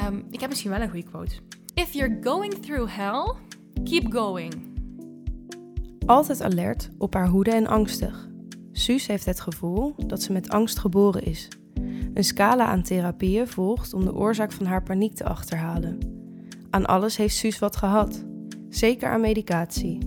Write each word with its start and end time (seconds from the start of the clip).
Ehm, 0.00 0.20
ik 0.30 0.40
heb 0.40 0.48
misschien 0.48 0.70
wel 0.70 0.80
een 0.80 0.90
goede 0.90 1.10
quote. 1.10 1.34
If 1.74 1.92
you're 1.92 2.18
going 2.22 2.54
through 2.54 2.96
hell, 2.96 3.34
keep 3.84 4.12
going. 4.12 4.54
Altijd 6.06 6.42
alert, 6.42 6.90
op 6.98 7.14
haar 7.14 7.28
hoede 7.28 7.50
en 7.50 7.66
angstig. 7.66 8.28
Suus 8.72 9.06
heeft 9.06 9.24
het 9.24 9.40
gevoel 9.40 9.94
dat 10.06 10.22
ze 10.22 10.32
met 10.32 10.48
angst 10.48 10.78
geboren 10.78 11.22
is. 11.22 11.48
Een 12.14 12.24
scala 12.24 12.64
aan 12.64 12.82
therapieën 12.82 13.48
volgt 13.48 13.94
om 13.94 14.04
de 14.04 14.14
oorzaak 14.14 14.52
van 14.52 14.66
haar 14.66 14.82
paniek 14.82 15.14
te 15.14 15.24
achterhalen. 15.24 15.98
Aan 16.70 16.86
alles 16.86 17.16
heeft 17.16 17.34
Suus 17.34 17.58
wat 17.58 17.76
gehad, 17.76 18.24
zeker 18.68 19.08
aan 19.08 19.20
medicatie. 19.20 19.98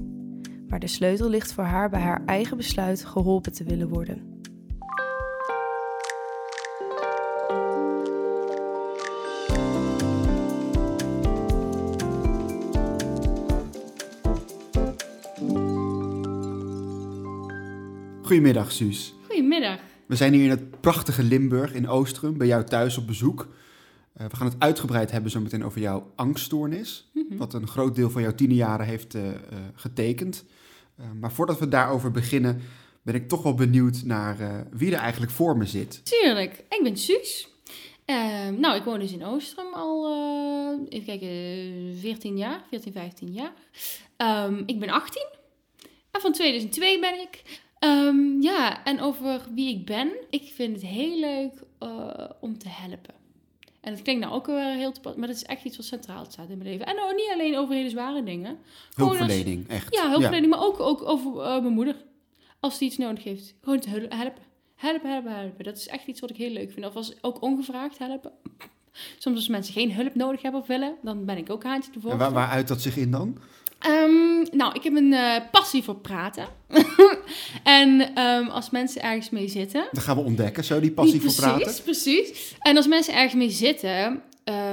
Maar 0.68 0.80
de 0.80 0.88
sleutel 0.88 1.30
ligt 1.30 1.54
voor 1.54 1.64
haar 1.64 1.89
bij 1.89 2.02
haar 2.02 2.25
eigen 2.25 2.57
besluit 2.57 3.05
geholpen 3.05 3.52
te 3.52 3.64
willen 3.64 3.89
worden. 3.89 4.32
Goedemiddag, 18.33 18.71
Suus. 18.71 19.14
Goedemiddag. 19.28 19.79
We 20.07 20.15
zijn 20.15 20.33
hier 20.33 20.43
in 20.43 20.50
het 20.50 20.82
prachtige 20.82 21.24
Limburg 21.24 21.74
in 21.74 21.89
Oostrum, 21.89 22.37
bij 22.37 22.47
jou 22.47 22.64
thuis 22.64 22.97
op 22.97 23.07
bezoek. 23.07 23.47
Uh, 24.21 24.28
we 24.28 24.36
gaan 24.36 24.47
het 24.47 24.55
uitgebreid 24.60 25.11
hebben 25.11 25.32
zo 25.32 25.39
meteen 25.39 25.64
over 25.65 25.82
jouw 25.82 26.11
angststoornis, 26.15 27.10
Mhm. 27.14 27.38
wat 27.38 27.54
een 27.54 27.68
groot 27.68 27.96
deel 27.96 28.10
van 28.10 28.21
jouw 28.21 28.36
tienerjaren 28.36 28.86
heeft 28.86 29.15
uh, 29.15 29.25
uh, 29.25 29.33
getekend. 29.75 30.46
maar 31.19 31.32
voordat 31.32 31.60
we 31.60 31.68
daarover 31.68 32.11
beginnen, 32.11 32.61
ben 33.02 33.16
ik 33.16 33.27
toch 33.27 33.44
wel 33.44 33.53
benieuwd 33.53 34.03
naar 34.03 34.66
wie 34.72 34.91
er 34.91 35.00
eigenlijk 35.00 35.31
voor 35.31 35.58
me 35.58 35.66
zit. 35.66 36.05
Tuurlijk, 36.05 36.63
ik 36.69 36.80
ben 36.83 36.97
Suus. 36.97 37.47
Ehm, 38.05 38.59
nou, 38.59 38.75
ik 38.75 38.83
woon 38.83 39.00
dus 39.00 39.11
in 39.11 39.25
Oostrum 39.25 39.73
al, 39.73 40.08
even 40.89 41.05
kijken, 41.05 41.97
14 41.99 42.38
jaar, 42.38 42.63
14, 42.69 42.91
15 42.93 43.31
jaar. 43.31 43.53
Um, 44.47 44.63
ik 44.65 44.80
ben 44.80 44.89
18 44.89 45.25
en 46.11 46.21
van 46.21 46.31
2002 46.31 46.99
ben 46.99 47.21
ik. 47.21 47.61
Um, 47.84 48.42
ja, 48.42 48.84
en 48.84 49.00
over 49.02 49.42
wie 49.53 49.78
ik 49.78 49.86
ben. 49.86 50.12
Ik 50.30 50.52
vind 50.56 50.76
het 50.76 50.86
heel 50.86 51.20
leuk 51.20 51.53
uh, 51.84 52.30
om 52.39 52.58
te 52.58 52.70
helpen. 52.70 53.14
En 53.81 53.94
dat 53.94 54.02
klinkt 54.02 54.22
nou 54.22 54.34
ook 54.34 54.45
weer 54.45 54.76
heel 54.76 54.92
te 54.92 55.14
maar 55.17 55.28
dat 55.28 55.36
is 55.36 55.44
echt 55.44 55.64
iets 55.64 55.78
wat 55.78 55.86
centraal 55.86 56.26
staat 56.26 56.50
in 56.50 56.58
mijn 56.58 56.70
leven. 56.70 56.86
En 56.86 56.95
nou, 56.95 57.16
niet 57.16 57.30
alleen 57.34 57.58
over 57.58 57.76
hele 57.76 57.89
zware 57.89 58.23
dingen. 58.23 58.58
Hulpverlening, 58.95 59.70
als, 59.70 59.78
echt. 59.78 59.94
Ja, 59.94 60.09
hulpverlening, 60.09 60.54
ja. 60.54 60.59
maar 60.59 60.67
ook, 60.67 60.80
ook 60.80 61.02
over 61.02 61.31
uh, 61.31 61.61
mijn 61.61 61.73
moeder. 61.73 61.95
Als 62.59 62.78
die 62.78 62.88
iets 62.88 62.98
nodig 62.98 63.23
heeft. 63.23 63.56
Gewoon 63.61 63.80
te 63.80 63.89
helpen. 63.89 64.44
Helpen, 64.76 65.11
helpen, 65.11 65.36
helpen. 65.36 65.64
Dat 65.64 65.78
is 65.78 65.88
echt 65.88 66.08
iets 66.08 66.20
wat 66.20 66.30
ik 66.30 66.36
heel 66.36 66.50
leuk 66.52 66.72
vind. 66.72 66.86
Of 66.86 66.95
als 66.95 67.14
ook 67.22 67.42
ongevraagd 67.42 67.98
helpen. 67.98 68.31
Soms 69.17 69.36
als 69.36 69.48
mensen 69.48 69.73
geen 69.73 69.94
hulp 69.94 70.16
nodig 70.16 70.42
hebben 70.42 70.61
of 70.61 70.67
willen, 70.67 70.95
dan 71.02 71.26
ben 71.26 71.38
ik 71.38 71.50
ook 71.50 71.64
haantje 71.64 71.92
te 71.92 72.09
En 72.09 72.17
waar, 72.17 72.31
waar 72.31 72.50
uit 72.50 72.67
dat 72.67 72.81
zich 72.81 72.98
in 72.98 73.11
dan? 73.11 73.38
Um, 73.88 74.45
nou, 74.52 74.73
ik 74.73 74.84
heb 74.84 74.95
een 74.95 75.12
uh, 75.12 75.36
passie 75.52 75.84
voor 75.84 75.95
praten. 75.95 76.48
en 77.64 78.20
um, 78.20 78.48
als 78.48 78.70
mensen 78.70 79.02
ergens 79.02 79.30
mee 79.30 79.48
zitten. 79.48 79.88
Dan 79.92 80.03
gaan 80.03 80.16
we 80.16 80.23
ontdekken, 80.23 80.64
zo 80.64 80.80
die 80.80 80.92
passie 80.92 81.20
precies, 81.20 81.39
voor 81.39 81.48
praten. 81.48 81.84
Precies, 81.84 81.84
precies. 82.04 82.56
En 82.59 82.78
als 82.78 82.88
mensen 82.88 83.14
ergens 83.14 83.34
mee 83.34 83.50
zitten. 83.50 84.22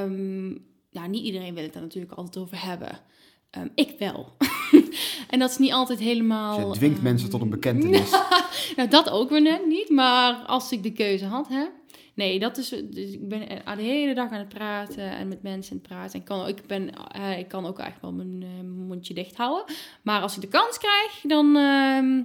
Um, 0.02 0.68
nou, 0.90 1.08
niet 1.08 1.24
iedereen 1.24 1.54
wil 1.54 1.62
het 1.62 1.72
daar 1.72 1.82
natuurlijk 1.82 2.12
altijd 2.12 2.44
over 2.44 2.64
hebben. 2.64 3.00
ik 3.74 3.94
wel. 3.98 4.36
en 5.30 5.38
dat 5.38 5.50
is 5.50 5.58
niet 5.58 5.72
altijd 5.72 5.98
helemaal. 5.98 6.56
Dus 6.56 6.66
je 6.66 6.72
dwingt 6.72 7.02
mensen 7.02 7.30
tot 7.30 7.40
een 7.40 7.50
bekentenis. 7.50 8.10
nou, 8.76 8.88
dat 8.88 9.10
ook 9.10 9.30
weer 9.30 9.42
net 9.42 9.66
niet. 9.66 9.88
Maar 9.88 10.34
als 10.34 10.72
ik 10.72 10.82
de 10.82 10.92
keuze 10.92 11.24
had, 11.24 11.48
hè. 11.48 11.64
Nee, 12.14 12.38
dat 12.38 12.56
is. 12.56 12.68
Dus 12.68 13.12
ik 13.12 13.28
ben 13.28 13.48
de 13.76 13.82
hele 13.82 14.14
dag 14.14 14.30
aan 14.30 14.38
het 14.38 14.48
praten 14.48 15.10
en 15.10 15.28
met 15.28 15.42
mensen 15.42 15.72
aan 15.72 15.78
het 15.78 15.88
praten. 15.88 16.20
En 16.20 16.26
kan, 16.26 16.48
ik, 16.48 16.66
ben, 16.66 16.90
uh, 17.16 17.38
ik 17.38 17.48
kan 17.48 17.66
ook 17.66 17.78
echt 17.78 18.00
wel 18.00 18.12
mijn 18.12 18.42
uh, 18.42 18.86
mondje 18.86 19.14
dicht 19.14 19.36
houden. 19.36 19.76
Maar 20.02 20.22
als 20.22 20.34
ik 20.34 20.40
de 20.40 20.48
kans 20.48 20.78
krijg, 20.78 21.20
dan, 21.22 21.46
uh, 21.56 22.24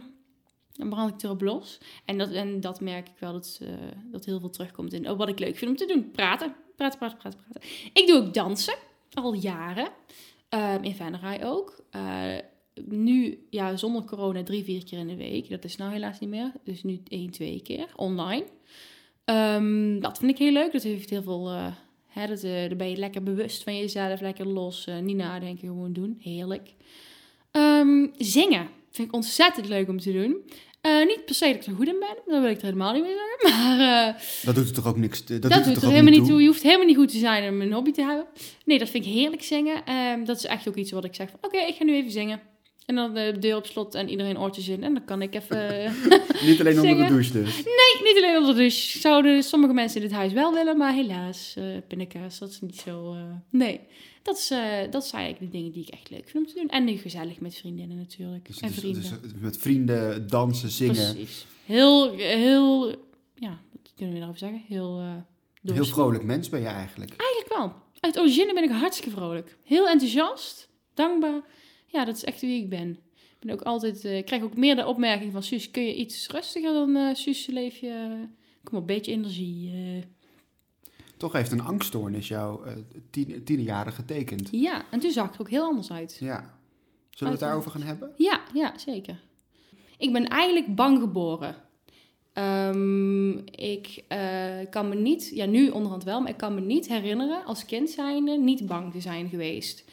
dan 0.71 0.89
brand 0.89 1.13
ik 1.13 1.23
erop 1.23 1.41
los. 1.41 1.77
En 2.05 2.17
dat, 2.17 2.31
en 2.31 2.59
dat 2.59 2.81
merk 2.81 3.07
ik 3.07 3.19
wel 3.19 3.33
dat, 3.33 3.61
dat 4.11 4.25
heel 4.25 4.39
veel 4.39 4.49
terugkomt 4.49 4.93
in 4.93 5.09
oh, 5.09 5.17
wat 5.17 5.29
ik 5.29 5.39
leuk 5.39 5.57
vind 5.57 5.71
om 5.71 5.77
te 5.77 5.85
doen: 5.85 6.11
praten. 6.11 6.55
Praten, 6.75 6.99
praten, 6.99 7.17
praten, 7.17 7.39
praten. 7.39 7.69
Ik 7.93 8.07
doe 8.07 8.17
ook 8.17 8.33
dansen, 8.33 8.75
al 9.13 9.33
jaren. 9.33 9.87
Um, 10.49 10.83
in 10.83 10.95
Venray 10.95 11.43
ook. 11.43 11.83
Nu, 12.85 13.47
ja, 13.49 13.75
zonder 13.75 14.03
corona, 14.03 14.43
drie, 14.43 14.63
vier 14.63 14.83
keer 14.83 14.99
in 14.99 15.07
de 15.07 15.15
week. 15.15 15.49
Dat 15.49 15.63
is 15.63 15.75
nou 15.75 15.91
helaas 15.91 16.19
niet 16.19 16.29
meer. 16.29 16.51
Dus 16.63 16.83
nu 16.83 17.01
één, 17.07 17.31
twee 17.31 17.61
keer 17.61 17.87
online. 17.95 18.45
Um, 19.25 19.99
dat 19.99 20.17
vind 20.17 20.31
ik 20.31 20.37
heel 20.37 20.51
leuk. 20.51 20.71
Dat 20.71 20.83
heeft 20.83 21.09
heel 21.09 21.23
veel. 21.23 21.51
Uh, 21.51 21.67
hè, 22.07 22.27
dat, 22.27 22.43
uh, 22.43 22.51
daar 22.51 22.75
ben 22.75 22.89
je 22.89 22.97
lekker 22.97 23.23
bewust 23.23 23.63
van 23.63 23.77
jezelf, 23.77 24.21
lekker 24.21 24.47
los, 24.47 24.85
uh, 24.89 24.99
niet 24.99 25.15
nadenken, 25.15 25.67
gewoon 25.67 25.93
doen. 25.93 26.17
Heerlijk. 26.21 26.73
Um, 27.51 28.11
zingen 28.17 28.69
vind 28.91 29.07
ik 29.07 29.13
ontzettend 29.13 29.67
leuk 29.67 29.89
om 29.89 29.99
te 29.99 30.11
doen. 30.11 30.43
Uh, 30.81 31.05
niet 31.05 31.25
per 31.25 31.35
se 31.35 31.45
dat 31.45 31.55
ik 31.55 31.65
er 31.65 31.75
goed 31.75 31.87
in 31.87 31.99
ben, 31.99 32.17
daar 32.25 32.41
wil 32.41 32.49
ik 32.49 32.57
er 32.57 32.63
helemaal 32.63 32.93
niet 32.93 33.03
mee 33.03 33.13
zeggen. 33.13 33.63
Maar, 33.77 34.23
dat 34.43 34.55
doet 34.55 34.67
er 34.67 34.73
toch 34.73 34.87
ook 34.87 34.97
niks. 34.97 35.25
Dat, 35.25 35.41
dat 35.41 35.63
doet, 35.63 35.75
er 35.75 35.89
helemaal 35.89 36.11
niet 36.11 36.25
toe. 36.25 36.41
Je 36.41 36.47
hoeft 36.47 36.63
helemaal 36.63 36.85
niet 36.85 36.95
goed 36.95 37.11
te 37.11 37.17
zijn 37.17 37.53
om 37.53 37.61
een 37.61 37.73
hobby 37.73 37.91
te 37.91 38.01
hebben. 38.01 38.25
Nee, 38.65 38.79
dat 38.79 38.89
vind 38.89 39.05
ik 39.05 39.11
heerlijk 39.11 39.43
zingen. 39.43 39.93
Um, 39.93 40.25
dat 40.25 40.37
is 40.37 40.45
echt 40.45 40.67
ook 40.67 40.75
iets 40.75 40.91
wat 40.91 41.05
ik 41.05 41.15
zeg 41.15 41.29
van, 41.29 41.39
oké, 41.41 41.55
okay, 41.55 41.67
ik 41.67 41.75
ga 41.75 41.83
nu 41.83 41.95
even 41.95 42.11
zingen. 42.11 42.41
En 42.85 42.95
dan 42.95 43.13
de 43.13 43.35
deur 43.39 43.55
op 43.55 43.65
slot 43.65 43.95
en 43.95 44.09
iedereen 44.09 44.39
oortjes 44.39 44.67
in. 44.67 44.83
En 44.83 44.93
dan 44.93 45.05
kan 45.05 45.21
ik 45.21 45.35
even. 45.35 45.93
niet 46.45 46.59
alleen 46.59 46.79
onder 46.79 46.97
de 46.97 47.07
douche 47.07 47.31
dus. 47.31 47.55
Nee, 47.55 48.13
niet 48.13 48.23
alleen 48.23 48.37
onder 48.37 48.53
de 48.53 48.59
douche. 48.59 48.99
Zouden 48.99 49.43
sommige 49.43 49.73
mensen 49.73 50.01
in 50.01 50.07
dit 50.07 50.17
huis 50.17 50.33
wel 50.33 50.53
willen, 50.53 50.77
maar 50.77 50.93
helaas, 50.93 51.55
uh, 51.57 51.77
pindakaas, 51.87 52.39
dat 52.39 52.49
is 52.49 52.61
niet 52.61 52.75
zo. 52.75 53.13
Uh, 53.13 53.21
nee, 53.49 53.79
dat, 54.23 54.37
is, 54.37 54.51
uh, 54.51 54.59
dat 54.89 55.05
zijn 55.05 55.21
eigenlijk 55.21 55.51
de 55.51 55.57
dingen 55.57 55.73
die 55.73 55.83
ik 55.83 55.93
echt 55.93 56.09
leuk 56.09 56.29
vind 56.29 56.45
om 56.45 56.53
te 56.53 56.59
doen. 56.59 56.69
En 56.69 56.83
nu 56.83 56.97
gezellig 56.97 57.39
met 57.39 57.55
vriendinnen 57.55 57.97
natuurlijk. 57.97 58.47
Dus, 58.47 58.59
en 58.59 58.67
dus, 58.67 58.77
vrienden. 58.77 59.01
Dus 59.01 59.31
met 59.39 59.57
vrienden, 59.57 60.27
dansen, 60.27 60.69
zingen. 60.69 61.13
Precies. 61.13 61.45
Heel, 61.65 62.13
heel. 62.13 62.89
Ja, 63.35 63.59
wat 63.71 63.91
kunnen 63.95 64.13
we 64.13 64.19
daarover 64.19 64.39
zeggen? 64.39 64.63
Heel. 64.67 65.23
heel 65.61 65.85
vrolijk 65.85 66.23
mens 66.23 66.49
ben 66.49 66.59
je 66.59 66.67
eigenlijk. 66.67 67.13
Eigenlijk 67.17 67.53
wel. 67.57 67.73
Uit 67.99 68.19
origine 68.19 68.53
ben 68.53 68.63
ik 68.63 68.69
hartstikke 68.69 69.11
vrolijk. 69.11 69.57
Heel 69.63 69.87
enthousiast, 69.87 70.69
dankbaar 70.93 71.41
ja, 71.95 72.05
dat 72.05 72.15
is 72.15 72.23
echt 72.23 72.41
wie 72.41 72.61
ik 72.63 72.69
ben. 72.69 72.89
Ik 73.15 73.37
ben 73.39 73.53
ook 73.53 73.61
altijd, 73.61 74.05
uh, 74.05 74.17
ik 74.17 74.25
krijg 74.25 74.43
ook 74.43 74.57
meer 74.57 74.75
de 74.75 74.85
opmerking 74.85 75.31
van 75.31 75.43
Suus, 75.43 75.71
kun 75.71 75.83
je 75.83 75.95
iets 75.95 76.27
rustiger 76.27 76.73
dan 76.73 76.89
uh, 76.89 77.13
Suus, 77.13 77.45
leef 77.45 77.77
je, 77.77 78.25
kom 78.63 78.77
op, 78.77 78.81
een 78.81 78.95
beetje 78.95 79.11
energie. 79.11 79.71
Uh. 79.73 80.03
Toch 81.17 81.33
heeft 81.33 81.51
een 81.51 81.61
angststoornis 81.61 82.27
jou 82.27 82.69
tien, 83.09 83.43
tien 83.43 83.61
jaren 83.61 83.93
getekend. 83.93 84.49
Ja, 84.51 84.85
en 84.91 84.99
toen 84.99 85.11
zag 85.11 85.25
het 85.25 85.35
er 85.35 85.41
ook 85.41 85.49
heel 85.49 85.63
anders 85.63 85.91
uit. 85.91 86.17
Ja. 86.19 86.59
Zullen 87.09 87.33
we 87.33 87.39
het 87.39 87.47
daarover 87.49 87.71
gaan 87.71 87.81
hebben? 87.81 88.11
Ja, 88.17 88.41
ja, 88.53 88.77
zeker. 88.77 89.19
Ik 89.97 90.13
ben 90.13 90.27
eigenlijk 90.27 90.75
bang 90.75 90.99
geboren. 90.99 91.55
Um, 92.33 93.37
ik 93.45 94.03
kan 94.69 94.89
me 94.89 94.95
niet, 94.95 95.31
ja 95.33 95.45
nu 95.45 95.69
onderhand 95.69 96.03
wel, 96.03 96.21
maar 96.21 96.29
ik 96.29 96.37
kan 96.37 96.53
me 96.53 96.61
niet 96.61 96.87
herinneren 96.87 97.45
als 97.45 97.65
kind 97.65 97.89
zijnde 97.89 98.37
niet 98.37 98.65
bang 98.65 98.91
te 98.91 99.01
zijn 99.01 99.29
geweest. 99.29 99.83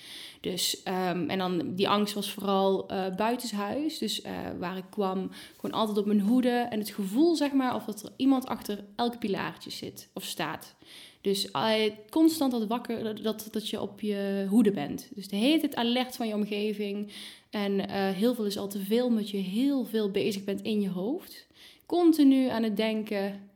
Dus, 0.42 0.82
um, 0.84 1.30
en 1.30 1.38
dan 1.38 1.75
die 1.75 1.88
angst 1.88 2.14
was 2.14 2.32
vooral 2.32 2.92
uh, 2.92 3.14
buitenshuis. 3.14 3.98
Dus 3.98 4.25
uh, 4.25 4.30
waar 4.58 4.76
ik 4.76 4.84
kwam, 4.91 5.30
gewoon 5.56 5.78
altijd 5.78 5.98
op 5.98 6.06
mijn 6.06 6.20
hoede. 6.20 6.66
En 6.70 6.78
het 6.78 6.91
gevoel, 6.91 7.36
zeg 7.36 7.53
maar, 7.53 7.75
of 7.75 7.84
dat 7.84 8.03
er 8.03 8.12
iemand 8.16 8.47
achter 8.47 8.84
elk 8.97 9.19
pilaartje 9.19 9.70
zit 9.70 10.08
of 10.12 10.25
staat. 10.25 10.75
Dus 11.20 11.48
uh, 11.52 11.72
constant 12.10 12.52
dat 12.52 12.66
wakker, 12.66 13.22
dat, 13.22 13.48
dat 13.50 13.69
je 13.69 13.81
op 13.81 14.00
je 14.00 14.47
hoede 14.48 14.70
bent. 14.70 15.10
Dus 15.14 15.28
de 15.28 15.36
hele 15.36 15.60
tijd 15.60 15.75
alert 15.75 16.16
van 16.16 16.28
je 16.28 16.34
omgeving. 16.34 17.12
En 17.50 17.91
heel 17.91 18.34
veel 18.34 18.44
is 18.44 18.58
al 18.58 18.69
te 18.69 18.81
veel, 18.81 19.06
omdat 19.06 19.31
je 19.31 19.36
heel 19.36 19.84
veel 19.84 20.10
bezig 20.10 20.44
bent 20.44 20.62
in 20.62 20.81
je 20.81 20.91
hoofd. 20.91 21.47
Continu 21.86 22.48
aan 22.48 22.62
het 22.62 22.76
denken 22.76 23.50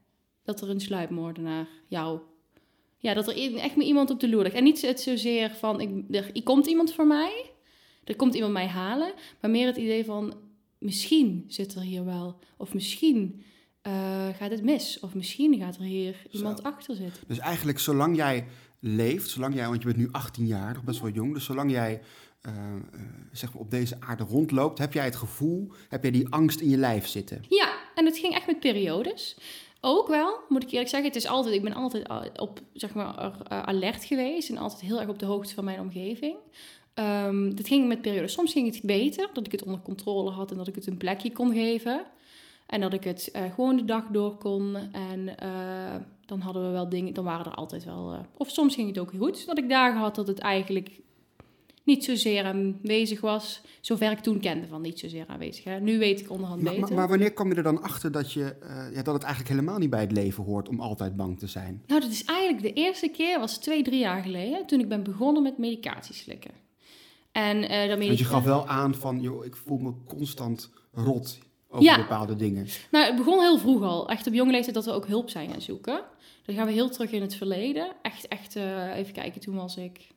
dat 0.44 0.60
er 0.60 0.70
een 0.70 0.80
sluipmoordenaar 0.80 1.68
jou 1.88 2.20
ja, 3.06 3.14
dat 3.14 3.28
er 3.28 3.56
echt 3.56 3.76
met 3.76 3.86
iemand 3.86 4.10
op 4.10 4.20
de 4.20 4.28
loer 4.28 4.42
ligt. 4.42 4.54
En 4.54 4.64
niet 4.64 4.82
het 4.82 5.00
zozeer 5.00 5.50
van, 5.50 5.80
ik, 5.80 5.90
er, 6.10 6.30
er 6.34 6.42
komt 6.42 6.66
iemand 6.66 6.92
voor 6.92 7.06
mij, 7.06 7.50
er 8.04 8.16
komt 8.16 8.34
iemand 8.34 8.52
mij 8.52 8.66
halen, 8.66 9.12
maar 9.40 9.50
meer 9.50 9.66
het 9.66 9.76
idee 9.76 10.04
van, 10.04 10.34
misschien 10.78 11.44
zit 11.48 11.74
er 11.74 11.80
hier 11.80 12.04
wel, 12.04 12.38
of 12.56 12.74
misschien 12.74 13.42
uh, 13.86 14.28
gaat 14.36 14.50
het 14.50 14.62
mis, 14.62 15.00
of 15.00 15.14
misschien 15.14 15.58
gaat 15.58 15.76
er 15.76 15.82
hier 15.82 16.26
iemand 16.30 16.58
Zo. 16.58 16.66
achter 16.68 16.94
zitten. 16.94 17.22
Dus 17.26 17.38
eigenlijk, 17.38 17.78
zolang 17.78 18.16
jij 18.16 18.46
leeft, 18.80 19.30
zolang 19.30 19.54
jij, 19.54 19.66
want 19.66 19.82
je 19.82 19.86
bent 19.86 19.98
nu 19.98 20.08
18 20.12 20.46
jaar, 20.46 20.74
nog 20.74 20.84
best 20.84 21.00
wel 21.00 21.10
jong, 21.10 21.34
dus 21.34 21.44
zolang 21.44 21.70
jij 21.70 22.00
uh, 22.42 22.52
uh, 22.52 23.00
zeg 23.32 23.52
maar 23.52 23.62
op 23.62 23.70
deze 23.70 23.96
aarde 24.00 24.24
rondloopt, 24.24 24.78
heb 24.78 24.92
jij 24.92 25.04
het 25.04 25.16
gevoel, 25.16 25.72
heb 25.88 26.02
jij 26.02 26.12
die 26.12 26.28
angst 26.28 26.60
in 26.60 26.68
je 26.68 26.76
lijf 26.76 27.06
zitten? 27.06 27.44
Ja, 27.48 27.74
en 27.94 28.04
het 28.04 28.18
ging 28.18 28.34
echt 28.34 28.46
met 28.46 28.60
periodes. 28.60 29.36
Ook 29.88 30.08
wel, 30.08 30.38
moet 30.48 30.62
ik 30.62 30.70
eerlijk 30.70 30.88
zeggen. 30.88 31.08
Het 31.08 31.18
is 31.18 31.26
altijd, 31.26 31.54
ik 31.54 31.62
ben 31.62 31.74
altijd 31.74 32.08
op, 32.38 32.60
zeg 32.72 32.94
maar, 32.94 33.32
alert 33.48 34.04
geweest 34.04 34.50
en 34.50 34.58
altijd 34.58 34.80
heel 34.80 35.00
erg 35.00 35.08
op 35.08 35.18
de 35.18 35.26
hoogte 35.26 35.54
van 35.54 35.64
mijn 35.64 35.80
omgeving. 35.80 36.36
Um, 36.94 37.56
dat 37.56 37.66
ging 37.66 37.88
met 37.88 38.00
periodes. 38.00 38.32
Soms 38.32 38.52
ging 38.52 38.74
het 38.74 38.82
beter, 38.82 39.30
dat 39.32 39.46
ik 39.46 39.52
het 39.52 39.64
onder 39.64 39.80
controle 39.80 40.30
had 40.30 40.50
en 40.50 40.56
dat 40.56 40.66
ik 40.66 40.74
het 40.74 40.86
een 40.86 40.96
plekje 40.96 41.32
kon 41.32 41.52
geven. 41.52 42.04
En 42.66 42.80
dat 42.80 42.92
ik 42.92 43.04
het 43.04 43.32
uh, 43.36 43.42
gewoon 43.54 43.76
de 43.76 43.84
dag 43.84 44.04
door 44.10 44.36
kon. 44.36 44.76
En 44.92 45.34
dan 46.26 46.40
hadden 46.40 46.66
we 46.66 46.70
wel 46.70 46.88
dingen, 46.88 47.14
dan 47.14 47.24
waren 47.24 47.46
er 47.46 47.54
altijd 47.54 47.84
wel. 47.84 48.12
eh, 48.12 48.18
of 48.36 48.50
soms 48.50 48.74
ging 48.74 48.88
het 48.88 48.98
ook 48.98 49.12
goed. 49.18 49.46
Dat 49.46 49.58
ik 49.58 49.68
dagen 49.68 50.00
had 50.00 50.14
dat 50.14 50.26
het 50.26 50.38
eigenlijk 50.38 51.00
niet 51.86 52.04
zozeer 52.04 52.44
aanwezig 52.44 53.20
was. 53.20 53.60
Zover 53.80 54.10
ik 54.10 54.18
toen 54.18 54.40
kende 54.40 54.66
van 54.66 54.82
niet 54.82 54.98
zozeer 54.98 55.24
aanwezig. 55.26 55.64
Hè. 55.64 55.80
Nu 55.80 55.98
weet 55.98 56.20
ik 56.20 56.30
onderhand 56.30 56.62
beter. 56.62 56.80
maar, 56.80 56.92
maar 56.92 57.08
wanneer 57.08 57.32
kwam 57.32 57.48
je 57.48 57.54
er 57.54 57.62
dan 57.62 57.82
achter 57.82 58.12
dat, 58.12 58.32
je, 58.32 58.44
eh, 58.44 58.94
ja, 58.94 59.02
dat 59.02 59.14
het 59.14 59.22
eigenlijk 59.22 59.54
helemaal 59.54 59.78
niet 59.78 59.90
bij 59.90 60.00
het 60.00 60.12
leven 60.12 60.44
hoort 60.44 60.68
om 60.68 60.80
altijd 60.80 61.16
bang 61.16 61.38
te 61.38 61.46
zijn? 61.46 61.82
Nou, 61.86 62.00
dat 62.00 62.10
is 62.10 62.24
eigenlijk 62.24 62.62
de 62.62 62.80
eerste 62.80 63.08
keer, 63.08 63.38
was 63.38 63.58
twee, 63.58 63.82
drie 63.82 63.98
jaar 63.98 64.22
geleden, 64.22 64.66
toen 64.66 64.80
ik 64.80 64.88
ben 64.88 65.02
begonnen 65.02 65.42
met 65.42 65.58
medicatie 65.58 66.14
slikken. 66.14 66.50
En 67.32 67.88
dat 67.88 67.98
Want 67.98 68.18
je 68.18 68.24
gaf 68.24 68.44
wel 68.44 68.66
aan 68.66 68.94
van, 68.94 69.20
joh, 69.20 69.44
ik 69.44 69.56
voel 69.56 69.78
me 69.78 69.92
constant 70.06 70.70
rot 70.92 71.38
over 71.68 71.84
Ja. 71.84 71.96
bepaalde 71.96 72.36
dingen. 72.36 72.66
Nou, 72.90 73.06
het 73.06 73.16
begon 73.16 73.40
heel 73.40 73.58
vroeg 73.58 73.82
al. 73.82 74.08
Echt 74.08 74.26
op 74.26 74.32
jonge 74.34 74.50
leeftijd 74.50 74.74
dat 74.74 74.84
we 74.84 74.92
ook 74.92 75.06
hulp 75.06 75.30
zijn 75.30 75.50
gaan 75.50 75.60
zoeken. 75.60 76.00
Dan 76.46 76.54
gaan 76.54 76.66
we 76.66 76.72
heel 76.72 76.90
terug 76.90 77.10
in 77.10 77.22
het 77.22 77.34
verleden. 77.34 77.92
Echt, 78.02 78.28
echt, 78.28 78.56
eh, 78.56 78.96
even 78.96 79.12
kijken, 79.12 79.40
toen 79.40 79.54
was 79.54 79.76
ik... 79.76 80.14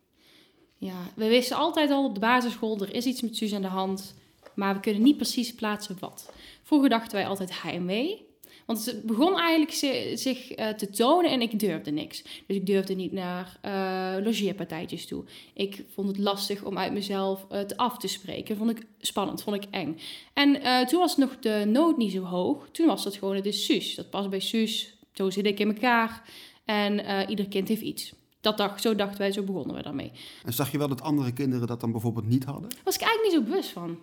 Ja, 0.81 1.11
we 1.15 1.27
wisten 1.27 1.57
altijd 1.57 1.91
al 1.91 2.05
op 2.05 2.13
de 2.13 2.19
basisschool, 2.19 2.79
er 2.81 2.95
is 2.95 3.05
iets 3.05 3.21
met 3.21 3.35
Suus 3.35 3.53
aan 3.53 3.61
de 3.61 3.67
hand. 3.67 4.15
Maar 4.53 4.73
we 4.73 4.79
kunnen 4.79 5.01
niet 5.01 5.15
precies 5.17 5.53
plaatsen 5.53 5.97
wat. 5.99 6.31
Vroeger 6.63 6.89
dachten 6.89 7.11
wij 7.17 7.27
altijd 7.27 7.61
heimwee. 7.61 8.27
Want 8.65 8.85
het 8.85 9.03
begon 9.03 9.39
eigenlijk 9.39 9.71
zi- 9.71 10.15
zich 10.17 10.51
eh, 10.51 10.67
te 10.69 10.89
tonen 10.89 11.31
en 11.31 11.41
ik 11.41 11.59
durfde 11.59 11.91
niks. 11.91 12.23
Dus 12.47 12.55
ik 12.57 12.65
durfde 12.65 12.93
niet 12.95 13.11
naar 13.11 13.57
eh 13.61 14.15
logeerpartijtjes 14.23 15.05
toe. 15.05 15.23
Ik 15.53 15.83
vond 15.93 16.07
het 16.07 16.17
lastig 16.17 16.63
om 16.63 16.77
uit 16.77 16.93
mezelf 16.93 17.45
het 17.49 17.77
af 17.77 17.97
te 17.97 18.07
spreken. 18.07 18.57
Vond 18.57 18.69
ik 18.69 18.85
spannend, 18.99 19.43
vond 19.43 19.55
ik 19.55 19.63
eng. 19.71 19.99
En 20.33 20.61
eh, 20.61 20.85
toen 20.87 20.99
was 20.99 21.17
nog 21.17 21.39
de 21.39 21.63
nood 21.67 21.97
niet 21.97 22.11
zo 22.11 22.23
hoog. 22.23 22.67
Toen 22.71 22.87
was 22.87 23.03
dat 23.03 23.15
gewoon 23.15 23.41
de 23.41 23.51
Suus. 23.51 23.95
Dat 23.95 24.09
past 24.09 24.29
bij 24.29 24.39
Suus. 24.39 24.93
Zo 25.13 25.29
zit 25.29 25.45
ik 25.45 25.59
in 25.59 25.67
elkaar. 25.67 26.29
En 26.65 27.05
eh, 27.05 27.29
ieder 27.29 27.47
kind 27.47 27.67
heeft 27.67 27.81
iets. 27.81 28.13
Dat 28.41 28.57
dacht, 28.57 28.81
zo 28.81 28.95
dachten 28.95 29.17
wij, 29.17 29.31
zo 29.31 29.43
begonnen 29.43 29.75
we 29.75 29.81
daarmee. 29.81 30.11
En 30.45 30.53
zag 30.53 30.71
je 30.71 30.77
wel 30.77 30.87
dat 30.87 31.01
andere 31.01 31.33
kinderen 31.33 31.67
dat 31.67 31.79
dan 31.79 31.91
bijvoorbeeld 31.91 32.27
niet 32.27 32.43
hadden? 32.43 32.69
Was 32.83 32.95
ik 32.95 33.01
eigenlijk 33.01 33.33
niet 33.33 33.43
zo 33.43 33.51
bewust 33.51 33.69
van. 33.69 33.97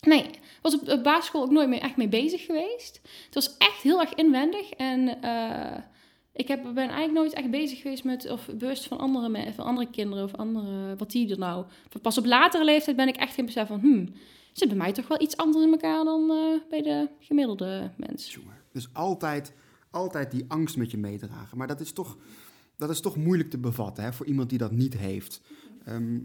Nee, 0.00 0.30
was 0.62 0.74
op 0.74 0.84
de 0.84 1.00
basisschool 1.00 1.42
ook 1.42 1.50
nooit 1.50 1.68
meer 1.68 1.80
echt 1.80 1.96
mee 1.96 2.08
bezig 2.08 2.44
geweest. 2.44 3.00
Het 3.24 3.34
was 3.34 3.56
echt 3.56 3.82
heel 3.82 4.00
erg 4.00 4.14
inwendig. 4.14 4.70
En 4.70 5.22
eh, 5.22 5.82
ik 6.32 6.48
heb, 6.48 6.62
ben 6.62 6.76
eigenlijk 6.76 7.12
nooit 7.12 7.32
echt 7.32 7.50
bezig 7.50 7.80
geweest 7.80 8.04
met, 8.04 8.30
of 8.30 8.46
bewust 8.46 8.86
van 8.86 8.98
andere, 8.98 9.52
van 9.52 9.64
andere 9.64 9.90
kinderen 9.90 10.24
of 10.24 10.34
andere, 10.34 10.96
wat 10.96 11.10
die 11.10 11.30
er 11.30 11.38
nou. 11.38 11.64
Pas 12.02 12.18
op 12.18 12.26
latere 12.26 12.64
leeftijd 12.64 12.96
ben 12.96 13.08
ik 13.08 13.16
echt 13.16 13.34
geen 13.34 13.46
besef 13.46 13.66
van, 13.66 13.80
hmm, 13.80 14.08
zit 14.52 14.68
bij 14.68 14.76
mij 14.76 14.92
toch 14.92 15.08
wel 15.08 15.20
iets 15.20 15.36
anders 15.36 15.64
in 15.64 15.70
elkaar 15.70 16.04
dan 16.04 16.30
eh, 16.30 16.70
bij 16.70 16.82
de 16.82 17.08
gemiddelde 17.20 17.90
mens. 17.96 18.38
Dus 18.72 18.88
altijd, 18.92 19.52
altijd 19.90 20.30
die 20.30 20.44
angst 20.48 20.76
met 20.76 20.90
je 20.90 20.98
meedragen. 20.98 21.58
Maar 21.58 21.66
dat 21.66 21.80
is 21.80 21.92
toch, 21.92 22.16
dat 22.78 22.90
is 22.90 23.00
toch 23.00 23.16
moeilijk 23.16 23.50
te 23.50 23.58
bevatten 23.58 24.04
hè, 24.04 24.12
voor 24.12 24.26
iemand 24.26 24.48
die 24.48 24.58
dat 24.58 24.72
niet 24.72 24.96
heeft. 24.96 25.40
Ehm, 25.84 26.20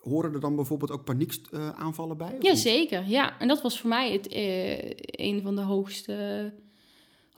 horen 0.00 0.34
er 0.34 0.40
dan 0.40 0.56
bijvoorbeeld 0.56 0.90
ook 0.90 1.04
paniekaanvallen 1.04 2.16
bij? 2.16 2.36
Jazeker, 2.40 3.08
ja. 3.08 3.38
En 3.38 3.48
dat 3.48 3.62
was 3.62 3.80
voor 3.80 3.88
mij 3.88 4.12
het, 4.12 4.28
eh, 4.28 4.90
een 5.26 5.42
van 5.42 5.56
de 5.56 5.62
hoogste, 5.62 6.52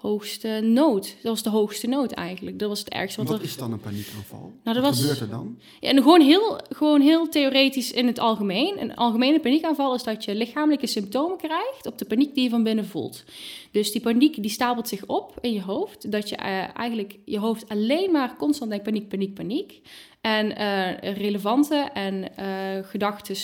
hoogste 0.03 0.61
nood. 0.63 1.05
Dat 1.23 1.33
was 1.33 1.43
de 1.43 1.51
hoogste 1.51 1.87
nood 1.87 2.13
eigenlijk. 2.13 2.59
Dat 2.59 2.69
was 2.69 2.79
het 2.79 2.89
ergste. 2.89 3.25
Wat 3.25 3.39
er, 3.39 3.45
is 3.45 3.57
dan 3.57 3.73
een 3.73 3.81
paniekaanval? 3.81 4.53
dat 4.65 4.75
Wat 4.75 4.85
was- 4.85 5.01
gebeurt 5.01 5.21
er 5.21 5.29
dan? 5.29 5.59
Ja, 5.81 5.89
en 5.89 5.97
gewoon 5.97 6.21
heel, 6.21 6.59
gewoon 6.69 7.01
heel 7.01 7.29
theoretisch 7.29 7.93
in 7.93 8.07
het 8.07 8.19
algemeen. 8.19 8.81
Een 8.81 8.95
algemene 8.95 9.41
paniekaanval 9.41 9.95
is 9.95 10.03
dat 10.03 10.25
je 10.25 10.35
lichamelijke 10.35 10.87
symptomen 10.87 11.37
krijgt 11.39 11.87
op 11.87 11.99
de 11.99 12.05
paniek 12.05 12.35
die 12.35 12.45
je 12.45 12.51
van 12.51 12.63
binnen 12.63 12.87
voelt. 12.87 13.25
Dus 13.71 13.93
die 13.93 14.01
paniek 14.01 14.43
die 14.43 14.51
stapelt 14.51 14.89
zich 14.89 15.07
op 15.07 15.39
in 15.41 15.53
je 15.53 15.63
hoofd. 15.63 16.11
Dat 16.13 16.29
je 16.29 16.37
eh, 16.37 16.77
eigenlijk 16.77 17.17
je 17.25 17.39
hoofd 17.39 17.69
alleen 17.69 18.11
maar 18.11 18.37
constant 18.37 18.71
denkt 18.71 18.85
paniek, 18.85 19.09
paniek, 19.09 19.35
paniek. 19.35 19.81
En 20.21 20.57
eh, 20.57 21.13
relevante 21.17 21.75
en 21.95 22.37
eh 22.37 22.47
gedachten 22.83 23.37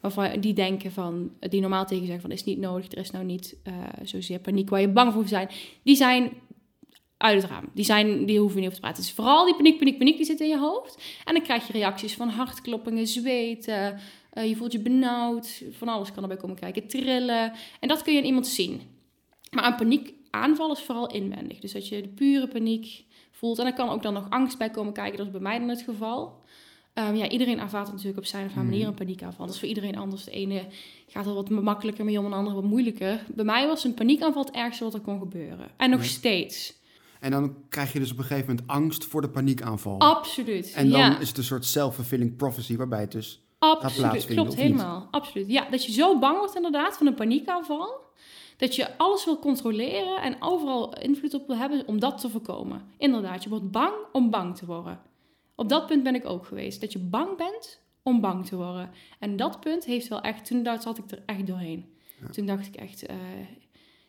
waarvan 0.00 0.40
die 0.40 0.52
denken 0.52 0.92
van, 0.92 1.32
die 1.40 1.60
normaal 1.60 1.86
tegen 1.86 2.04
zeggen 2.04 2.22
van 2.22 2.30
is 2.30 2.44
niet 2.44 2.58
nodig, 2.58 2.92
er 2.92 2.98
is 2.98 3.10
nou 3.10 3.24
niet 3.24 3.56
eh, 3.62 3.74
zozeer 4.02 4.38
paniek 4.38 4.70
waar 4.70 4.80
je 4.80 4.88
bang 4.88 5.12
voor 5.12 5.28
zijn. 5.28 5.48
Die 5.82 5.96
zijn 5.96 6.32
uit 7.20 7.42
het 7.42 7.50
raam. 7.50 7.64
Die, 7.74 7.84
zijn, 7.84 8.26
die 8.26 8.38
hoeven 8.38 8.56
niet 8.56 8.66
over 8.66 8.80
te 8.80 8.86
praten. 8.86 9.02
Dus 9.02 9.12
vooral 9.12 9.44
die 9.44 9.56
paniek, 9.56 9.78
paniek, 9.78 9.98
paniek 9.98 10.16
die 10.16 10.26
zit 10.26 10.40
in 10.40 10.48
je 10.48 10.58
hoofd. 10.58 11.02
En 11.24 11.34
dan 11.34 11.42
krijg 11.42 11.66
je 11.66 11.72
reacties 11.72 12.14
van 12.14 12.28
hartkloppingen, 12.28 13.06
zweten. 13.06 14.00
eh, 14.30 14.48
je 14.48 14.56
voelt 14.56 14.72
je 14.72 14.80
benauwd. 14.80 15.62
Van 15.70 15.88
alles 15.88 16.12
kan 16.12 16.22
erbij 16.22 16.36
komen 16.36 16.56
kijken. 16.56 16.86
Trillen. 16.86 17.52
En 17.80 17.88
dat 17.88 18.02
kun 18.02 18.12
je 18.12 18.18
aan 18.18 18.24
iemand 18.24 18.46
zien. 18.46 18.80
Maar 19.50 19.66
een 19.66 19.74
paniekaanval 19.74 20.72
is 20.72 20.80
vooral 20.80 21.10
inwendig. 21.10 21.58
Dus 21.58 21.72
dat 21.72 21.88
je 21.88 22.02
de 22.02 22.08
pure 22.08 22.48
paniek 22.48 23.04
voelt. 23.30 23.58
En 23.58 23.66
er 23.66 23.72
kan 23.72 23.88
ook 23.88 24.02
dan 24.02 24.12
nog 24.12 24.30
angst 24.30 24.58
bij 24.58 24.70
komen 24.70 24.92
kijken. 24.92 25.16
Dat 25.16 25.26
is 25.26 25.32
bij 25.32 25.40
mij 25.40 25.58
dan 25.58 25.68
het 25.68 25.82
geval. 25.82 26.42
Ehm, 26.92 27.14
ja, 27.14 27.28
iedereen 27.28 27.58
ervaart 27.60 27.90
natuurlijk 27.90 28.18
op 28.18 28.24
zijn 28.24 28.46
of 28.46 28.52
haar 28.52 28.64
manier 28.64 28.86
een 28.86 28.94
paniekaanval. 28.94 29.44
Dat 29.46 29.54
is 29.54 29.60
voor 29.60 29.68
iedereen 29.68 29.96
anders. 29.96 30.24
De 30.24 30.30
ene 30.30 30.66
gaat 31.06 31.26
er 31.26 31.34
wat 31.34 31.48
makkelijker 31.48 32.04
mee 32.04 32.18
om, 32.18 32.30
de 32.30 32.36
andere 32.36 32.54
wat 32.56 32.64
moeilijker. 32.64 33.24
Bij 33.34 33.44
mij 33.44 33.66
was 33.66 33.84
een 33.84 33.94
paniekaanval 33.94 34.44
het 34.44 34.54
ergste 34.54 34.84
wat 34.84 34.94
er 34.94 35.00
kon 35.00 35.18
gebeuren. 35.18 35.70
En 35.76 35.90
nog 35.90 36.00
Ja. 36.02 36.06
steeds. 36.08 36.78
En 37.20 37.30
dan 37.30 37.54
krijg 37.68 37.92
je 37.92 37.98
dus 37.98 38.12
op 38.12 38.18
een 38.18 38.24
gegeven 38.24 38.48
moment 38.48 38.68
angst 38.68 39.04
voor 39.04 39.20
de 39.20 39.28
paniekaanval. 39.28 39.98
Absoluut. 39.98 40.72
En 40.72 40.90
dan 40.90 41.00
ja. 41.00 41.18
is 41.18 41.28
het 41.28 41.38
een 41.38 41.44
soort 41.44 41.64
self-fulfilling 41.64 42.36
prophecy 42.36 42.76
waarbij 42.76 43.00
het 43.00 43.12
dus... 43.12 43.42
Absoluut, 43.58 43.96
plaatsvinden, 44.10 44.44
klopt 44.44 44.60
helemaal. 44.60 45.08
Absoluut. 45.10 45.48
Ja, 45.48 45.70
dat 45.70 45.84
je 45.84 45.92
zo 45.92 46.18
bang 46.18 46.38
wordt 46.38 46.56
inderdaad 46.56 46.96
van 46.96 47.06
een 47.06 47.14
paniekaanval. 47.14 48.00
Dat 48.56 48.74
je 48.74 48.98
alles 48.98 49.24
wil 49.24 49.38
controleren 49.38 50.22
en 50.22 50.36
overal 50.40 50.98
invloed 50.98 51.34
op 51.34 51.46
wil 51.46 51.56
hebben 51.56 51.82
om 51.86 52.00
dat 52.00 52.20
te 52.20 52.28
voorkomen. 52.30 52.82
Inderdaad, 52.98 53.42
je 53.42 53.48
wordt 53.48 53.70
bang 53.70 53.92
om 54.12 54.30
bang 54.30 54.56
te 54.56 54.66
worden. 54.66 55.00
Op 55.60 55.68
dat 55.68 55.86
punt 55.86 56.02
ben 56.02 56.14
ik 56.14 56.26
ook 56.26 56.46
geweest. 56.46 56.80
Dat 56.80 56.92
je 56.92 56.98
bang 56.98 57.36
bent 57.36 57.80
om 58.02 58.20
bang 58.20 58.46
te 58.46 58.56
worden. 58.56 58.90
En 59.18 59.36
dat 59.36 59.60
punt 59.60 59.84
heeft 59.84 60.08
wel 60.08 60.20
echt, 60.20 60.44
toen 60.46 60.68
zat 60.80 60.98
ik 60.98 61.10
er 61.10 61.22
echt 61.26 61.46
doorheen. 61.46 61.84
Ja. 62.20 62.28
Toen 62.28 62.46
dacht 62.46 62.66
ik 62.66 62.74
echt, 62.74 63.06
eh, 63.06 63.16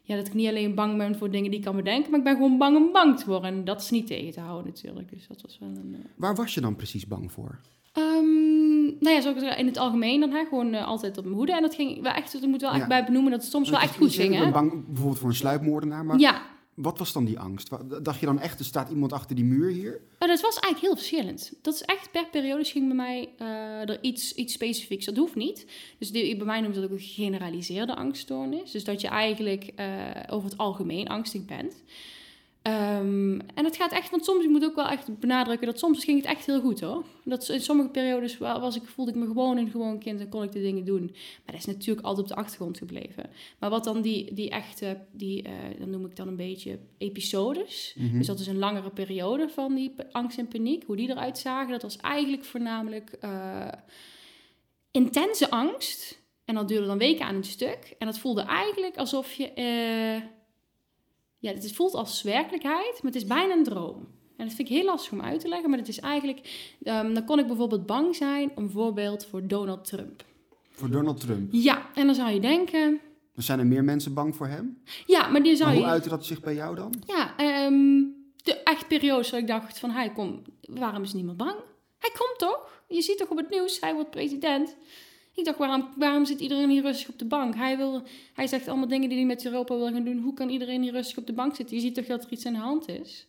ja, 0.02 0.16
dat 0.16 0.28
ik 0.28 0.34
niet 0.34 0.48
alleen 0.48 0.76
bang 0.76 0.98
ben 0.98 1.18
voor 1.18 1.32
dingen 1.32 1.50
die 1.50 1.60
ik 1.60 1.66
kan 1.66 1.76
bedenken, 1.76 2.10
maar 2.10 2.20
ik 2.20 2.26
ben 2.26 2.36
gewoon 2.36 2.58
bang 2.58 2.78
om 2.78 2.92
bang 2.92 3.18
te 3.20 3.26
worden. 3.26 3.50
En 3.54 3.64
dat 3.66 3.82
is 3.82 3.90
niet 3.90 4.08
tegen 4.08 4.32
te 4.32 4.40
houden 4.40 4.66
natuurlijk. 4.74 5.10
Dus 5.10 5.28
dat 5.28 5.42
was 5.42 5.58
wel 5.60 5.70
een... 5.70 5.96
eh, 6.00 6.06
Waar 6.16 6.36
was 6.36 6.54
je 6.54 6.62
dan 6.62 6.76
precies 6.76 7.08
bang 7.08 7.32
voor? 7.32 7.60
Ehm, 7.94 8.84
nou 9.00 9.10
ja, 9.10 9.22
zei, 9.22 9.56
in 9.58 9.66
het 9.66 9.78
algemeen 9.78 10.20
dan 10.20 10.32
hè, 10.32 10.46
gewoon 10.46 10.74
eh, 10.74 10.88
altijd 10.88 11.18
op 11.18 11.24
mijn 11.24 11.36
hoede. 11.36 11.54
En 11.56 11.62
dat 11.62 11.76
ging 11.76 12.02
wel 12.02 12.12
echt, 12.14 12.34
ik 12.44 12.48
moet 12.50 12.62
wel 12.62 12.72
echt 12.72 12.80
Ja. 12.80 12.88
bij 12.88 13.06
benoemen 13.06 13.32
dat 13.32 13.42
het 13.42 13.52
soms 13.52 13.70
wel 13.70 13.80
echt 13.80 13.96
goed 13.98 14.14
ging. 14.14 14.34
Ik 14.34 14.40
ben 14.40 14.52
bang 14.52 14.86
bijvoorbeeld 14.86 15.20
voor 15.20 15.30
een 15.30 15.36
sluipmoordenaar, 15.36 16.06
maar 16.06 16.20
Ja, 16.20 16.42
wat 16.82 16.98
was 16.98 17.14
dan 17.14 17.26
die 17.26 17.40
angst? 17.40 17.70
Dacht 18.04 18.20
je 18.20 18.26
dan 18.26 18.40
echt, 18.40 18.60
er 18.60 18.66
staat 18.66 18.90
iemand 18.90 19.14
achter 19.14 19.36
die 19.36 19.46
muur 19.46 19.70
hier? 19.70 20.02
maar 20.20 20.28
dat 20.28 20.42
was 20.42 20.60
eigenlijk 20.60 20.80
heel 20.80 20.96
verschillend. 20.96 21.54
Dat 21.62 21.74
is 21.74 21.82
echt 21.82 22.12
per 22.12 22.28
periode 22.32 22.64
ging 22.64 22.88
bij 22.88 22.96
mij 22.96 23.30
eh, 23.38 23.90
er 23.90 24.04
iets, 24.04 24.34
iets 24.34 24.54
specifieks. 24.54 25.06
Dat 25.06 25.18
hoeft 25.18 25.36
niet. 25.36 25.66
Dus 25.98 26.12
die, 26.12 26.38
bij 26.38 26.46
mij 26.46 26.60
noemen 26.60 26.76
ze 26.76 26.82
dat 26.82 26.90
ook 26.90 26.98
een 26.98 27.04
gegeneraliseerde 27.04 27.96
angststoornis. 27.96 28.72
Dus 28.72 28.84
dat 28.84 29.02
je 29.02 29.08
eigenlijk 29.08 29.72
eh, 29.76 29.88
over 30.30 30.50
het 30.50 30.58
algemeen 30.58 31.08
angstig 31.08 31.46
bent. 31.46 31.84
Ehm, 32.62 33.40
en 33.56 33.66
het 33.66 33.76
gaat 33.76 33.92
echt, 33.92 34.10
want 34.10 34.26
soms, 34.26 34.44
ik 34.44 34.50
moet 34.50 34.64
ook 34.64 34.76
wel 34.76 34.88
echt 34.88 35.20
benadrukken 35.20 35.68
dat 35.68 35.80
soms 35.80 36.04
ging 36.04 36.18
het 36.18 36.26
echt 36.30 36.46
heel 36.46 36.62
goed 36.62 36.80
hoor. 36.82 37.06
Dat 37.26 37.50
in 37.50 37.62
sommige 37.62 37.90
periodes 37.90 38.38
wa- 38.38 38.60
was 38.60 38.76
ik, 38.76 38.84
voelde 38.86 39.12
ik 39.12 39.18
me 39.18 39.26
gewoon 39.26 39.58
een 39.58 39.70
gewoon 39.70 40.00
kind 40.00 40.20
en 40.20 40.30
kon 40.30 40.44
ik 40.44 40.52
de 40.52 40.62
dingen 40.62 40.86
doen. 40.86 41.02
Maar 41.12 41.46
dat 41.46 41.56
is 41.56 41.66
natuurlijk 41.66 42.06
altijd 42.08 42.30
op 42.30 42.36
de 42.36 42.42
achtergrond 42.42 42.78
gebleven. 42.78 43.30
Maar 43.60 43.70
wat 43.70 43.84
dan 43.84 44.02
die, 44.02 44.34
die 44.34 44.50
echte, 44.50 44.98
die, 45.12 45.42
eh, 45.44 45.52
dan 45.80 45.90
noem 45.90 46.06
ik 46.06 46.16
dan 46.16 46.28
een 46.28 46.36
beetje 46.36 46.80
episodes. 46.98 47.96
Mhm. 47.98 48.18
Dus 48.18 48.28
dat 48.28 48.40
is 48.40 48.48
een 48.48 48.58
langere 48.60 48.90
periode 48.90 49.50
van 49.50 49.76
die 49.76 49.94
angst 50.12 50.38
en 50.38 50.48
paniek. 50.48 50.84
Hoe 50.84 50.96
die 50.96 51.10
eruit 51.10 51.38
zagen, 51.38 51.72
dat 51.72 51.82
was 51.82 51.98
eigenlijk 51.98 52.46
voornamelijk 52.46 53.10
eh, 53.20 53.68
intense 54.92 55.50
angst. 55.50 56.20
En 56.46 56.56
dat 56.56 56.68
duurde 56.68 56.88
dan 56.88 56.98
weken 56.98 57.26
aan 57.26 57.36
een 57.36 57.44
stuk. 57.44 57.96
En 58.00 58.06
dat 58.06 58.20
voelde 58.20 58.42
eigenlijk 58.42 58.98
alsof 58.98 59.34
je... 59.34 59.52
eh, 59.54 60.22
ja, 61.42 61.52
het 61.54 61.74
voelt 61.74 61.94
als 61.94 62.22
werkelijkheid, 62.22 62.94
maar 62.94 63.12
het 63.12 63.22
is 63.22 63.28
bijna 63.28 63.54
een 63.54 63.64
droom. 63.64 64.08
En 64.38 64.48
dat 64.48 64.56
vind 64.56 64.70
ik 64.70 64.76
heel 64.76 64.86
lastig 64.86 65.12
om 65.12 65.22
uit 65.22 65.40
te 65.40 65.48
leggen, 65.48 65.70
maar 65.70 65.80
het 65.80 65.88
is 65.88 66.00
eigenlijk... 66.00 66.40
ehm, 66.84 67.14
dan 67.14 67.26
kon 67.26 67.40
ik 67.40 67.48
bijvoorbeeld 67.48 67.86
bang 67.86 68.16
zijn, 68.16 68.52
om 68.56 68.70
voorbeeld 68.70 69.26
voor 69.26 69.48
Donald 69.48 69.86
Trump. 69.86 70.24
Voor 70.72 70.90
Donald 70.90 71.20
Trump. 71.20 71.50
Ja, 71.52 71.90
en 71.94 72.06
dan 72.06 72.16
zou 72.16 72.32
je 72.32 72.40
denken... 72.40 73.00
Er 73.36 73.44
zijn 73.44 73.60
er 73.60 73.66
meer 73.68 73.84
mensen 73.84 74.14
bang 74.14 74.36
voor 74.36 74.48
hem? 74.48 74.82
Ja, 75.06 75.28
maar 75.28 75.44
die 75.44 75.56
zou 75.56 75.68
Maar 75.68 75.78
je... 75.78 75.84
hoe 75.84 75.92
uitte 75.92 76.10
dat 76.10 76.26
zich 76.26 76.42
bij 76.42 76.54
jou 76.56 76.76
dan? 76.76 76.94
Ja, 77.08 77.38
ehm, 77.38 78.04
de 78.44 78.56
echt 78.64 78.88
periodes 78.88 79.30
dat 79.30 79.40
ik 79.40 79.48
dacht 79.48 79.80
van 79.80 79.92
hij 79.92 80.12
komt, 80.12 80.48
waarom 80.62 81.04
is 81.04 81.14
niemand 81.14 81.38
bang? 81.38 81.56
Hij 81.98 82.12
komt 82.18 82.38
toch? 82.38 82.84
Je 82.88 83.02
ziet 83.02 83.18
toch 83.18 83.30
op 83.30 83.38
het 83.38 83.50
nieuws, 83.50 83.80
hij 83.80 83.94
wordt 83.94 84.10
president. 84.10 84.76
Ik 85.36 85.46
dacht, 85.46 85.58
waarom, 85.58 85.88
waarom 85.98 86.26
zit 86.26 86.40
iedereen 86.40 86.70
hier 86.70 86.82
rustig 86.82 87.10
op 87.10 87.20
de 87.20 87.26
bank? 87.26 87.56
Hij, 87.56 87.78
wil, 87.78 88.04
hij 88.34 88.48
zegt 88.48 88.68
allemaal 88.68 88.88
dingen 88.88 89.10
die 89.10 89.18
hij 89.18 89.28
met 89.28 89.46
Europa 89.46 89.76
wil 89.76 89.92
gaan 89.92 90.04
doen. 90.04 90.20
Hoe 90.22 90.34
kan 90.34 90.50
iedereen 90.50 90.82
hier 90.82 90.92
rustig 90.92 91.18
op 91.18 91.28
de 91.28 91.34
bank 91.34 91.56
zitten? 91.56 91.76
Je 91.76 91.82
ziet 91.82 91.96
toch 91.96 92.06
dat 92.06 92.24
er 92.24 92.32
iets 92.32 92.46
aan 92.46 92.54
de 92.54 92.60
hand 92.60 92.90
is? 92.90 93.28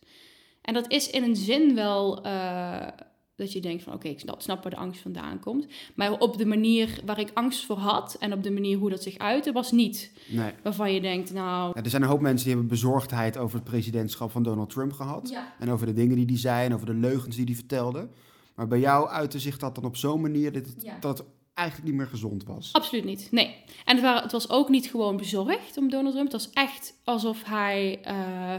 En 0.61 0.73
dat 0.73 0.91
is 0.91 1.09
in 1.09 1.23
een 1.23 1.35
zin 1.35 1.75
wel, 1.75 2.23
eh, 2.23 2.87
dat 3.35 3.51
je 3.51 3.59
denkt 3.61 3.83
van 3.83 3.93
oké, 3.93 4.07
ik 4.07 4.19
snap, 4.19 4.41
snap 4.41 4.63
waar 4.63 4.71
de 4.71 4.77
angst 4.77 5.01
vandaan 5.01 5.39
komt. 5.39 5.65
Maar 5.95 6.11
op 6.19 6.37
de 6.37 6.45
manier 6.45 7.01
waar 7.05 7.19
ik 7.19 7.31
angst 7.33 7.65
voor 7.65 7.77
had 7.77 8.15
en 8.19 8.33
op 8.33 8.43
de 8.43 8.51
manier 8.51 8.77
hoe 8.77 8.89
dat 8.89 9.03
zich 9.03 9.17
uitte, 9.17 9.51
was 9.51 9.71
niet 9.71 10.11
Nee. 10.29 10.51
waarvan 10.63 10.93
je 10.93 11.01
denkt, 11.01 11.33
nou... 11.33 11.71
Ja, 11.75 11.83
er 11.83 11.89
zijn 11.89 12.01
een 12.01 12.07
hoop 12.07 12.21
mensen 12.21 12.45
die 12.45 12.55
hebben 12.55 12.71
bezorgdheid 12.71 13.37
over 13.37 13.55
het 13.55 13.65
presidentschap 13.69 14.31
van 14.31 14.43
Donald 14.43 14.69
Trump 14.69 14.91
gehad. 14.93 15.29
Ja. 15.29 15.53
En 15.59 15.69
over 15.69 15.85
de 15.85 15.93
dingen 15.93 16.15
die 16.15 16.25
hij 16.25 16.37
zei 16.37 16.65
en 16.65 16.73
over 16.73 16.85
de 16.85 16.93
leugens 16.93 17.35
die 17.35 17.45
hij 17.45 17.55
vertelde. 17.55 18.07
Maar 18.55 18.67
bij 18.67 18.79
jou 18.79 19.09
uitte 19.09 19.39
zich 19.39 19.57
dat 19.57 19.75
dan 19.75 19.83
op 19.85 19.95
zo'n 19.95 20.21
manier 20.21 20.51
dat 20.51 20.65
het, 20.65 20.83
Ja. 20.83 20.97
dat 20.99 21.17
het 21.17 21.27
eigenlijk 21.53 21.89
niet 21.89 21.97
meer 21.97 22.07
gezond 22.07 22.43
was. 22.43 22.73
Absoluut 22.73 23.03
niet, 23.03 23.27
nee. 23.31 23.55
En 23.85 24.03
het, 24.03 24.23
het 24.23 24.31
was 24.31 24.49
ook 24.49 24.69
niet 24.69 24.89
gewoon 24.89 25.17
bezorgd 25.17 25.77
om 25.77 25.89
Donald 25.89 26.13
Trump. 26.13 26.31
Het 26.31 26.41
was 26.41 26.53
echt 26.53 26.93
alsof 27.03 27.43
hij 27.43 27.99
eh, 28.03 28.55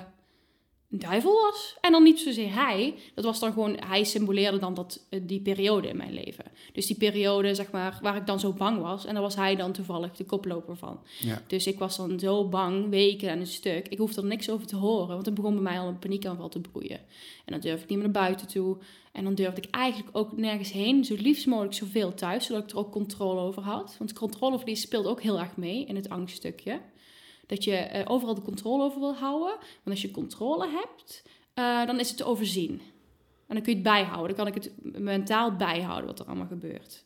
een 0.95 1.01
duivel 1.01 1.33
was. 1.33 1.77
En 1.81 1.93
dan 1.93 2.03
niet 2.03 2.21
zozeer 2.21 2.55
hij. 2.55 2.95
Dat 3.15 3.25
was 3.25 3.41
dan 3.41 3.53
gewoon, 3.53 3.77
hij 3.87 4.05
symboleerde 4.05 4.59
dan 4.59 4.75
dat, 4.75 5.07
eh, 5.11 5.21
die 5.23 5.41
periode 5.41 5.89
in 5.89 5.97
mijn 5.97 6.13
leven. 6.13 6.45
Dus 6.73 6.87
die 6.87 6.97
periode, 6.97 7.55
zeg 7.55 7.71
maar, 7.71 7.99
waar 8.03 8.17
ik 8.17 8.27
dan 8.27 8.41
zo 8.41 8.53
bang 8.53 8.81
was. 8.81 9.05
En 9.05 9.13
daar 9.15 9.23
was 9.23 9.37
hij 9.37 9.57
dan 9.57 9.73
toevallig 9.73 10.17
de 10.17 10.25
koploper 10.25 10.77
van. 10.77 11.01
Ja. 11.19 11.43
Dus 11.47 11.67
ik 11.67 11.79
was 11.79 11.97
dan 11.97 12.19
zo 12.19 12.49
bang, 12.49 12.89
weken 12.89 13.31
aan 13.31 13.39
een 13.39 13.47
stuk. 13.47 13.89
Ik 13.89 13.99
hoefde 13.99 14.21
er 14.21 14.27
niks 14.27 14.51
over 14.51 14.67
te 14.67 14.77
horen, 14.77 15.09
want 15.15 15.27
het 15.27 15.35
begon 15.35 15.53
bij 15.53 15.63
mij 15.63 15.79
al 15.79 15.89
een 15.89 15.99
paniekaanval 15.99 16.49
te 16.49 16.61
broeien. 16.61 17.01
En 17.45 17.53
dan 17.53 17.61
durfde 17.61 17.83
ik 17.83 17.89
niet 17.89 17.99
meer 17.99 18.11
naar 18.11 18.23
buiten 18.23 18.47
toe. 18.47 18.77
En 19.13 19.25
dan 19.25 19.35
durfde 19.35 19.61
ik 19.61 19.71
eigenlijk 19.71 20.17
ook 20.17 20.37
nergens 20.37 20.73
heen. 20.73 21.05
Zo 21.05 21.15
liefst 21.19 21.47
mogelijk 21.47 21.75
zoveel 21.75 22.15
thuis, 22.15 22.47
zodat 22.47 22.63
ik 22.63 22.71
er 22.71 22.79
ook 22.79 22.93
controle 22.93 23.41
over 23.41 23.63
had. 23.63 23.95
Want 23.99 24.13
controleverlies 24.13 24.81
speelt 24.81 25.07
ook 25.07 25.23
heel 25.23 25.39
erg 25.39 25.57
mee 25.57 25.85
in 25.85 25.97
het 25.97 26.09
angststukje. 26.09 26.81
Dat 27.47 27.65
je 27.65 27.77
eh, 27.77 28.11
overal 28.11 28.35
de 28.35 28.43
controle 28.43 28.83
over 28.83 29.01
wil 29.01 29.15
houden. 29.15 29.57
Want 29.59 29.91
als 29.91 30.03
je 30.03 30.11
controle 30.11 30.69
hebt, 30.69 31.23
eh, 31.55 31.87
dan 31.87 32.01
is 32.01 32.09
het 32.09 32.17
te 32.17 32.25
overzien. 32.25 32.81
En 33.47 33.55
dan 33.55 33.63
kun 33.63 33.73
je 33.73 33.79
het 33.79 33.89
bijhouden. 33.89 34.37
Dan 34.37 34.45
kan 34.45 34.55
ik 34.55 34.63
het 34.63 35.01
mentaal 35.03 35.57
bijhouden 35.57 36.07
wat 36.07 36.21
er 36.21 36.27
allemaal 36.27 36.47
gebeurt. 36.47 37.05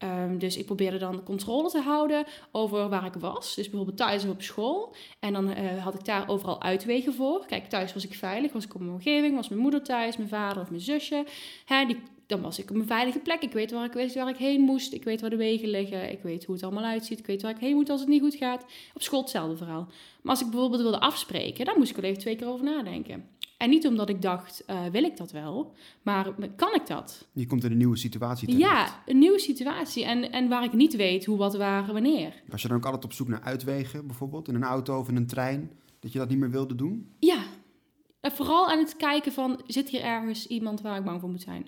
Ehm, 0.00 0.38
dus 0.38 0.56
ik 0.56 0.66
probeerde 0.66 0.98
dan 0.98 1.22
controle 1.22 1.70
te 1.70 1.80
houden 1.80 2.24
over 2.52 2.88
waar 2.88 3.04
ik 3.04 3.14
was. 3.14 3.54
Dus 3.54 3.68
bijvoorbeeld 3.68 3.96
thuis 3.96 4.24
of 4.24 4.30
op 4.30 4.42
school. 4.42 4.94
En 5.18 5.32
dan 5.32 5.50
eh, 5.50 5.84
had 5.84 5.94
ik 5.94 6.04
daar 6.04 6.28
overal 6.28 6.62
uitwegen 6.62 7.14
voor. 7.14 7.46
Kijk, 7.46 7.66
thuis 7.66 7.92
was 7.92 8.04
ik 8.04 8.14
veilig, 8.14 8.52
was 8.52 8.64
ik 8.64 8.74
op 8.74 8.80
mijn 8.80 8.92
omgeving, 8.92 9.34
was 9.34 9.48
mijn 9.48 9.60
moeder 9.60 9.82
thuis, 9.82 10.16
mijn 10.16 10.28
vader 10.28 10.62
of 10.62 10.70
mijn 10.70 10.82
zusje. 10.82 11.24
Hè, 11.64 11.84
die, 11.84 12.02
dan 12.30 12.40
was 12.40 12.58
ik 12.58 12.70
op 12.70 12.76
een 12.76 12.86
veilige 12.86 13.18
plek. 13.18 13.42
Ik 13.42 13.52
weet 13.52 13.70
waar 13.70 13.84
ik, 13.84 13.92
wist 13.92 14.14
waar 14.14 14.28
ik 14.28 14.36
heen 14.36 14.60
moest. 14.60 14.92
Ik 14.92 15.04
weet 15.04 15.20
waar 15.20 15.30
de 15.30 15.36
wegen 15.36 15.68
liggen. 15.68 16.12
Ik 16.12 16.22
weet 16.22 16.44
hoe 16.44 16.54
het 16.54 16.64
allemaal 16.64 16.84
uitziet. 16.84 17.18
Ik 17.18 17.26
weet 17.26 17.42
waar 17.42 17.50
ik 17.50 17.58
heen 17.58 17.74
moet 17.74 17.90
als 17.90 18.00
het 18.00 18.08
niet 18.08 18.22
goed 18.22 18.34
gaat. 18.34 18.64
Op 18.94 19.02
school 19.02 19.20
hetzelfde 19.20 19.56
verhaal. 19.56 19.88
Maar 20.22 20.32
als 20.32 20.40
ik 20.40 20.50
bijvoorbeeld 20.50 20.82
wilde 20.82 21.00
afspreken, 21.00 21.64
dan 21.64 21.74
moest 21.78 21.90
ik 21.90 21.96
er 21.96 22.04
even 22.04 22.18
twee 22.18 22.36
keer 22.36 22.48
over 22.48 22.64
nadenken. 22.64 23.24
En 23.56 23.70
niet 23.70 23.86
omdat 23.86 24.08
ik 24.08 24.22
dacht, 24.22 24.64
eh, 24.64 24.86
wil 24.86 25.02
ik 25.02 25.16
dat 25.16 25.32
wel? 25.32 25.74
Maar 26.02 26.34
kan 26.56 26.74
ik 26.74 26.86
dat? 26.86 27.28
Je 27.32 27.46
komt 27.46 27.64
in 27.64 27.70
een 27.70 27.76
nieuwe 27.76 27.96
situatie 27.96 28.48
terecht. 28.48 28.70
Ja, 28.70 29.02
een 29.06 29.18
nieuwe 29.18 29.38
situatie. 29.38 30.04
En, 30.04 30.32
en 30.32 30.48
waar 30.48 30.64
ik 30.64 30.72
niet 30.72 30.96
weet 30.96 31.24
hoe, 31.24 31.38
wat, 31.38 31.56
waar, 31.56 31.92
wanneer. 31.92 32.42
Was 32.48 32.62
je 32.62 32.68
dan 32.68 32.76
ook 32.76 32.84
altijd 32.84 33.04
op 33.04 33.12
zoek 33.12 33.28
naar 33.28 33.42
uitwegen, 33.42 34.06
bijvoorbeeld? 34.06 34.48
In 34.48 34.54
een 34.54 34.62
auto 34.62 34.98
of 34.98 35.08
in 35.08 35.16
een 35.16 35.26
trein? 35.26 35.70
Dat 36.00 36.12
je 36.12 36.18
dat 36.18 36.28
niet 36.28 36.38
meer 36.38 36.50
wilde 36.50 36.74
doen? 36.74 37.10
Ja, 37.18 37.42
En 38.20 38.32
vooral 38.32 38.68
aan 38.68 38.78
het 38.78 38.96
kijken 38.96 39.32
van, 39.32 39.60
zit 39.66 39.88
hier 39.88 40.02
ergens 40.02 40.46
iemand 40.46 40.80
waar 40.80 40.98
ik 40.98 41.04
bang 41.04 41.20
voor 41.20 41.30
moet 41.30 41.42
zijn? 41.42 41.66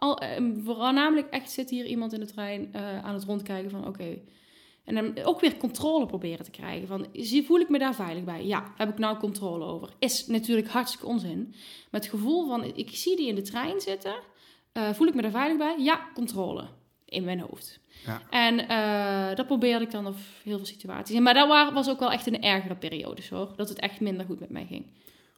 Al, 0.00 0.18
eh, 0.18 0.42
vooral 0.64 0.92
namelijk 0.92 1.28
echt, 1.30 1.50
zit 1.50 1.70
hier 1.70 1.86
iemand 1.86 2.12
in 2.12 2.20
de 2.20 2.26
trein 2.26 2.68
eh, 2.72 3.04
aan 3.04 3.14
het 3.14 3.24
rondkijken 3.24 3.70
van, 3.70 3.86
oké. 3.86 4.18
En 4.84 4.94
dan 4.94 5.24
ook 5.24 5.40
weer 5.40 5.56
controle 5.56 6.06
proberen 6.06 6.44
te 6.44 6.50
krijgen. 6.50 6.88
Van, 6.88 7.06
zie- 7.12 7.44
voel 7.46 7.58
ik 7.60 7.68
me 7.68 7.78
daar 7.78 7.94
veilig 7.94 8.24
bij? 8.24 8.46
Ja, 8.46 8.72
heb 8.76 8.88
ik 8.88 8.98
nou 8.98 9.18
controle 9.18 9.64
over? 9.64 9.88
Is 9.98 10.26
natuurlijk 10.26 10.68
hartstikke 10.68 11.06
onzin. 11.06 11.46
Maar 11.90 12.00
het 12.00 12.10
gevoel 12.10 12.46
van, 12.48 12.64
ik 12.64 12.90
zie 12.92 13.16
die 13.16 13.28
in 13.28 13.34
de 13.34 13.42
trein 13.42 13.80
zitten. 13.80 14.14
eh, 14.72 14.92
voel 14.92 15.06
ik 15.06 15.14
me 15.14 15.22
daar 15.22 15.30
veilig 15.30 15.56
bij? 15.58 15.74
Ja, 15.78 16.08
controle. 16.14 16.64
In 17.04 17.24
mijn 17.24 17.40
hoofd. 17.40 17.80
Ja. 18.06 18.22
En 18.30 18.68
eh, 18.68 19.36
dat 19.36 19.46
probeerde 19.46 19.84
ik 19.84 19.90
dan 19.90 20.06
op 20.06 20.14
heel 20.42 20.56
veel 20.56 20.66
situaties. 20.66 21.18
Maar 21.20 21.34
dat 21.34 21.48
wa- 21.48 21.72
was 21.72 21.88
ook 21.90 21.98
wel 22.00 22.10
echt 22.12 22.26
een 22.26 22.42
ergere 22.42 22.76
periode, 22.76 23.22
hoor. 23.30 23.52
Dat 23.56 23.68
het 23.68 23.78
echt 23.78 24.00
minder 24.00 24.26
goed 24.26 24.40
met 24.40 24.50
mij 24.50 24.66
ging. 24.66 24.86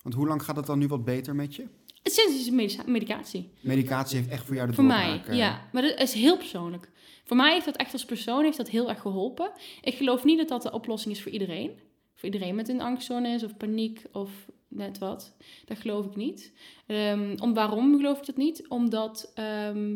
Want 0.02 0.14
hoe 0.14 0.26
lang 0.26 0.42
gaat 0.42 0.56
het 0.56 0.66
dan 0.66 0.78
nu 0.78 0.86
wat 0.86 1.04
beter 1.04 1.34
met 1.34 1.54
je? 1.56 1.66
Sinds 2.02 2.50
medica- 2.50 2.82
medicatie. 2.86 3.50
Medicatie 3.60 4.16
heeft 4.16 4.28
echt 4.30 4.46
voor 4.46 4.54
jou 4.54 4.68
de 4.68 4.74
Voor 4.74 4.84
mij, 4.84 5.20
ja. 5.30 5.68
Maar 5.72 5.82
dat 5.82 6.00
is 6.00 6.12
heel 6.12 6.36
persoonlijk. 6.36 6.90
Voor 7.24 7.36
mij 7.36 7.52
heeft 7.52 7.64
dat 7.64 7.76
echt 7.76 7.92
als 7.92 8.04
persoon 8.04 8.44
heeft 8.44 8.56
dat 8.56 8.68
heel 8.68 8.88
erg 8.88 9.00
geholpen. 9.00 9.52
Ik 9.80 9.94
geloof 9.94 10.24
niet 10.24 10.38
dat 10.38 10.48
dat 10.48 10.62
de 10.62 10.72
oplossing 10.72 11.14
is 11.14 11.22
voor 11.22 11.32
iedereen. 11.32 11.78
Voor 12.14 12.24
iedereen 12.28 12.54
met 12.54 12.68
een 12.68 12.80
angststoornis 12.80 13.42
of 13.44 13.56
paniek 13.56 14.02
of 14.12 14.30
net 14.68 14.98
wat. 14.98 15.36
Dat 15.64 15.78
geloof 15.78 16.06
ik 16.06 16.16
niet. 16.16 16.52
Ehm, 16.86 17.36
om, 17.40 17.54
waarom 17.54 17.96
geloof 17.96 18.18
ik 18.18 18.26
dat 18.26 18.36
niet? 18.36 18.68
Omdat 18.68 19.32
ehm, 19.34 19.94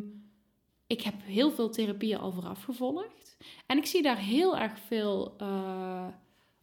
ik 0.87 1.02
heb 1.02 1.14
heel 1.23 1.50
veel 1.50 1.70
therapieën 1.70 2.18
al 2.18 2.32
vooraf 2.32 2.62
gevolgd. 2.62 3.37
En 3.66 3.78
ik 3.78 3.87
zie 3.87 4.02
daar 4.02 4.18
heel 4.18 4.58
erg 4.58 4.78
veel 4.87 5.34
eh, 5.38 6.06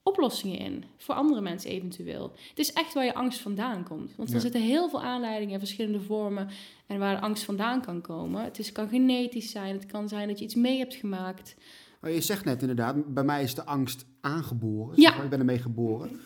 oplossingen 0.03 0.59
in. 0.59 0.83
Voor 0.97 1.15
andere 1.15 1.41
mensen 1.41 1.69
eventueel. 1.71 2.31
Het 2.49 2.59
is 2.59 2.73
echt 2.73 2.93
waar 2.93 3.05
je 3.05 3.13
angst 3.13 3.39
vandaan 3.39 3.83
komt. 3.83 4.15
Want 4.15 4.29
er 4.29 4.35
Ja. 4.35 4.41
zitten 4.41 4.61
heel 4.61 4.89
veel 4.89 5.01
aanleidingen 5.01 5.53
in 5.53 5.59
verschillende 5.59 6.01
vormen. 6.01 6.47
En 6.87 6.99
waar 6.99 7.15
de 7.15 7.21
angst 7.21 7.43
vandaan 7.43 7.81
kan 7.81 8.01
komen. 8.01 8.43
Het 8.43 8.59
is, 8.59 8.71
kan 8.71 8.87
genetisch 8.89 9.51
zijn. 9.51 9.73
Het 9.75 9.85
kan 9.85 10.09
zijn 10.09 10.27
dat 10.27 10.39
je 10.39 10.45
iets 10.45 10.55
mee 10.55 10.77
hebt 10.77 10.95
gemaakt. 10.95 11.55
Oh, 12.03 12.09
je 12.09 12.21
zegt 12.21 12.45
net 12.45 12.61
inderdaad, 12.61 13.13
bij 13.13 13.23
mij 13.23 13.43
is 13.43 13.55
de 13.55 13.65
angst 13.65 14.05
aangeboren. 14.21 15.01
Ja. 15.01 15.21
Ik 15.23 15.29
ben 15.29 15.39
ermee 15.39 15.59
geboren. 15.59 16.19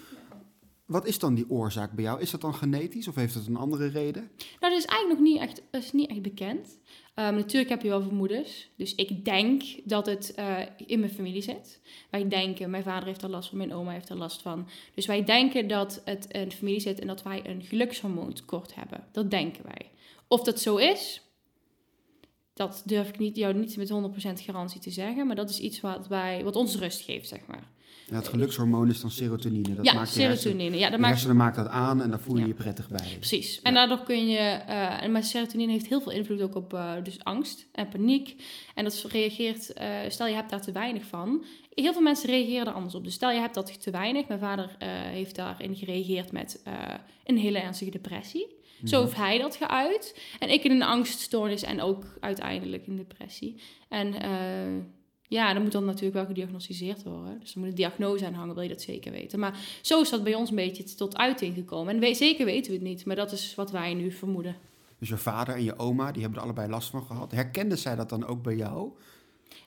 Wat 0.86 1.06
is 1.08 1.20
dan 1.20 1.34
die 1.36 1.50
oorzaak 1.50 1.92
bij 1.92 2.04
jou? 2.04 2.22
Is 2.22 2.32
dat 2.32 2.42
dan 2.42 2.54
genetisch 2.56 3.08
of 3.08 3.16
heeft 3.16 3.34
het 3.34 3.48
een 3.48 3.56
andere 3.56 3.88
reden? 3.88 4.30
Nou, 4.60 4.74
dat 4.74 4.84
is 4.84 4.86
eigenlijk 4.86 5.20
nog 5.20 5.30
niet 5.30 5.42
echt, 5.42 5.62
is 5.72 5.92
niet 5.92 6.10
echt 6.10 6.22
bekend. 6.22 6.80
Ehm, 7.16 7.36
natuurlijk 7.36 7.70
heb 7.70 7.82
je 7.82 7.90
wel 7.90 8.02
vermoedens. 8.02 8.70
Dus 8.76 8.96
ik 8.96 9.26
denk 9.26 9.64
dat 9.84 10.06
het 10.06 10.34
eh, 10.34 10.58
in 10.86 11.00
mijn 11.00 11.12
familie 11.12 11.42
zit. 11.42 11.82
Wij 12.10 12.28
denken, 12.28 12.70
mijn 12.70 12.84
vader 12.84 13.08
heeft 13.08 13.22
er 13.22 13.30
last 13.30 13.50
van, 13.50 13.58
mijn 13.58 13.74
oma 13.74 13.92
heeft 13.92 14.10
er 14.10 14.18
last 14.18 14.42
van. 14.42 14.68
Dus 14.94 15.06
wij 15.06 15.24
denken 15.24 15.68
dat 15.68 16.02
het 16.06 16.26
in 16.32 16.52
familie 16.52 16.80
zit 16.80 17.00
en 17.00 17.08
dat 17.08 17.24
wij 17.24 17.50
een 17.50 17.62
gelukshormoontekort 17.62 18.76
hebben. 18.76 19.08
Dat 19.12 19.32
denken 19.32 19.64
wij. 19.64 19.92
Of 20.28 20.44
dat 20.44 20.60
zo 20.60 20.76
is, 20.76 21.22
dat 22.54 22.84
durf 22.86 23.10
ik 23.10 23.20
niet, 23.20 23.36
jou 23.36 23.54
niet 23.54 23.78
met 23.78 23.90
100% 24.40 24.44
garantie 24.44 24.82
te 24.82 24.92
zeggen. 24.92 25.28
Maar 25.28 25.36
dat 25.36 25.50
is 25.50 25.60
iets 25.60 25.82
wat, 25.82 26.08
wij, 26.08 26.44
wat 26.44 26.56
ons 26.56 26.76
rust 26.76 27.02
geeft, 27.02 27.28
zeg 27.28 27.46
maar. 27.48 27.70
Ja, 28.10 28.16
het 28.16 28.28
gelukshormoon 28.28 28.90
is 28.90 29.02
dan 29.02 29.12
serotonine. 29.12 29.76
Dat 29.76 29.86
ja, 29.86 29.94
maakt 29.94 30.14
je 30.14 30.22
hersenen, 30.22 30.38
serotonine. 30.38 30.78
Ja, 30.78 30.90
dat 30.90 31.00
maakt 31.00 31.12
hersenen 31.14 31.36
maakt 31.36 31.56
dat 31.56 31.68
aan 31.68 32.02
en 32.02 32.10
daar 32.10 32.20
voel 32.20 32.36
je 32.36 32.42
Ja. 32.42 32.48
je 32.48 32.54
prettig 32.54 32.90
bij. 32.90 33.16
Precies. 33.18 33.62
En 33.62 33.74
daardoor 33.74 34.04
kun 34.04 34.28
je. 34.28 34.38
eh 34.38 35.04
en 35.04 35.12
maar 35.12 35.24
serotonine 35.24 35.72
heeft 35.72 35.88
heel 35.88 36.02
veel 36.02 36.12
invloed 36.12 36.42
ook 36.42 36.56
op 36.56 36.74
eh, 36.74 36.94
dus 37.04 37.24
angst 37.24 37.68
en 37.72 37.88
paniek. 37.90 38.44
En 38.76 38.84
dat 38.84 39.06
reageert. 39.12 39.74
eh, 39.74 39.88
stel 40.08 40.28
je 40.28 40.34
hebt 40.36 40.50
daar 40.50 40.62
te 40.62 40.72
weinig 40.72 41.06
van. 41.06 41.44
Heel 41.74 41.94
veel 41.94 42.02
mensen 42.02 42.30
reageren 42.30 42.68
er 42.68 42.74
anders 42.74 42.96
op. 42.96 43.04
Dus 43.04 43.14
stel 43.14 43.32
je 43.32 43.40
hebt 43.40 43.54
dat 43.56 43.82
te 43.82 43.92
weinig. 43.92 44.28
Mijn 44.28 44.40
vader 44.40 44.76
eh, 44.80 44.90
heeft 44.90 45.36
daarin 45.36 45.76
gereageerd 45.76 46.32
met 46.32 46.62
eh, 46.64 46.74
een 47.24 47.38
hele 47.38 47.60
ernstige 47.60 47.92
depressie. 47.92 48.48
Zo 48.84 49.02
heeft 49.02 49.16
hij 49.16 49.38
dat 49.38 49.56
geuit. 49.56 50.20
En 50.40 50.50
ik 50.50 50.64
in 50.64 50.72
een 50.72 50.84
angststoornis 50.84 51.64
en 51.64 51.82
ook 51.82 52.04
uiteindelijk 52.20 52.88
een 52.88 52.96
depressie. 52.96 53.56
En 53.90 54.22
eh, 54.22 54.30
ja, 55.28 55.54
dan 55.54 55.62
moet 55.62 55.72
dan 55.72 55.86
natuurlijk 55.86 56.14
wel 56.14 56.26
gediagnosticeerd 56.26 57.04
worden. 57.04 57.40
Dus 57.40 57.54
er 57.54 57.60
moet 57.60 57.70
een 57.70 57.76
diagnose 57.76 58.26
aan 58.26 58.34
hangen, 58.34 58.54
wil 58.54 58.64
je 58.64 58.70
dat 58.70 58.82
zeker 58.82 59.12
weten. 59.12 59.40
Maar 59.40 59.60
zo 59.82 60.02
is 60.02 60.10
dat 60.10 60.24
bij 60.24 60.36
ons 60.36 60.50
een 60.50 60.56
beetje 60.56 60.84
tot 60.84 61.18
uiting 61.18 61.56
gekomen. 61.56 61.94
En 61.94 62.00
we, 62.00 62.14
zeker 62.14 62.46
weten 62.46 62.72
we 62.72 62.78
het 62.78 62.88
niet, 62.88 63.06
maar 63.06 63.16
dat 63.16 63.32
is 63.32 63.56
wat 63.56 63.72
wij 63.72 63.94
nu 63.94 64.12
vermoeden. 64.12 64.56
Dus 65.00 65.10
je 65.10 65.18
vader 65.18 65.56
en 65.56 65.64
je 65.64 65.80
oma, 65.80 66.12
die 66.12 66.22
hebben 66.22 66.40
er 66.40 66.46
allebei 66.46 66.70
last 66.70 66.90
van 66.90 67.04
gehad. 67.04 67.32
Herkenden 67.32 67.78
zij 67.78 67.96
dat 67.96 68.10
dan 68.10 68.26
ook 68.26 68.44
bij 68.44 68.56
jou? 68.56 68.92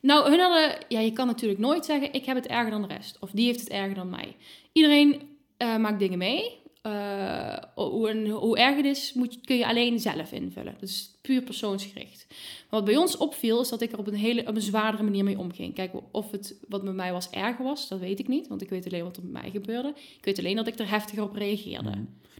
Nou, 0.01 0.31
hun 0.31 0.41
hadden, 0.41 0.85
ja, 0.89 1.01
je 1.01 1.13
kan 1.13 1.27
natuurlijk 1.27 1.61
nooit 1.61 1.85
zeggen, 1.85 2.13
ik 2.13 2.25
heb 2.25 2.37
het 2.37 2.47
erger 2.47 2.71
dan 2.71 2.83
de 2.83 2.89
rest. 2.89 3.17
Of 3.21 3.31
die 3.31 3.47
heeft 3.47 3.61
het 3.61 3.69
erger 3.69 3.95
dan 3.95 4.11
mij. 4.11 4.37
Iedereen 4.73 5.23
eh, 5.57 5.77
maakt 5.77 5.99
dingen 5.99 6.19
mee. 6.19 6.61
Eh, 6.89 7.59
hoe, 7.75 8.09
en 8.09 8.29
hoe 8.29 8.59
erg 8.59 8.77
het 8.77 8.85
is, 8.85 9.13
moet, 9.13 9.41
kun 9.41 9.57
je 9.57 9.67
alleen 9.67 10.01
zelf 10.01 10.33
invullen. 10.33 10.73
Dat 10.73 10.89
is 10.89 11.19
puur 11.23 11.43
persoonsgericht. 11.43 12.27
Maar 12.29 12.81
wat 12.81 12.85
bij 12.85 12.97
ons 12.97 13.17
opviel, 13.17 13.61
is 13.61 13.69
dat 13.69 13.81
ik 13.81 13.93
er 13.93 13.99
op 13.99 14.07
een, 14.07 14.15
hele, 14.15 14.47
op 14.47 14.55
een 14.55 14.61
zwaardere 14.63 15.03
manier 15.03 15.25
mee 15.25 15.39
omging. 15.39 15.75
Kijk, 15.75 15.93
of 16.11 16.31
het 16.31 16.57
wat 16.69 16.83
met 16.83 16.95
mij 16.95 17.13
was 17.13 17.31
erger 17.31 17.65
was, 17.65 17.89
dat 17.89 17.99
weet 17.99 18.19
ik 18.19 18.29
niet. 18.29 18.49
Want 18.49 18.63
ik 18.63 18.69
weet 18.71 18.87
alleen 18.87 19.03
wat 19.03 19.17
er 19.17 19.23
met 19.23 19.43
mij 19.43 19.51
gebeurde. 19.51 19.89
Ik 19.97 20.25
weet 20.25 20.39
alleen 20.39 20.57
dat 20.57 20.67
ik 20.67 20.79
er 20.79 20.91
heftiger 20.91 21.23
op 21.23 21.35
reageerde. 21.35 21.91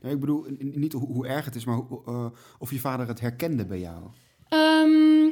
Nou, 0.03 0.15
ik 0.15 0.21
bedoel 0.21 0.47
niet 0.59 0.93
hoe, 0.93 1.13
hoe 1.13 1.27
erg 1.27 1.45
het 1.45 1.55
is, 1.55 1.65
maar 1.65 1.77
hoe, 1.77 2.03
eh, 2.07 2.27
of 2.59 2.71
je 2.71 2.81
vader 2.81 3.09
het 3.09 3.21
herkende 3.21 3.67
bij 3.67 3.81
jou. 3.81 4.03
Ehm, 4.49 5.31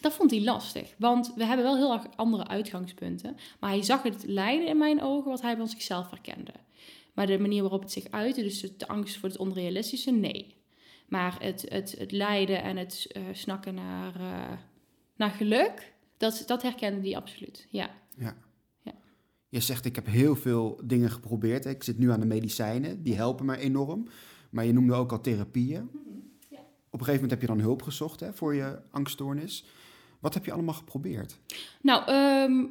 dat 0.00 0.12
vond 0.12 0.30
hij 0.30 0.42
lastig, 0.42 0.94
want 0.98 1.32
we 1.36 1.44
hebben 1.44 1.64
wel 1.64 1.76
heel 1.76 1.92
erg 1.92 2.06
andere 2.16 2.46
uitgangspunten. 2.46 3.36
Maar 3.60 3.70
hij 3.70 3.82
zag 3.82 4.02
het 4.02 4.24
lijden 4.26 4.66
in 4.66 4.78
mijn 4.78 5.02
ogen 5.02 5.30
wat 5.30 5.42
hij 5.42 5.56
van 5.56 5.68
zichzelf 5.68 6.10
herkende. 6.10 6.52
Maar 7.18 7.26
de 7.26 7.38
manier 7.38 7.60
waarop 7.60 7.80
het 7.82 7.92
zich 7.92 8.10
uitte, 8.10 8.42
dus 8.42 8.60
de 8.60 8.88
angst 8.88 9.16
voor 9.18 9.28
het 9.28 9.38
onrealistische, 9.38 10.10
nee. 10.10 10.54
Maar 11.08 11.36
het, 11.40 11.64
het, 11.68 11.94
het 11.98 12.12
lijden 12.12 12.62
en 12.62 12.76
het 12.76 13.06
eh, 13.10 13.22
snakken 13.32 13.74
naar, 13.74 14.14
eh, 14.14 14.58
naar 15.16 15.30
geluk, 15.30 15.92
dat, 16.16 16.42
dat 16.46 16.62
herkende 16.62 17.08
hij 17.08 17.16
absoluut, 17.16 17.66
ja. 17.70 17.90
Ja. 18.16 18.36
Ja. 18.82 18.94
Je 19.48 19.60
zegt, 19.60 19.84
ik 19.84 19.94
heb 19.94 20.06
heel 20.06 20.36
veel 20.36 20.80
dingen 20.84 21.10
geprobeerd. 21.10 21.64
hè. 21.64 21.70
Ik 21.70 21.82
zit 21.82 21.98
nu 21.98 22.10
aan 22.10 22.20
de 22.20 22.26
medicijnen, 22.26 23.02
die 23.02 23.14
helpen 23.14 23.46
mij 23.46 23.58
enorm. 23.58 24.08
Maar 24.50 24.64
je 24.64 24.72
noemde 24.72 24.94
ook 24.94 25.12
al 25.12 25.20
therapieën. 25.20 25.90
Op 26.90 27.00
een 27.00 27.06
gegeven 27.06 27.12
moment 27.14 27.30
heb 27.30 27.40
je 27.40 27.46
dan 27.46 27.60
hulp 27.60 27.82
gezocht 27.82 28.20
hè, 28.20 28.32
voor 28.32 28.54
je 28.54 28.78
angststoornis. 28.90 29.64
Wat 30.18 30.34
heb 30.34 30.44
je 30.44 30.52
allemaal 30.52 30.74
geprobeerd? 30.74 31.38
Nou, 31.82 32.06
ehm, 32.06 32.66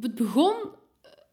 het 0.00 0.14
begon 0.14 0.78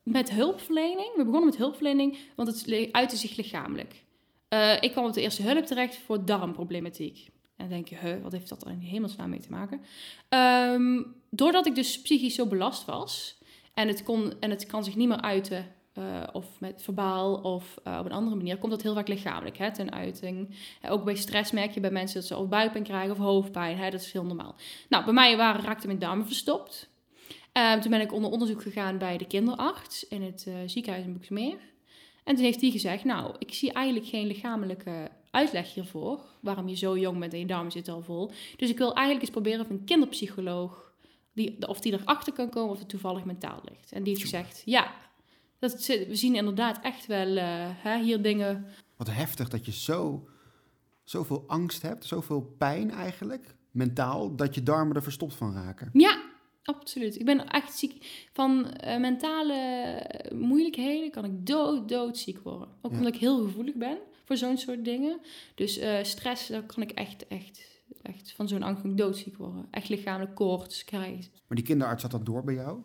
met 0.08 0.32
hulpverlening. 0.32 1.16
We 1.16 1.24
begonnen 1.24 1.50
met 1.50 1.58
hulpverlening, 1.58 2.18
want 2.36 2.48
het 2.48 2.90
uitte 2.92 3.18
zich 3.18 3.36
lichamelijk. 3.36 4.04
Eh, 4.48 4.82
ik 4.82 4.92
kwam 4.92 5.06
op 5.06 5.14
de 5.14 5.22
eerste 5.22 5.42
hulp 5.42 5.66
terecht 5.66 5.98
voor 5.98 6.26
darmproblematiek. 6.26 7.30
En 7.56 7.70
dan 7.70 7.70
denk 7.70 7.88
je, 7.88 8.22
wat 8.22 8.32
heeft 8.32 8.50
dat 8.50 8.66
er 8.66 8.72
in 8.72 8.80
hemelsnaam 8.80 9.30
mee 9.30 9.40
te 9.40 9.52
maken? 9.52 9.82
Ehm, 10.30 11.04
doordat 11.30 11.66
ik 11.66 11.76
dus 11.76 12.02
psychisch 12.02 12.36
zo 12.36 12.46
belast 12.46 12.86
was 12.86 13.38
en 13.74 13.88
het, 13.88 14.04
kon, 14.04 14.34
en 14.40 14.50
het 14.50 14.66
kan 14.66 14.84
zich 14.84 14.96
niet 14.96 15.08
meer 15.08 15.22
uiten, 15.22 15.66
eh, 15.94 16.04
of 16.32 16.60
met 16.60 16.82
verbaal 16.84 17.36
of 17.36 17.78
eh, 17.84 17.98
op 18.00 18.06
een 18.06 18.12
andere 18.12 18.36
manier, 18.36 18.58
komt 18.58 18.72
dat 18.72 18.82
heel 18.82 18.94
vaak 18.94 19.08
lichamelijk 19.08 19.58
hè, 19.58 19.74
ten 19.74 19.92
uiting. 19.92 20.56
Ook 20.90 21.04
bij 21.04 21.16
stress 21.16 21.52
merk 21.52 21.72
je 21.72 21.80
bij 21.80 21.92
mensen 21.92 22.20
dat 22.20 22.28
ze 22.28 22.38
of 22.38 22.48
buikpijn 22.48 22.84
krijgen 22.84 23.12
of 23.12 23.18
hoofdpijn. 23.18 23.78
Hè, 23.78 23.90
dat 23.90 24.02
is 24.02 24.12
heel 24.12 24.26
normaal. 24.26 24.56
Nou, 24.90 25.04
bij 25.04 25.14
mij 25.14 25.38
waren, 25.38 25.62
raakten 25.62 25.88
mijn 25.88 26.00
darmen 26.00 26.26
verstopt. 26.26 26.90
Ehm, 27.58 27.80
toen 27.80 27.92
ben 27.92 28.02
ik 28.02 28.14
onder 28.14 28.32
onderzoek 28.32 28.62
gegaan 28.62 28.98
bij 28.98 29.18
de 29.18 29.28
kinderarts 29.28 30.08
in 30.08 30.22
het 30.22 30.46
eh, 30.48 30.54
ziekenhuis 30.66 31.06
in 31.06 31.14
Boeksmeer. 31.14 31.58
En 32.24 32.36
toen 32.36 32.44
heeft 32.44 32.60
die 32.60 32.72
gezegd, 32.72 33.04
nou, 33.04 33.36
ik 33.40 33.54
zie 33.54 33.72
eigenlijk 33.72 34.08
geen 34.08 34.28
lichamelijke 34.28 35.12
uitleg 35.32 35.74
hiervoor. 35.74 36.20
Waarom 36.42 36.68
je 36.68 36.76
zo 36.76 36.98
jong 36.98 37.20
bent 37.20 37.34
en 37.34 37.40
je 37.40 37.46
darmen 37.46 37.72
zitten 37.72 37.94
al 37.94 38.02
vol. 38.02 38.32
Dus 38.56 38.70
ik 38.70 38.78
wil 38.78 38.94
eigenlijk 38.94 39.22
eens 39.22 39.32
proberen 39.32 39.62
of 39.62 39.70
een 39.70 39.84
kinderpsycholoog, 39.84 40.94
die, 41.34 41.68
of 41.68 41.80
die 41.80 41.94
erachter 41.94 42.34
kan 42.34 42.50
komen 42.50 42.72
of 42.72 42.80
het 42.80 42.90
toevallig 42.90 43.24
mentaal 43.24 43.62
ligt. 43.70 43.92
En 43.92 44.04
die 44.04 44.10
heeft 44.10 44.30
gezegd, 44.30 44.62
ja, 44.66 44.94
dat, 45.60 45.86
we 45.86 46.16
zien 46.16 46.36
inderdaad 46.36 46.80
echt 46.82 47.06
wel 47.06 47.38
eh, 47.38 47.44
hè, 47.60 48.04
hier 48.04 48.22
dingen 48.22 48.66
Wat 48.96 49.10
heftig 49.10 49.50
dat 49.50 49.66
je 49.66 49.72
zo, 49.72 50.28
zoveel 51.04 51.44
angst 51.48 51.82
hebt, 51.82 52.06
zoveel 52.06 52.42
pijn 52.58 52.92
eigenlijk, 52.92 53.56
mentaal, 53.72 54.36
dat 54.36 54.56
je 54.56 54.64
darmen 54.64 54.96
er 54.96 55.04
verstopt 55.04 55.36
van 55.36 55.54
raken. 55.54 55.90
Ja, 55.94 56.17
absoluut. 56.68 57.20
Ik 57.20 57.26
ben 57.26 57.48
echt 57.50 57.78
ziek 57.78 58.28
van 58.34 58.72
eh, 58.72 59.00
mentale 59.00 60.02
moeilijkheden. 60.34 61.12
Kan 61.12 61.26
ik 61.26 61.46
dood, 61.46 61.90
doodziek 61.90 62.40
worden. 62.40 62.68
Ook 62.82 62.92
Ja. 62.92 62.98
omdat 62.98 63.14
ik 63.14 63.20
heel 63.20 63.44
gevoelig 63.44 63.76
ben 63.76 63.98
voor 64.26 64.38
zo'n 64.38 64.58
soort 64.58 64.86
dingen. 64.86 65.20
Dus 65.56 65.78
eh, 65.78 66.04
stress, 66.04 66.48
daar 66.48 66.64
kan 66.64 66.84
ik 66.84 66.92
echt, 66.92 67.28
echt, 67.28 67.82
echt 68.02 68.32
van 68.36 68.48
zo'n 68.48 68.64
angst 68.64 68.98
doodziek 68.98 69.38
worden. 69.38 69.68
Echt 69.72 69.90
lichamelijk 69.90 70.36
koorts 70.36 70.84
krijgen. 70.84 71.32
Maar 71.48 71.58
die 71.58 71.66
kinderarts 71.66 72.02
had 72.02 72.12
dat 72.12 72.26
door 72.26 72.44
bij 72.44 72.54
jou? 72.54 72.80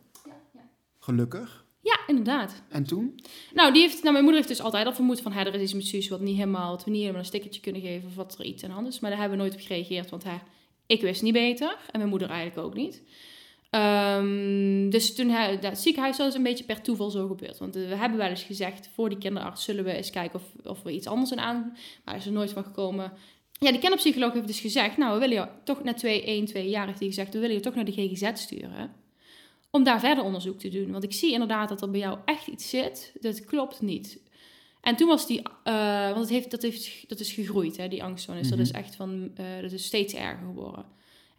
Gelukkig. 0.99 1.65
Ja, 1.81 2.01
inderdaad. 2.07 2.62
En 2.69 2.85
toen? 2.85 3.21
Nou, 3.55 3.73
die 3.73 3.83
heeft, 3.83 4.01
nou, 4.01 4.12
mijn 4.12 4.25
moeder 4.25 4.43
heeft 4.43 4.57
dus 4.57 4.65
altijd 4.65 4.87
al 4.87 4.95
vermoed 4.95 5.21
van... 5.21 5.33
Hè, 5.33 5.41
er 5.45 5.55
is 5.55 5.61
iets 5.62 5.73
met 5.75 5.87
Suus 5.87 6.09
wat 6.09 6.21
niet 6.21 6.37
helemaal... 6.37 6.71
wat 6.71 6.85
we 6.85 6.91
niet 6.91 7.01
helemaal 7.01 7.21
een 7.21 7.27
stickertje 7.27 7.61
kunnen 7.61 7.81
geven... 7.81 8.09
of 8.09 8.15
wat 8.15 8.39
er 8.39 8.45
iets 8.45 8.65
aan 8.65 8.87
is. 8.87 9.01
Maar 9.01 9.11
daar 9.11 9.19
hebben 9.21 9.39
we 9.39 9.45
nooit 9.45 9.55
op 9.57 9.67
gereageerd. 9.67 10.11
Want 10.11 10.25
hè, 10.25 10.37
ik 10.87 11.01
wist 11.01 11.23
niet 11.23 11.33
beter. 11.33 11.69
En 11.91 11.99
mijn 11.99 12.09
moeder 12.09 12.29
eigenlijk 12.31 12.67
ook 12.67 12.75
niet. 12.75 13.03
Ehm, 13.73 14.91
dus 14.91 15.14
toen 15.14 15.29
hij, 15.29 15.59
dat 15.59 15.79
ziekenhuis 15.79 16.17
was 16.17 16.35
een 16.35 16.43
beetje 16.43 16.64
per 16.64 16.83
toeval 16.83 17.11
zo 17.11 17.26
gebeurd. 17.26 17.59
Want 17.59 17.76
eh, 17.76 17.88
we 17.88 17.95
hebben 17.95 18.19
wel 18.19 18.29
eens 18.29 18.43
gezegd... 18.43 18.88
voor 18.95 19.09
die 19.09 19.19
kinderarts 19.19 19.64
zullen 19.64 19.85
we 19.85 19.93
eens 19.93 20.11
kijken 20.11 20.41
of, 20.41 20.67
of 20.67 20.83
we 20.83 20.93
iets 20.93 21.07
anders 21.07 21.33
aan 21.33 21.41
aan... 21.41 21.76
Maar 22.05 22.17
is 22.17 22.26
er 22.26 22.33
nooit 22.33 22.52
van 22.52 22.64
gekomen... 22.64 23.12
Ja, 23.52 23.71
die 23.71 23.81
kinderpsycholoog 23.81 24.33
heeft 24.33 24.47
dus 24.47 24.61
gezegd... 24.61 24.97
Nou, 24.97 25.12
we 25.12 25.19
willen 25.19 25.35
jou 25.35 25.49
toch 25.64 25.85
na 25.85 25.95
twee, 25.95 26.25
één, 26.25 26.45
twee 26.45 26.69
jaar 26.69 26.87
heeft 26.87 26.99
hij 26.99 27.09
gezegd... 27.09 27.33
We 27.33 27.38
willen 27.38 27.57
je 27.57 27.62
toch 27.62 27.75
naar 27.75 27.85
de 27.85 27.93
GGZ 27.93 28.31
sturen 28.35 28.91
om 29.71 29.85
daar 29.85 30.00
verder 30.00 30.25
onderzoek 30.25 30.59
te 30.59 30.69
doen. 30.69 30.91
Want 30.91 31.05
ik 31.05 31.12
zie 31.12 31.33
inderdaad 31.33 31.69
dat 31.69 31.83
er 31.83 31.91
bij 31.91 32.00
jou 32.00 32.19
echt 32.25 32.47
iets 32.47 32.69
zit. 32.69 33.12
Dat 33.21 33.45
klopt 33.45 33.81
niet. 33.81 34.21
En 34.81 34.97
toen 34.97 35.09
was 35.09 35.26
die, 35.26 35.43
eh, 35.64 36.07
want 36.07 36.19
het 36.19 36.29
heeft, 36.29 36.50
dat, 36.50 36.62
heeft, 36.62 37.09
dat 37.09 37.21
is 37.21 37.33
gegroeid, 37.33 37.76
hè, 37.76 37.88
die 37.88 38.02
angststoornis. 38.02 38.49
Mhm. 38.49 38.57
Dat 38.57 38.67
is 38.67 38.73
echt 38.73 38.95
van, 38.95 39.31
eh, 39.35 39.61
dat 39.61 39.73
is 39.73 39.85
steeds 39.85 40.14
erger 40.14 40.47
geworden. 40.47 40.85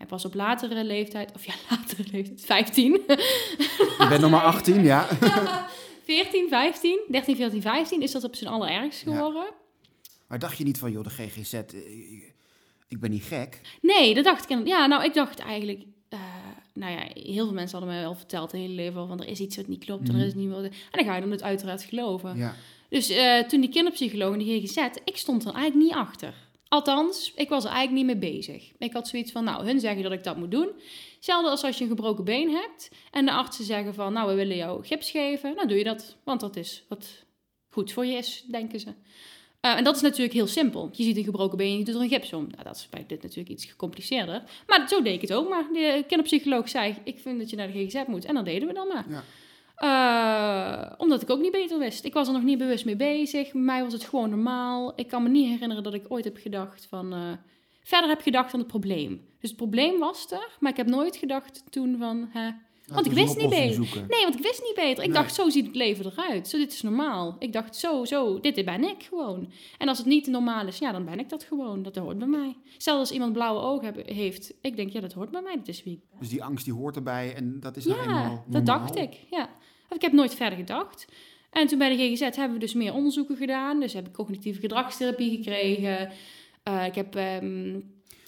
En 0.04 0.10
pas 0.10 0.26
op 0.26 0.34
latere 0.34 0.84
leeftijd, 0.84 1.32
of 1.36 1.46
ja, 1.46 1.54
latere 1.70 2.04
leeftijd, 2.12 2.42
15, 2.46 2.92
Je 2.92 4.06
bent 4.10 4.22
nog 4.22 4.32
maar 4.32 4.42
18, 4.44 4.84
ja. 4.84 5.08
14, 6.06 6.48
15, 6.50 7.00
13, 7.10 7.36
14, 7.36 7.62
15, 7.62 8.02
is 8.02 8.12
dat 8.12 8.24
op 8.24 8.36
zijn 8.36 8.50
allerergst 8.50 9.02
Ja. 9.06 9.12
geworden. 9.16 9.46
Maar 10.28 10.40
dacht 10.40 10.58
je 10.58 10.64
niet 10.64 10.78
van, 10.78 10.92
joh, 10.92 11.04
de 11.04 11.10
GGZ, 11.10 11.54
eh, 11.54 11.64
ik, 12.88 13.00
ben 13.00 13.10
niet 13.12 13.24
gek. 13.24 13.62
Nee, 13.82 14.14
dat 14.14 14.24
dacht 14.24 14.50
ik. 14.50 14.68
Ja, 14.68 14.86
nou, 14.86 15.04
ik 15.04 15.14
dacht 15.14 15.40
eigenlijk. 15.40 15.84
eh, 16.10 16.20
nou 16.74 16.92
ja, 16.92 17.00
heel 17.14 17.46
veel 17.46 17.54
mensen 17.54 17.78
hadden 17.78 17.96
mij 17.96 18.04
wel 18.04 18.16
verteld 18.16 18.52
het 18.52 18.62
hele 18.62 18.74
leven 18.74 19.00
al 19.00 19.08
van 19.08 19.20
er 19.22 19.28
is 19.28 19.40
iets 19.40 19.56
wat 19.56 19.68
niet 19.68 19.84
klopt 19.86 20.08
en 20.08 20.14
Mhm. 20.14 20.22
er 20.22 20.28
is 20.28 20.34
niet 20.34 20.50
wat. 20.50 20.64
En 20.64 20.72
dan 20.92 21.06
ga 21.06 21.16
je 21.16 21.22
dan 21.22 21.32
het 21.32 21.44
uiteraard 21.44 21.84
geloven. 21.84 22.38
Ja. 22.38 22.56
Dus 22.90 23.10
eh, 23.10 23.40
toen 23.40 23.62
die 23.62 23.70
kinderpsycholoog 23.70 24.34
en 24.34 24.40
die 24.40 24.62
GGZ, 24.68 24.78
ik 25.06 25.18
stond 25.18 25.46
er 25.46 25.54
eigenlijk 25.54 25.86
niet 25.86 25.94
achter. 25.98 26.34
Althans, 26.74 27.32
ik 27.36 27.50
was 27.50 27.64
er 27.64 27.72
eigenlijk 27.72 28.06
niet 28.08 28.20
mee 28.20 28.32
bezig. 28.32 28.72
Ik 28.78 28.94
had 28.94 29.08
zoiets 29.08 29.32
van, 29.32 29.44
nou, 29.44 29.66
hun 29.66 29.80
zeggen 29.80 30.04
dat 30.04 30.12
ik 30.12 30.24
dat 30.24 30.38
moet 30.38 30.52
doen. 30.52 30.70
Hetzelfde 31.16 31.50
als 31.50 31.64
als 31.64 31.78
je 31.78 31.84
een 31.84 31.90
gebroken 31.90 32.24
been 32.24 32.50
hebt 32.50 32.92
en 33.12 33.26
de 33.26 33.32
artsen 33.32 33.66
zeggen 33.66 33.94
van, 33.94 34.14
nou, 34.14 34.30
we 34.30 34.34
willen 34.34 34.56
jou 34.56 34.86
gips 34.86 35.12
geven. 35.12 35.56
Nou, 35.56 35.68
doe 35.68 35.78
je 35.78 35.84
dat, 35.84 36.18
want 36.24 36.40
dat 36.40 36.56
is 36.56 36.84
wat 36.88 37.24
goed 37.70 37.92
voor 37.92 38.06
je 38.06 38.18
is, 38.18 38.46
denken 38.48 38.80
ze. 38.80 38.94
Eh, 39.60 39.78
en 39.78 39.84
dat 39.84 39.96
is 39.96 40.02
natuurlijk 40.02 40.34
heel 40.34 40.48
simpel. 40.48 40.90
Je 40.92 41.04
ziet 41.04 41.18
een 41.18 41.24
gebroken 41.24 41.58
been, 41.58 41.78
je 41.78 41.84
doet 41.84 41.96
er 41.96 42.02
een 42.02 42.10
gips 42.10 42.34
om. 42.34 42.48
Nou, 42.52 42.64
dat 42.64 42.76
is 42.76 42.90
bij 42.90 43.06
dit 43.08 43.22
natuurlijk 43.22 43.50
iets 43.50 43.66
gecompliceerder. 43.66 44.44
Maar 44.68 44.88
zo 44.88 45.02
deed 45.02 45.14
ik 45.14 45.22
het 45.22 45.34
ook 45.34 45.50
maar. 45.50 45.68
De 45.74 46.04
kinderpsycholoog 46.08 46.70
zei, 46.70 46.96
ik 47.04 47.20
vind 47.20 47.40
dat 47.40 47.50
je 47.50 47.56
naar 47.56 47.72
de 47.72 47.86
GGZ 47.86 48.04
moet. 48.08 48.26
En 48.26 48.36
dat 48.36 48.46
deden 48.46 48.68
we 48.68 48.74
dan 48.74 48.88
maar. 48.88 49.06
Ja. 49.10 49.24
Eh, 49.84 50.92
omdat 50.98 51.22
ik 51.22 51.30
ook 51.30 51.40
niet 51.42 51.52
beter 51.52 51.80
wist. 51.80 52.06
Ik 52.06 52.14
was 52.14 52.28
er 52.28 52.34
nog 52.34 52.44
niet 52.44 52.58
bewust 52.58 52.86
mee 52.86 52.96
bezig. 52.96 53.52
Bij 53.52 53.62
mij 53.62 53.84
was 53.84 53.94
het 53.94 54.04
gewoon 54.04 54.30
normaal. 54.30 54.94
Ik 54.96 55.08
kan 55.08 55.24
me 55.24 55.30
niet 55.30 55.50
herinneren 55.50 55.84
dat 55.84 55.94
ik 55.94 56.06
ooit 56.08 56.24
heb 56.24 56.38
gedacht 56.38 56.86
van... 56.90 57.14
eh, 57.14 57.20
verder 57.84 58.10
heb 58.10 58.22
gedacht 58.22 58.54
aan 58.54 58.60
het 58.60 58.68
probleem. 58.70 59.22
Dus 59.40 59.50
het 59.50 59.58
probleem 59.60 60.00
was 60.00 60.32
er, 60.32 60.48
maar 60.60 60.72
ik 60.72 60.78
heb 60.78 60.88
nooit 60.88 61.16
gedacht 61.16 61.64
toen 61.70 61.96
van... 62.00 62.28
Hè, 62.30 62.50
Laten 62.86 63.06
ik 63.06 63.12
wist 63.18 63.38
niet 63.38 63.50
beter. 63.50 63.74
zoeken. 63.74 64.06
Nee, 64.10 64.24
want 64.24 64.36
ik 64.36 64.42
wist 64.44 64.62
niet 64.64 64.76
beter. 64.76 65.04
Ik 65.04 65.10
Nee. 65.10 65.22
dacht, 65.22 65.34
zo 65.36 65.50
ziet 65.50 65.66
het 65.66 65.76
leven 65.76 66.06
eruit. 66.06 66.48
Zo, 66.48 66.58
dit 66.58 66.72
is 66.74 66.82
normaal. 66.82 67.36
Ik 67.40 67.54
dacht, 67.54 67.76
zo, 67.76 68.06
zo, 68.06 68.40
dit 68.40 68.66
ben 68.66 68.84
ik 68.84 69.04
gewoon. 69.04 69.52
En 69.78 69.88
als 69.88 69.98
het 69.98 70.08
niet 70.08 70.28
normaal 70.28 70.68
is, 70.68 70.78
ja, 70.78 70.92
dan 70.92 71.06
ben 71.06 71.20
ik 71.20 71.30
dat 71.30 71.44
gewoon. 71.44 71.84
Dat 71.84 71.96
hoort 71.96 72.18
bij 72.18 72.28
mij. 72.28 72.56
Stel 72.78 72.98
als 72.98 73.12
iemand 73.12 73.34
blauwe 73.34 73.62
ogen 73.62 73.86
heb- 73.86 74.08
heeft, 74.08 74.54
ik 74.62 74.76
denk, 74.76 74.92
ja, 74.92 75.00
dat 75.00 75.14
hoort 75.14 75.32
bij 75.32 75.42
mij. 75.42 75.56
Dat 75.58 75.68
is 75.68 75.84
wie 75.84 75.94
ik 75.94 76.00
ben. 76.10 76.20
Dus 76.20 76.30
die 76.30 76.44
angst 76.44 76.66
die 76.66 76.74
hoort 76.74 76.96
erbij 76.96 77.34
en 77.36 77.60
dat 77.60 77.78
is 77.78 77.86
nou 77.86 77.98
Ja, 77.98 78.04
eenmaal 78.06 78.44
dat 78.48 78.64
normaal. 78.64 78.80
dacht 78.80 78.96
ik, 78.98 79.14
ja. 79.30 79.50
Ik 79.94 80.02
heb 80.02 80.12
nooit 80.12 80.36
verder 80.36 80.58
gedacht. 80.58 81.06
En 81.52 81.68
toen 81.68 81.78
bij 81.78 81.96
de 81.96 82.04
GGZ 82.04 82.20
hebben 82.20 82.54
we 82.54 82.60
dus 82.60 82.74
meer 82.74 82.94
onderzoeken 82.94 83.38
gedaan. 83.38 83.80
Dus 83.80 83.94
heb 83.94 84.08
ik 84.08 84.14
cognitieve 84.14 84.60
gedragstherapie 84.60 85.38
gekregen. 85.38 86.12
Eh, 86.64 86.86
ik 86.86 86.96
heb... 86.96 87.16
ehm 87.16 87.80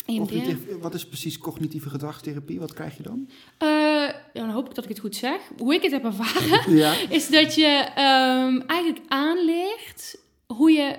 EMDR. 0.06 0.34
Cognitief- 0.34 0.78
wat 0.82 0.94
is 0.94 1.08
precies 1.08 1.38
cognitieve 1.38 1.90
gedragstherapie? 1.90 2.60
Wat 2.60 2.74
krijg 2.74 2.98
je 2.98 3.04
dan? 3.04 3.30
Eh, 3.58 4.10
dan 4.34 4.50
hoop 4.50 4.70
ik 4.70 4.76
dat 4.76 4.84
ik 4.84 4.90
het 4.90 5.00
goed 5.00 5.16
zeg. 5.16 5.40
Hoe 5.58 5.74
ik 5.74 5.82
het 5.82 5.92
heb 5.92 6.04
ervaren, 6.04 6.76
ja. 6.84 6.96
is 7.10 7.30
dat 7.30 7.56
je 7.56 7.92
ehm, 7.96 8.60
eigenlijk 8.68 9.06
aanleert 9.08 10.20
hoe 10.48 10.72
je 10.72 10.96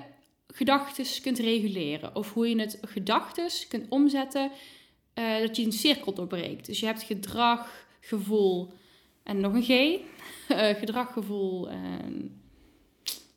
gedachten 0.47 1.05
kunt 1.21 1.39
reguleren. 1.39 2.15
Of 2.15 2.33
hoe 2.33 2.49
je 2.49 2.59
het 2.59 2.77
gedachten 2.81 3.49
kunt 3.67 3.85
omzetten, 3.89 4.51
eh, 5.13 5.39
dat 5.39 5.55
je 5.55 5.65
een 5.65 5.71
cirkel 5.71 6.13
doorbreekt. 6.13 6.65
Dus 6.65 6.79
je 6.79 6.85
hebt 6.85 7.03
gedrag, 7.03 7.85
gevoel 8.01 8.73
en 9.23 9.39
nog 9.39 9.53
een 9.53 9.63
G. 9.63 9.99
Eh, 10.57 10.75
gedrag, 10.75 11.13
gevoel 11.13 11.69
en 11.69 12.31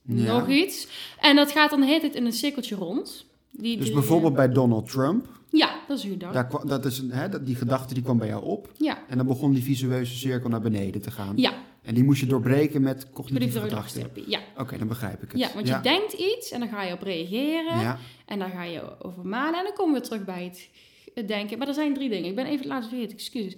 Ja. 0.03 0.38
nog 0.38 0.49
iets. 0.49 0.88
En 1.20 1.37
dat 1.37 1.51
gaat 1.53 1.70
dan 1.70 1.81
de 1.81 1.87
hele 1.87 2.01
tijd 2.01 2.14
in 2.14 2.25
een 2.27 2.33
cirkeltje 2.33 2.75
rond. 2.75 3.27
Die, 3.51 3.77
Dus 3.77 3.85
die- 3.85 3.94
bijvoorbeeld 3.94 4.35
bij 4.35 4.49
Donald 4.49 4.90
Trump, 4.90 5.27
Ja, 5.51 5.81
dat 5.88 5.99
is 5.99 6.05
een 6.05 6.11
gedachte. 6.11 6.57
daar, 6.59 6.66
dat 6.66 6.85
is 6.85 6.99
een, 6.99 7.11
hè, 7.11 7.29
dat- 7.29 7.46
die 7.46 7.55
gedachte 7.57 7.94
die 7.94 8.03
kwam 8.03 8.18
bij 8.18 8.29
jou 8.29 8.44
op. 8.44 8.73
Ja, 8.77 8.99
En 9.09 9.16
dan 9.16 9.27
begon 9.27 9.53
die 9.53 9.62
visueuze 9.62 10.16
cirkel 10.16 10.49
naar 10.51 10.61
beneden 10.61 11.01
te 11.03 11.11
gaan. 11.11 11.37
ja. 11.37 11.53
En 11.83 11.94
die 11.94 12.05
moest 12.05 12.20
je 12.20 12.27
doorbreken 12.27 12.83
met 12.83 13.11
cognitieve 13.12 13.61
gedragstherapie. 13.61 14.25
Ja. 14.31 14.40
Oké, 14.57 14.79
dan 14.79 14.88
begrijp 14.88 15.23
ik 15.23 15.31
het. 15.33 15.40
ja, 15.40 15.51
want 15.55 15.68
je 15.68 15.81
denkt 15.83 16.12
iets 16.12 16.51
en 16.51 16.61
dan 16.61 16.68
ga 16.68 16.83
je 16.83 16.92
op 16.92 17.03
reageren. 17.03 17.81
Ja, 17.81 17.99
En 18.27 18.38
daar 18.38 18.51
ga 18.51 18.62
je 18.62 19.03
over 19.03 19.27
malen. 19.27 19.59
En 19.59 19.64
dan 19.64 19.73
komen 19.73 19.94
we 19.94 20.01
terug 20.09 20.25
bij 20.25 20.44
het 20.44 20.68
het 21.14 21.29
denken. 21.29 21.59
Maar 21.59 21.68
er 21.68 21.75
zijn 21.75 21.94
drie 21.94 22.09
dingen. 22.09 22.29
Ik 22.29 22.35
ben 22.35 22.44
even 22.44 22.59
het 22.59 22.66
laatste 22.66 22.90
vergeten, 22.90 23.16
excuses. 23.16 23.57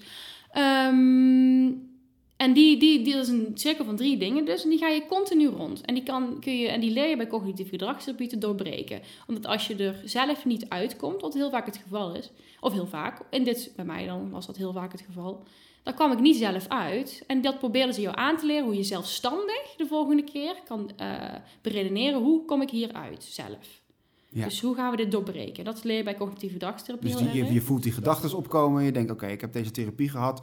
Ehm, 0.50 1.66
en 2.42 2.52
die, 2.52 2.78
die, 2.78 3.02
die 3.02 3.14
is 3.14 3.28
een 3.28 3.50
cirkel 3.54 3.84
van 3.84 3.96
drie 3.96 4.16
dingen 4.16 4.44
dus. 4.44 4.62
En 4.64 4.70
die 4.70 4.78
ga 4.78 4.88
je 4.88 5.06
continu 5.06 5.46
rond. 5.46 5.80
En 5.80 5.94
die, 5.94 6.02
kan, 6.02 6.36
kun 6.40 6.58
je, 6.58 6.68
en 6.68 6.80
die 6.80 6.90
leer 6.90 7.08
je 7.08 7.16
bij 7.16 7.26
cognitieve 7.26 7.70
gedragstherapie 7.70 8.28
te 8.28 8.38
doorbreken. 8.38 9.00
Omdat 9.26 9.46
als 9.46 9.66
je 9.66 9.76
er 9.76 10.02
zelf 10.04 10.44
niet 10.44 10.68
uitkomt, 10.68 11.20
wat 11.20 11.34
heel 11.34 11.50
vaak 11.50 11.66
het 11.66 11.76
geval 11.76 12.14
is. 12.14 12.30
Of 12.60 12.72
heel 12.72 12.86
vaak. 12.86 13.20
In 13.30 13.44
dit, 13.44 13.72
bij 13.76 13.84
mij 13.84 14.06
dan 14.06 14.30
was 14.30 14.46
dat 14.46 14.56
heel 14.56 14.72
vaak 14.72 14.92
het 14.92 15.00
geval. 15.00 15.44
Dan 15.82 15.94
kwam 15.94 16.12
ik 16.12 16.20
niet 16.20 16.36
zelf 16.36 16.68
uit. 16.68 17.24
En 17.26 17.40
dat 17.40 17.58
probeerden 17.58 17.94
ze 17.94 18.00
jou 18.00 18.16
aan 18.16 18.36
te 18.36 18.46
leren. 18.46 18.64
Hoe 18.64 18.76
je 18.76 18.82
zelfstandig 18.82 19.74
de 19.76 19.86
volgende 19.86 20.24
keer 20.24 20.54
kan 20.64 20.90
eh 20.96 21.34
beredeneren. 21.60 22.20
Hoe 22.20 22.44
kom 22.44 22.62
ik 22.62 22.70
hieruit 22.70 23.24
zelf? 23.24 23.82
ja. 24.32 24.44
Dus 24.44 24.60
hoe 24.60 24.74
gaan 24.74 24.90
we 24.90 24.96
dit 24.96 25.10
doorbreken? 25.10 25.64
Dat 25.64 25.84
leer 25.84 25.96
je 25.96 26.02
bij 26.02 26.16
cognitieve 26.16 26.52
gedragstherapie 26.52 27.10
Dus 27.10 27.32
die, 27.32 27.44
je, 27.44 27.52
je 27.52 27.60
voelt 27.60 27.82
die 27.82 27.92
gedachten 27.92 28.36
opkomen 28.36 28.80
en 28.80 28.86
je 28.86 28.92
denkt, 28.92 29.10
oké, 29.10 29.26
ik 29.26 29.40
heb 29.40 29.52
deze 29.52 29.70
therapie 29.70 30.08
gehad. 30.08 30.42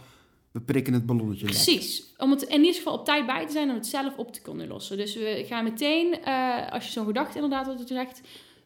We 0.52 0.62
prikken 0.62 0.94
het 0.94 1.06
ballonnetje 1.06 1.46
lek. 1.46 1.54
Precies. 1.54 2.14
Om 2.18 2.32
het 2.32 2.42
in 2.42 2.60
ieder 2.60 2.76
geval 2.76 2.94
op 2.94 3.06
tijd 3.06 3.26
bij 3.26 3.46
te 3.46 3.52
zijn 3.52 3.70
om 3.70 3.76
het 3.76 3.88
zelf 3.88 4.18
op 4.18 4.34
te 4.34 4.42
kunnen 4.42 4.68
lossen. 4.68 4.98
Dus 4.98 5.16
we 5.16 5.44
gaan 5.48 5.64
meteen, 5.64 6.24
eh, 6.24 6.72
als 6.72 6.86
je 6.86 6.92
zo'n 6.92 7.06
gedachte 7.06 7.36
inderdaad 7.36 7.68
wat 7.68 7.88
zegt, 7.88 8.22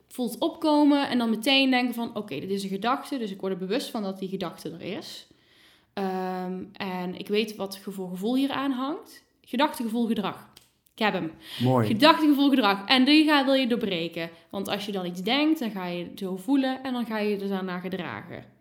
voelt 0.08 0.38
opkomen 0.40 1.10
en 1.10 1.18
dan 1.18 1.30
meteen 1.30 1.70
denken 1.70 1.94
van, 1.94 2.16
oké, 2.16 2.40
dit 2.40 2.50
is 2.50 2.64
een 2.64 2.70
gedachte, 2.70 3.18
dus 3.18 3.32
ik 3.32 3.42
word 3.42 3.54
er 3.54 3.60
bewust 3.60 3.90
van 3.90 4.04
dat 4.04 4.20
die 4.20 4.30
gedachte 4.30 4.70
er 4.70 4.98
is. 4.98 5.28
Ehm, 5.94 6.64
en 6.74 7.16
ik 7.16 7.28
weet 7.28 7.56
wat 7.56 7.80
voor 7.80 8.10
gevoel 8.10 8.36
hier 8.36 8.52
aan 8.52 8.72
hangt. 8.72 9.24
Gedachte, 9.42 9.84
gevoel, 9.84 10.08
gedrag. 10.08 10.52
Ik 10.94 11.00
heb 11.00 11.14
hem. 11.14 11.32
Mooi. 11.60 11.88
Gedachte, 11.88 12.28
gevoel, 12.28 12.50
gedrag. 12.50 12.86
En 12.86 13.06
die 13.06 13.26
ga, 13.26 13.46
wil 13.46 13.54
je 13.54 13.68
doorbreken. 13.68 14.30
Want 14.50 14.68
als 14.68 14.86
je 14.86 14.92
dan 14.92 15.06
iets 15.06 15.22
denkt, 15.22 15.60
dan 15.60 15.72
ga 15.72 15.86
je 15.86 16.04
het 16.04 16.20
zo 16.20 16.38
voelen 16.38 16.84
en 16.84 16.94
dan 16.94 17.06
ga 17.06 17.18
je 17.18 17.30
je 17.30 17.48
daarna 17.48 17.80
gedragen. 17.80 18.53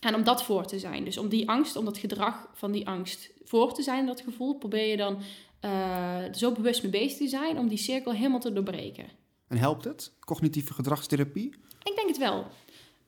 En 0.00 0.14
om 0.14 0.24
dat 0.24 0.42
voor 0.42 0.66
te 0.66 0.78
zijn, 0.78 1.04
dus 1.04 1.18
om 1.18 1.28
die 1.28 1.48
angst, 1.48 1.76
om 1.76 1.84
dat 1.84 1.98
gedrag 1.98 2.50
van 2.54 2.72
die 2.72 2.86
angst 2.86 3.30
voor 3.44 3.74
te 3.74 3.82
zijn, 3.82 4.06
dat 4.06 4.20
gevoel, 4.20 4.54
probeer 4.54 4.86
je 4.86 4.96
dan 4.96 5.18
uh, 5.64 6.24
zo 6.32 6.52
bewust 6.52 6.82
mee 6.82 6.90
bezig 6.90 7.18
te 7.18 7.28
zijn 7.28 7.58
om 7.58 7.68
die 7.68 7.78
cirkel 7.78 8.12
helemaal 8.12 8.40
te 8.40 8.52
doorbreken. 8.52 9.06
En 9.48 9.56
helpt 9.56 9.84
het? 9.84 10.12
Cognitieve 10.20 10.74
gedragstherapie? 10.74 11.54
Ik 11.82 11.96
denk 11.96 12.08
het 12.08 12.18
wel. 12.18 12.46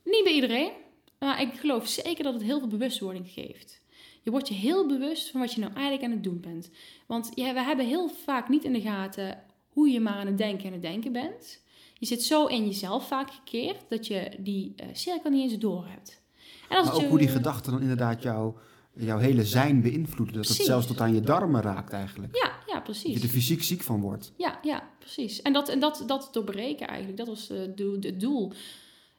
Niet 0.04 0.24
bij 0.24 0.32
iedereen, 0.32 0.70
maar 1.18 1.40
ik 1.40 1.54
geloof 1.54 1.88
zeker 1.88 2.24
dat 2.24 2.34
het 2.34 2.42
heel 2.42 2.58
veel 2.58 2.68
bewustwording 2.68 3.28
geeft. 3.28 3.80
Je 4.22 4.30
wordt 4.30 4.48
je 4.48 4.54
heel 4.54 4.86
bewust 4.86 5.30
van 5.30 5.40
wat 5.40 5.52
je 5.52 5.60
nou 5.60 5.72
eigenlijk 5.72 6.04
aan 6.04 6.10
het 6.10 6.24
doen 6.24 6.40
bent. 6.40 6.70
Want 7.06 7.30
ja, 7.34 7.52
we 7.54 7.60
hebben 7.60 7.86
heel 7.86 8.08
vaak 8.08 8.48
niet 8.48 8.64
in 8.64 8.72
de 8.72 8.80
gaten 8.80 9.42
hoe 9.68 9.88
je 9.88 10.00
maar 10.00 10.14
aan 10.14 10.26
het 10.26 10.38
denken 10.38 10.66
en 10.66 10.72
het 10.72 10.82
denken 10.82 11.12
bent. 11.12 11.62
Je 11.98 12.06
zit 12.06 12.22
zo 12.22 12.46
in 12.46 12.66
jezelf 12.66 13.06
vaak 13.06 13.30
gekeerd 13.30 13.84
dat 13.88 14.06
je 14.06 14.30
die 14.38 14.74
uh, 14.76 14.86
cirkel 14.92 15.30
niet 15.30 15.50
eens 15.50 15.60
door 15.60 15.86
hebt. 15.86 16.22
En 16.70 16.76
als 16.76 16.86
maar 16.86 16.96
ook 16.96 17.08
hoe 17.08 17.18
die 17.18 17.28
gedachten 17.28 17.72
dan 17.72 17.80
inderdaad 17.80 18.22
jou, 18.22 18.54
jouw 18.92 19.18
hele 19.18 19.44
zijn 19.44 19.82
beïnvloeden. 19.82 20.36
Dat 20.36 20.48
het 20.48 20.56
zelfs 20.56 20.86
tot 20.86 21.00
aan 21.00 21.14
je 21.14 21.20
darmen 21.20 21.62
raakt 21.62 21.92
eigenlijk. 21.92 22.36
Ja, 22.36 22.52
ja 22.66 22.80
precies. 22.80 23.12
Dat 23.12 23.22
je 23.22 23.28
er 23.28 23.34
fysiek 23.34 23.62
ziek 23.62 23.82
van 23.82 24.00
wordt. 24.00 24.32
Ja, 24.36 24.58
ja 24.62 24.88
precies. 24.98 25.42
En 25.42 25.52
dat, 25.52 25.68
en 25.68 25.80
dat, 25.80 26.02
dat 26.06 26.28
doorbreken 26.32 26.86
eigenlijk, 26.86 27.18
dat 27.18 27.26
was 27.26 27.48
het 27.48 28.20
doel. 28.20 28.52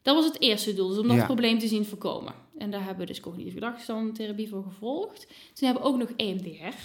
Dat 0.02 0.16
was 0.16 0.26
het 0.26 0.42
eerste 0.42 0.74
doel, 0.74 0.88
dus 0.88 0.98
om 0.98 1.08
dat 1.08 1.26
probleem 1.26 1.60
te 1.60 1.68
zien 1.68 1.86
voorkomen. 1.86 2.34
En 2.58 2.72
daar 2.72 2.84
hebben 2.84 3.00
we 3.00 3.06
dus 3.06 3.20
cognitieve 3.20 3.60
gedragstandtherapie 3.60 4.50
voor 4.50 4.64
gevolgd. 4.64 5.28
Toen 5.54 5.68
hebben 5.68 5.84
we 5.84 5.90
ook 5.90 5.98
nog 5.98 6.10
EMDR. 6.16 6.76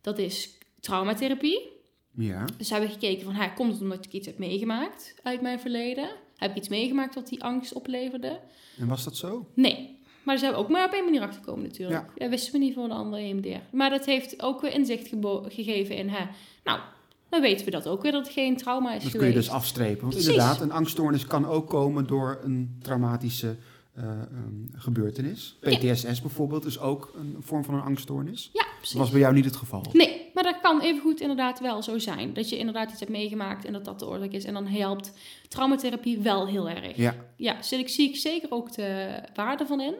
Dat 0.00 0.18
is 0.18 0.58
traumatherapie. 0.80 1.76
Ja. 2.14 2.44
Dus 2.56 2.70
hebben 2.70 2.88
we 2.88 2.94
gekeken 2.94 3.24
van, 3.24 3.34
hey, 3.34 3.52
komt 3.52 3.72
het 3.72 3.80
omdat 3.80 4.04
ik 4.04 4.12
iets 4.12 4.26
heb 4.26 4.38
meegemaakt 4.38 5.14
uit 5.22 5.40
mijn 5.40 5.60
verleden? 5.60 6.08
Heb 6.38 6.50
ik 6.50 6.56
iets 6.56 6.68
meegemaakt 6.68 7.14
wat 7.14 7.28
die 7.28 7.42
angst 7.42 7.72
opleverde? 7.72 8.40
En 8.78 8.86
was 8.86 9.04
dat 9.04 9.16
zo? 9.16 9.46
Nee. 9.54 9.96
Maar 10.22 10.36
daar 10.36 10.38
zijn 10.38 10.52
we 10.52 10.58
ook 10.58 10.68
maar 10.68 10.86
op 10.86 10.92
één 10.92 11.04
manier 11.04 11.20
achter 11.20 11.40
gekomen 11.40 11.62
natuurlijk. 11.62 12.00
Ja. 12.00 12.12
Dat 12.16 12.30
wisten 12.30 12.52
we 12.52 12.58
niet 12.58 12.74
voor 12.74 12.88
de 12.88 12.94
andere 12.94 13.22
EMDR. 13.22 13.76
Maar 13.76 13.90
dat 13.90 14.04
heeft 14.04 14.42
ook 14.42 14.60
weer 14.60 14.72
inzicht 14.72 15.08
gegeven 15.48 15.96
in, 15.96 16.08
hè, 16.08 16.24
nou, 16.64 16.80
dan 17.28 17.40
weten 17.40 17.64
we 17.64 17.70
dat 17.70 17.88
ook 17.88 18.02
weer, 18.02 18.12
dat 18.12 18.24
het 18.24 18.32
geen 18.34 18.56
trauma 18.56 18.94
is 18.94 19.02
dat 19.02 19.12
geweest. 19.12 19.18
kun 19.18 19.26
je 19.26 19.34
dus 19.34 19.50
afstrepen. 19.50 20.02
Want 20.02 20.16
inderdaad, 20.16 20.60
een 20.60 20.72
angststoornis 20.72 21.26
kan 21.26 21.46
ook 21.46 21.68
komen 21.68 22.06
door 22.06 22.40
een 22.42 22.78
traumatische 22.82 23.56
um, 24.04 24.70
gebeurtenis. 24.74 25.56
PTSS 25.60 26.20
bijvoorbeeld 26.20 26.64
is 26.64 26.78
ook 26.78 27.12
een 27.16 27.36
vorm 27.40 27.64
van 27.64 27.74
een 27.74 27.80
angststoornis. 27.80 28.50
Ja, 28.52 28.66
precies. 28.76 28.92
Dat 28.92 29.02
was 29.02 29.10
bij 29.10 29.20
jou 29.20 29.34
niet 29.34 29.44
het 29.44 29.56
geval? 29.56 29.84
Nee, 29.92 30.30
maar 30.34 30.42
dat 30.42 30.60
kan 30.60 30.80
evengoed 30.80 31.20
inderdaad 31.20 31.60
wel 31.60 31.82
zo 31.82 31.98
zijn. 31.98 32.34
Dat 32.34 32.48
je 32.48 32.58
inderdaad 32.58 32.90
iets 32.90 33.00
hebt 33.00 33.12
meegemaakt 33.12 33.64
en 33.64 33.72
dat 33.72 33.84
dat 33.84 33.98
de 33.98 34.06
oorzaak 34.06 34.30
is. 34.30 34.44
En 34.44 34.54
dan 34.54 34.66
helpt 34.66 35.12
traumatherapie 35.48 36.18
wel 36.18 36.46
heel 36.46 36.68
erg. 36.68 36.96
Ja. 36.96 37.14
Ja, 37.36 37.62
zie 37.62 37.78
ik, 37.78 37.88
zie 37.88 38.08
ik 38.08 38.16
zeker 38.16 38.50
ook 38.50 38.72
de 38.74 39.20
waarde 39.34 39.66
van 39.66 39.80
in. 39.80 39.94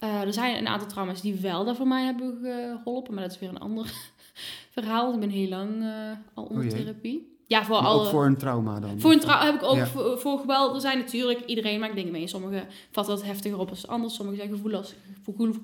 Uh, 0.00 0.20
er 0.20 0.32
zijn 0.32 0.56
een 0.56 0.68
aantal 0.68 0.88
trauma's 0.88 1.20
die 1.20 1.34
wel 1.34 1.64
daar 1.64 1.76
voor 1.76 1.88
mij 1.88 2.04
hebben 2.04 2.38
geholpen, 2.82 3.14
maar 3.14 3.22
dat 3.22 3.32
is 3.32 3.38
weer 3.38 3.48
een 3.48 3.58
ander 3.58 3.92
verhaal. 4.76 5.14
Ik 5.14 5.20
ben 5.20 5.30
heel 5.30 5.48
lang 5.48 5.82
uh, 5.82 6.10
al 6.34 6.44
onder 6.44 6.64
oh 6.64 6.70
therapie. 6.70 7.37
Ja, 7.48 7.64
voor 7.64 7.76
alle... 7.76 8.04
Ook 8.04 8.10
voor 8.10 8.26
een 8.26 8.36
trauma 8.36 8.80
dan? 8.80 9.00
Voor 9.00 9.12
een 9.12 9.20
trauma 9.20 9.44
heb 9.44 9.54
ik 9.54 9.62
ook 9.62 9.86
voor, 9.86 10.18
voor, 10.18 10.38
geweld. 10.38 10.74
Er 10.74 10.80
zijn 10.80 10.98
natuurlijk, 10.98 11.44
iedereen 11.46 11.80
maakt 11.80 11.94
dingen 11.94 12.12
mee. 12.12 12.26
Sommigen 12.26 12.66
vatten 12.90 13.14
dat 13.14 13.24
heftiger 13.24 13.58
op 13.58 13.70
als 13.70 13.80
de 13.80 13.86
ander. 13.86 14.10
Sommigen 14.10 14.40
zijn 14.40 14.56
gevoelig, 14.56 14.94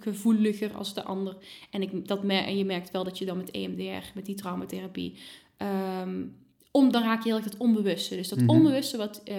gevoeliger 0.01 0.75
als 0.75 0.95
de 0.95 1.03
ander. 1.03 1.37
En, 1.71 1.83
ik, 1.83 2.09
dat 2.09 2.23
mer 2.23 2.45
en 2.45 2.57
je 2.57 2.65
merkt 2.65 2.91
wel 2.91 3.05
dat 3.05 3.19
je 3.19 3.25
dan 3.25 3.37
met 3.37 3.51
EMDR, 3.51 4.07
met 4.15 4.27
die 4.27 4.35
traumatherapie... 4.35 5.19
Um, 6.03 6.37
om, 6.71 6.93
dan 6.93 7.03
raak 7.03 7.23
je 7.23 7.29
heel 7.29 7.37
erg 7.37 7.45
het 7.45 7.57
onbewuste. 7.57 8.17
Dus 8.17 8.29
dat 8.29 8.39
mm 8.39 8.49
-hmm. 8.49 8.57
onbewuste 8.57 8.97
wat 8.97 9.23
uh, 9.25 9.37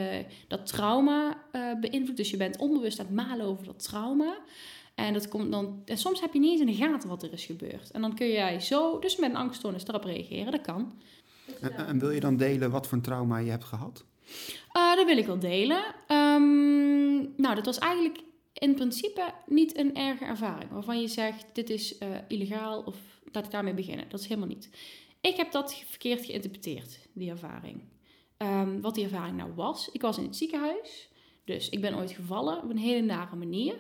dat 0.48 0.66
trauma 0.66 1.38
uh, 1.52 1.80
beïnvloedt. 1.80 2.18
Dus 2.18 2.30
je 2.30 2.38
bent 2.38 2.58
onbewust 2.58 3.00
aan 3.00 3.06
het 3.06 3.16
malen 3.16 3.46
over 3.46 3.66
dat 3.66 3.84
trauma. 3.84 4.38
En, 4.96 5.14
dat 5.14 5.28
komt 5.28 5.52
dan, 5.52 5.82
en 5.86 5.98
soms 5.98 6.22
heb 6.22 6.34
je 6.34 6.40
niet 6.40 6.52
eens 6.52 6.60
in 6.60 6.68
de 6.68 6.74
gaten 6.74 7.10
wat 7.10 7.24
er 7.24 7.34
is 7.34 7.46
gebeurd. 7.46 7.92
En 7.92 8.02
dan 8.02 8.16
kun 8.16 8.28
jij 8.28 8.60
zo, 8.60 9.00
dus 9.00 9.16
met 9.16 9.30
een 9.30 9.36
angststoornis, 9.36 9.88
erop 9.88 10.04
reageren. 10.04 10.52
Dat 10.52 10.62
kan. 10.62 10.94
En, 11.62 12.00
wil 12.00 12.10
je 12.10 12.20
dan 12.20 12.38
delen 12.38 12.72
wat 12.72 12.88
voor 12.88 12.98
een 12.98 13.04
trauma 13.04 13.38
je 13.38 13.50
hebt 13.50 13.64
gehad? 13.64 14.06
Uh, 14.78 14.96
dat 14.96 15.06
wil 15.06 15.18
ik 15.18 15.26
wel 15.26 15.40
delen. 15.40 15.84
Um, 16.12 17.34
nou, 17.38 17.56
dat 17.56 17.66
was 17.66 17.78
eigenlijk 17.78 18.20
in 18.54 18.76
principe 18.76 19.34
niet 19.46 19.78
een 19.78 19.96
erge 19.96 20.26
ervaring. 20.26 20.72
Waarvan 20.72 21.02
je 21.02 21.08
zegt, 21.08 21.46
dit 21.54 21.70
is 21.70 22.00
uh, 22.00 22.08
illegaal 22.28 22.82
of 22.82 22.96
laat 23.32 23.46
ik 23.46 23.52
daarmee 23.52 23.74
beginnen. 23.74 24.10
Dat 24.10 24.20
is 24.20 24.28
helemaal 24.28 24.48
niet. 24.48 24.70
Ik 25.22 25.36
heb 25.36 25.52
dat 25.52 25.76
verkeerd 25.76 26.26
geïnterpreteerd, 26.26 27.00
die 27.14 27.30
ervaring. 27.30 27.82
Um, 28.38 28.82
wat 28.82 28.96
die 28.96 29.04
ervaring 29.04 29.38
nou 29.38 29.54
was. 29.54 29.90
Ik 29.92 30.02
was 30.02 30.18
in 30.18 30.24
het 30.24 30.36
ziekenhuis. 30.36 31.10
Dus 31.46 31.70
ik 31.70 31.82
ben 31.82 31.96
ooit 31.96 32.12
gevallen 32.12 32.64
op 32.64 32.70
een 32.70 32.78
hele 32.78 33.02
nare 33.02 33.36
manier. 33.36 33.76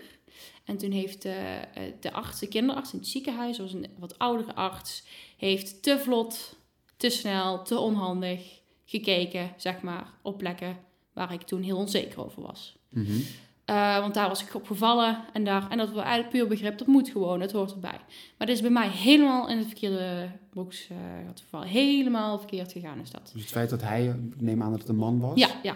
En 0.65 0.77
toen 0.77 0.91
heeft 0.91 1.21
de, 1.21 1.59
de 1.99 2.11
arts, 2.11 2.39
de 2.39 2.47
kinderarts 2.47 2.93
in 2.93 2.99
het 2.99 3.07
ziekenhuis, 3.07 3.57
was 3.57 3.73
een 3.73 3.87
wat 3.99 4.17
oudere 4.17 4.55
arts, 4.55 5.03
heeft 5.37 5.83
te 5.83 5.99
vlot 5.99 6.57
te 6.97 7.09
snel, 7.09 7.63
te 7.63 7.79
onhandig 7.79 8.61
gekeken, 8.85 9.53
zeg 9.57 9.81
maar, 9.81 10.13
op 10.21 10.37
plekken 10.37 10.77
waar 11.13 11.33
ik 11.33 11.41
toen 11.41 11.61
heel 11.61 11.77
onzeker 11.77 12.25
over 12.25 12.41
was. 12.41 12.77
Mm 12.89 13.05
-hmm. 13.05 13.23
uh, 13.65 13.99
want 13.99 14.13
daar 14.13 14.27
was 14.27 14.43
ik 14.43 14.55
op 14.55 14.65
gevallen 14.67 15.25
en, 15.33 15.43
daar, 15.43 15.69
en 15.69 15.77
dat 15.77 15.91
was 15.91 16.03
eigenlijk 16.03 16.29
puur 16.29 16.47
begrip, 16.47 16.77
dat 16.77 16.87
moet 16.87 17.09
gewoon, 17.09 17.41
het 17.41 17.51
hoort 17.51 17.71
erbij. 17.71 17.99
Maar 18.37 18.47
dat 18.47 18.55
is 18.55 18.61
bij 18.61 18.69
mij 18.69 18.89
helemaal 18.89 19.49
in 19.49 19.57
het 19.57 19.67
verkeerde 19.67 20.29
box 20.53 20.89
uh, 20.89 20.97
geval, 21.35 21.61
helemaal 21.61 22.37
verkeerd 22.37 22.71
gegaan 22.71 22.99
is 22.99 23.11
dat. 23.11 23.29
Dus 23.33 23.41
het 23.41 23.51
feit 23.51 23.69
dat 23.69 23.81
hij, 23.81 24.05
ik 24.05 24.41
neem 24.41 24.61
aan 24.61 24.71
dat 24.71 24.79
het 24.79 24.89
een 24.89 24.95
man 24.95 25.19
was, 25.19 25.39
ja, 25.39 25.49
ja. 25.63 25.75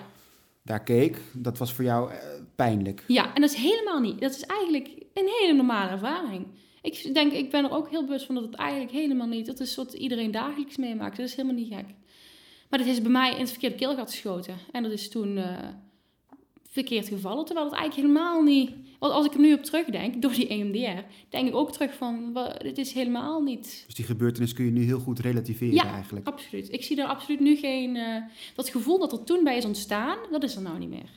daar 0.64 0.84
keek, 0.84 1.22
dat 1.34 1.58
was 1.58 1.74
voor 1.74 1.84
jou 1.84 2.12
uh, 2.12 2.18
pijnlijk? 2.56 3.04
Ja, 3.08 3.34
en 3.34 3.42
dat 3.42 3.50
is 3.52 3.58
helemaal 3.58 4.00
niet, 4.00 4.20
dat 4.20 4.36
is 4.36 4.44
eigenlijk 4.44 4.88
een 5.14 5.30
hele 5.40 5.54
normale 5.54 5.90
ervaring. 5.90 6.48
Ik 6.82 7.14
denk, 7.14 7.32
ik 7.32 7.50
ben 7.50 7.64
er 7.64 7.72
ook 7.72 7.90
heel 7.90 8.06
bewust 8.06 8.26
van 8.26 8.36
dat 8.36 8.44
het 8.44 8.56
eigenlijk 8.56 8.92
helemaal 8.92 9.28
niet... 9.28 9.46
Dat 9.46 9.60
is 9.60 9.76
wat 9.76 9.94
iedereen 9.94 10.32
dagelijks 10.32 10.78
meemaakt. 10.78 11.18
Dat 11.18 11.26
is 11.26 11.36
helemaal 11.36 11.58
niet 11.58 11.74
gek. 11.74 11.86
Maar 12.70 12.80
dat 12.80 12.88
is 12.88 13.02
bij 13.02 13.12
mij 13.12 13.34
in 13.34 13.40
het 13.40 13.50
verkeerde 13.50 13.76
keelgat 13.76 14.12
geschoten. 14.12 14.56
En 14.72 14.84
dat 14.84 14.92
is 14.92 15.10
toen 15.10 15.38
uh, 15.38 15.58
verkeerd 16.70 17.08
gevallen. 17.08 17.46
Terwijl 17.46 17.68
het 17.68 17.76
eigenlijk 17.76 18.08
helemaal 18.08 18.42
niet... 18.44 18.72
Want 19.00 19.14
als 19.14 19.26
ik 19.26 19.34
er 19.34 19.40
nu 19.40 19.54
op 19.54 19.64
terugdenk, 19.64 20.22
door 20.22 20.32
die 20.32 20.48
EMDR... 20.48 21.06
denk 21.30 21.48
ik 21.48 21.56
ook 21.56 21.72
terug 21.72 21.94
van, 21.94 22.38
dit 22.62 22.78
is 22.78 22.92
helemaal 22.94 23.42
niet... 23.42 23.84
Dus 23.86 23.96
die 23.96 24.06
gebeurtenis 24.06 24.54
kun 24.54 24.66
je 24.66 24.72
nu 24.72 24.84
heel 24.84 25.00
goed 25.00 25.20
relativeren 25.20 25.74
ja, 25.74 25.94
eigenlijk? 25.94 26.28
absoluut. 26.28 26.74
Ik 26.74 26.84
zie 26.84 27.02
er 27.02 27.08
absoluut 27.08 27.40
nu 27.40 27.56
geen... 27.56 27.96
Uh, 27.96 28.24
dat 28.56 28.70
gevoel 28.70 29.00
dat 29.00 29.12
er 29.12 29.24
toen 29.24 29.44
bij 29.44 29.58
is 29.58 29.66
ontstaan, 29.66 30.18
dat 30.32 30.44
is 30.44 30.56
er 30.56 30.62
nou 30.62 30.80
niet 30.80 30.90
meer. 30.90 31.10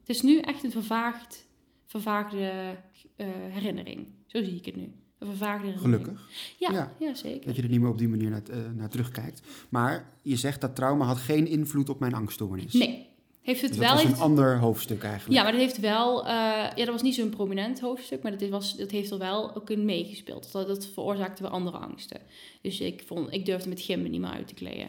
Het 0.00 0.08
is 0.08 0.22
nu 0.22 0.38
echt 0.38 0.64
een 0.64 0.70
vervaagd, 0.70 1.48
vervaagde 1.86 2.76
uh, 3.16 3.26
herinnering. 3.50 4.06
Zo 4.32 4.42
zie 4.44 4.56
ik 4.56 4.64
het 4.64 4.76
nu. 4.76 4.92
Een 5.18 5.26
vervaagde 5.28 5.66
herinnering. 5.66 6.04
Gelukkig. 6.04 6.28
Ja, 6.58 6.72
ja, 6.72 6.92
ja. 6.98 7.14
zeker. 7.14 7.46
Dat 7.46 7.56
je 7.56 7.62
er 7.62 7.68
niet 7.68 7.80
meer 7.80 7.90
op 7.90 7.98
die 7.98 8.08
manier 8.08 8.30
naar, 8.30 8.42
uh, 8.50 8.56
naar 8.74 8.88
terugkijkt. 8.88 9.42
Maar 9.68 10.12
je 10.22 10.36
zegt 10.36 10.60
dat 10.60 10.76
trauma 10.76 11.04
had 11.04 11.18
geen 11.18 11.46
invloed 11.46 11.88
op 11.88 12.00
mijn 12.00 12.14
angststoornis. 12.14 12.72
Nee. 12.72 13.10
Heeft 13.42 13.60
het 13.60 13.70
dus 13.70 13.78
wel 13.78 13.88
dat 13.88 13.96
was 13.96 14.06
heeft... 14.06 14.16
een 14.16 14.24
ander 14.24 14.58
hoofdstuk 14.58 15.02
eigenlijk. 15.02 15.34
Ja, 15.34 15.42
maar 15.42 15.52
dat 15.52 15.60
heeft 15.60 15.80
wel... 15.80 16.24
Uh, 16.24 16.30
ja, 16.30 16.74
dat 16.74 16.88
was 16.88 17.02
niet 17.02 17.14
zo'n 17.14 17.30
prominent 17.30 17.80
hoofdstuk, 17.80 18.22
maar 18.22 18.38
dat, 18.38 18.48
was, 18.48 18.76
dat 18.76 18.90
heeft 18.90 19.10
er 19.10 19.18
wel 19.18 19.56
ook 19.56 19.70
in 19.70 19.84
meegespeeld. 19.84 20.52
Dat, 20.52 20.66
dat 20.66 20.86
veroorzaakte 20.86 21.42
wel 21.42 21.50
andere 21.50 21.76
angsten. 21.76 22.20
Dus 22.62 22.80
ik, 22.80 23.02
vond, 23.06 23.32
ik 23.32 23.46
durfde 23.46 23.68
met 23.68 23.80
gimmen 23.80 24.10
niet 24.10 24.20
meer 24.20 24.30
uit 24.30 24.48
te 24.48 24.54
kleden. 24.54 24.88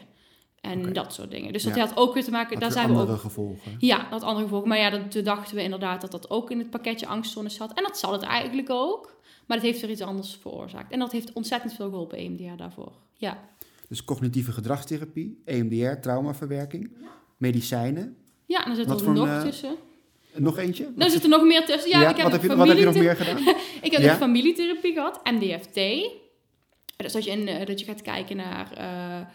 En 0.60 0.78
okay. 0.78 0.92
dat 0.92 1.14
soort 1.14 1.30
dingen. 1.30 1.52
Dus 1.52 1.62
dat 1.62 1.74
ja. 1.74 1.86
had 1.86 1.96
ook 1.96 2.14
weer 2.14 2.24
te 2.24 2.30
maken... 2.30 2.52
Had 2.52 2.60
daar 2.60 2.72
zijn 2.72 2.88
andere 2.88 3.06
we 3.06 3.12
ook, 3.12 3.18
gevolgen. 3.18 3.76
Ja, 3.78 3.98
dat 3.98 4.10
had 4.10 4.22
andere 4.22 4.44
gevolgen. 4.44 4.68
Maar 4.68 4.78
ja, 4.78 4.90
dat, 4.90 5.10
toen 5.10 5.24
dachten 5.24 5.56
we 5.56 5.62
inderdaad 5.62 6.00
dat 6.00 6.10
dat 6.10 6.30
ook 6.30 6.50
in 6.50 6.58
het 6.58 6.70
pakketje 6.70 7.06
angststoornis 7.06 7.54
zat. 7.54 7.72
En 7.72 7.82
dat 7.82 7.98
zal 7.98 8.12
het 8.12 8.22
eigenlijk 8.22 8.70
ook. 8.70 9.13
Maar 9.46 9.56
het 9.56 9.66
heeft 9.66 9.82
er 9.82 9.90
iets 9.90 10.00
anders 10.00 10.38
veroorzaakt. 10.40 10.92
En 10.92 10.98
dat 10.98 11.12
heeft 11.12 11.32
ontzettend 11.32 11.72
veel 11.72 11.88
geholpen, 11.88 12.18
EMDR, 12.18 12.56
daarvoor. 12.56 12.92
Ja. 13.16 13.48
Dus 13.88 14.04
cognitieve 14.04 14.52
gedragstherapie, 14.52 15.42
EMDR, 15.44 16.00
traumaverwerking, 16.00 16.90
medicijnen. 17.36 18.16
Ja, 18.46 18.58
en 18.64 18.66
dan 18.66 18.76
zit 18.76 19.00
er 19.00 19.12
nog 19.12 19.28
een, 19.28 19.34
uh, 19.34 19.42
tussen. 19.42 19.76
Nog 20.36 20.58
eentje? 20.58 20.92
Dan 20.96 21.10
zit 21.10 21.22
er 21.22 21.28
nog 21.28 21.42
meer 21.42 21.66
tussen. 21.66 21.90
Ja, 21.90 22.00
Ja, 22.00 22.08
ik 22.08 22.16
heb 22.16 22.24
wat, 22.24 22.32
heb 22.32 22.42
je, 22.42 22.56
wat 22.56 22.68
heb 22.68 22.76
je 22.76 22.84
nog 22.84 22.94
meer 22.94 23.16
gedaan? 23.16 23.38
ik 23.82 23.92
heb 23.92 24.00
Ja? 24.00 24.16
familietherapie 24.16 24.92
gehad, 24.92 25.20
MDFT. 25.24 25.74
Dus 26.96 27.12
dat 27.12 27.24
je, 27.24 27.30
in, 27.30 27.48
eh, 27.48 27.66
dat 27.66 27.80
je 27.80 27.86
gaat 27.86 28.02
kijken 28.02 28.36
naar 28.36 28.72
eh, 28.72 29.26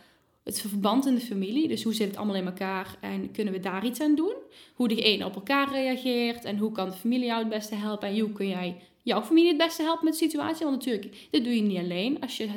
het 0.44 0.62
verband 0.62 1.06
in 1.06 1.16
de 1.16 1.22
familie. 1.22 1.68
Dus 1.68 1.84
hoe 1.84 1.94
zit 1.94 2.08
het 2.08 2.18
allemaal 2.18 2.36
in 2.36 2.46
elkaar 2.46 2.96
en 3.00 3.32
kunnen 3.32 3.54
we 3.54 3.60
daar 3.60 3.86
iets 3.86 4.02
aan 4.02 4.16
doen? 4.16 4.34
Hoe 4.74 4.88
de 4.88 5.06
een 5.14 5.26
op 5.26 5.36
elkaar 5.36 5.72
reageert 5.72 6.46
en 6.46 6.58
hoe 6.58 6.72
kan 6.72 6.90
de 6.90 6.96
familie 6.96 7.26
jou 7.26 7.40
het 7.40 7.50
beste 7.50 7.76
helpen? 7.76 8.08
En 8.08 8.20
hoe 8.20 8.32
kun 8.32 8.48
jij 8.48 8.82
jouw 9.10 9.22
familie 9.24 9.50
het 9.50 9.58
beste 9.58 9.82
helpen 9.84 10.04
met 10.06 10.14
de 10.14 10.20
situatie? 10.20 10.66
Want 10.66 10.78
natuurlijk, 10.78 11.28
dit 11.32 11.44
doe 11.44 11.56
je 11.56 11.62
niet 11.62 11.78
alleen. 11.78 12.22
Als 12.22 12.38
je 12.38 12.48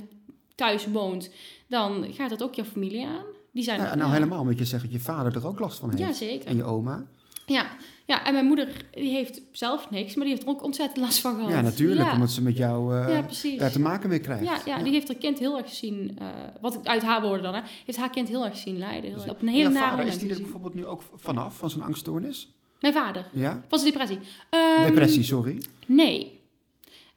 thuis 0.54 0.86
woont, 0.86 1.30
dan 1.68 2.06
gaat 2.12 2.30
dat 2.30 2.42
ook 2.42 2.54
jouw 2.54 2.64
familie 2.64 3.06
aan. 3.06 3.24
Die 3.52 3.62
zijn 3.64 3.80
Ja, 3.80 3.94
nou 3.94 4.12
helemaal, 4.12 4.40
omdat 4.40 4.58
je 4.58 4.64
zegt 4.64 4.82
dat 4.82 4.92
je 4.92 5.00
vader 5.00 5.36
er 5.36 5.46
ook 5.46 5.58
last 5.58 5.78
van 5.78 5.88
heeft. 5.90 6.02
Ja, 6.02 6.12
zeker. 6.12 6.46
En 6.48 6.56
je 6.56 6.64
oma. 6.64 7.06
Ja. 7.46 7.66
ja, 8.06 8.26
en 8.26 8.32
mijn 8.32 8.46
moeder 8.46 8.68
die 8.90 9.10
heeft 9.10 9.40
zelf 9.52 9.90
niks, 9.90 10.14
maar 10.14 10.24
die 10.24 10.34
heeft 10.34 10.46
er 10.46 10.52
ook 10.52 10.62
ontzettend 10.62 10.98
last 11.04 11.18
van 11.20 11.34
gehad. 11.34 11.50
Ja, 11.50 11.60
natuurlijk, 11.60 12.06
Ja, 12.06 12.12
omdat 12.14 12.30
ze 12.30 12.42
met 12.42 12.56
jou 12.56 12.96
eh, 12.96 13.08
ja 13.08 13.56
daar 13.58 13.70
te 13.70 13.80
maken 13.80 14.08
mee 14.08 14.18
krijgt. 14.18 14.44
Ja, 14.44 14.58
ja, 14.76 14.82
die 14.82 14.92
heeft 14.92 15.08
haar 15.08 15.16
kind 15.16 15.38
heel 15.38 15.56
erg 15.58 15.68
gezien, 15.68 16.16
eh, 16.18 16.26
wat 16.60 16.74
ik 16.74 16.86
uit 16.86 17.02
haar 17.02 17.22
woorden 17.22 17.42
dan, 17.42 17.54
hè, 17.54 17.60
heeft 17.86 17.98
haar 17.98 18.10
kind 18.10 18.28
heel 18.28 18.44
erg 18.44 18.56
zien 18.56 18.78
lijden. 18.78 19.10
Heel, 19.10 19.18
Dus 19.20 19.28
op 19.30 19.42
een 19.42 19.48
En 19.48 19.54
hele 19.54 19.68
nare 19.68 19.90
vader, 19.90 20.06
is 20.06 20.12
die 20.12 20.22
er 20.22 20.28
gezien. 20.28 20.42
bijvoorbeeld 20.42 20.74
nu 20.74 20.86
ook 20.86 21.02
vanaf, 21.16 21.56
van 21.56 21.70
zijn 21.70 21.82
angststoornis? 21.84 22.52
Mijn 22.80 22.94
vader, 22.94 23.26
Ja? 23.32 23.62
van 23.68 23.78
zijn 23.78 23.90
depressie. 23.92 24.18
Ehm, 24.50 24.82
Depressie, 24.86 25.22
sorry. 25.22 25.62
Nee. 25.86 26.40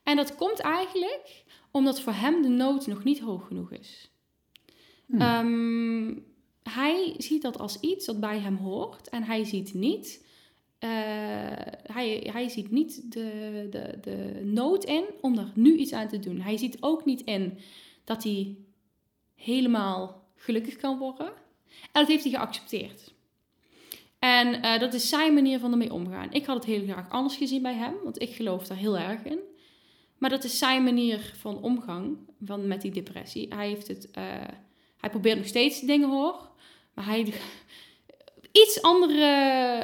En 0.05 0.15
dat 0.15 0.35
komt 0.35 0.59
eigenlijk 0.59 1.43
omdat 1.71 2.01
voor 2.01 2.13
hem 2.13 2.41
de 2.41 2.47
nood 2.47 2.87
nog 2.87 3.03
niet 3.03 3.19
hoog 3.19 3.47
genoeg 3.47 3.71
is. 3.71 4.11
Hmm. 5.05 5.21
Ehm, 5.21 6.19
hij 6.63 7.13
ziet 7.17 7.41
dat 7.41 7.59
als 7.59 7.79
iets 7.79 8.05
dat 8.05 8.19
bij 8.19 8.39
hem 8.39 8.55
hoort 8.55 9.09
en 9.09 9.23
hij 9.23 9.43
ziet 9.43 9.73
niet, 9.73 10.25
eh, 10.79 10.89
hij, 11.83 12.29
hij 12.31 12.49
ziet 12.49 12.71
niet 12.71 13.11
de, 13.11 13.67
de, 13.69 13.97
de 14.01 14.41
nood 14.43 14.83
in 14.83 15.05
om 15.21 15.37
er 15.37 15.51
nu 15.55 15.75
iets 15.75 15.93
aan 15.93 16.07
te 16.07 16.19
doen. 16.19 16.41
Hij 16.41 16.57
ziet 16.57 16.77
ook 16.79 17.05
niet 17.05 17.21
in 17.21 17.57
dat 18.03 18.23
hij 18.23 18.55
helemaal 19.35 20.23
gelukkig 20.35 20.75
kan 20.75 20.97
worden. 20.97 21.27
En 21.81 22.01
dat 22.01 22.07
heeft 22.07 22.23
hij 22.23 22.33
geaccepteerd. 22.33 23.13
En 24.19 24.61
eh, 24.61 24.79
dat 24.79 24.93
is 24.93 25.09
zijn 25.09 25.33
manier 25.33 25.59
van 25.59 25.71
ermee 25.71 25.93
omgaan. 25.93 26.31
Ik 26.31 26.45
had 26.45 26.55
het 26.55 26.65
heel 26.65 26.83
graag 26.83 27.09
anders 27.09 27.35
gezien 27.35 27.61
bij 27.61 27.73
hem, 27.73 27.93
want 28.03 28.21
ik 28.21 28.29
geloof 28.29 28.67
daar 28.67 28.77
heel 28.77 28.97
erg 28.97 29.23
in. 29.23 29.39
Maar 30.17 30.29
dat 30.29 30.43
is 30.43 30.57
zijn 30.57 30.83
manier 30.83 31.33
van 31.37 31.61
omgang 31.61 32.17
van, 32.45 32.67
met 32.67 32.81
die 32.81 32.91
depressie. 32.91 33.47
Hij, 33.55 33.67
heeft 33.67 33.87
het, 33.87 34.11
eh, 34.11 34.23
hij 34.97 35.09
probeert 35.09 35.37
nog 35.37 35.47
steeds 35.47 35.79
dingen 35.79 36.09
hoor, 36.09 36.49
maar 36.93 37.05
hij 37.05 37.33
iets 38.51 38.81
andere 38.81 39.25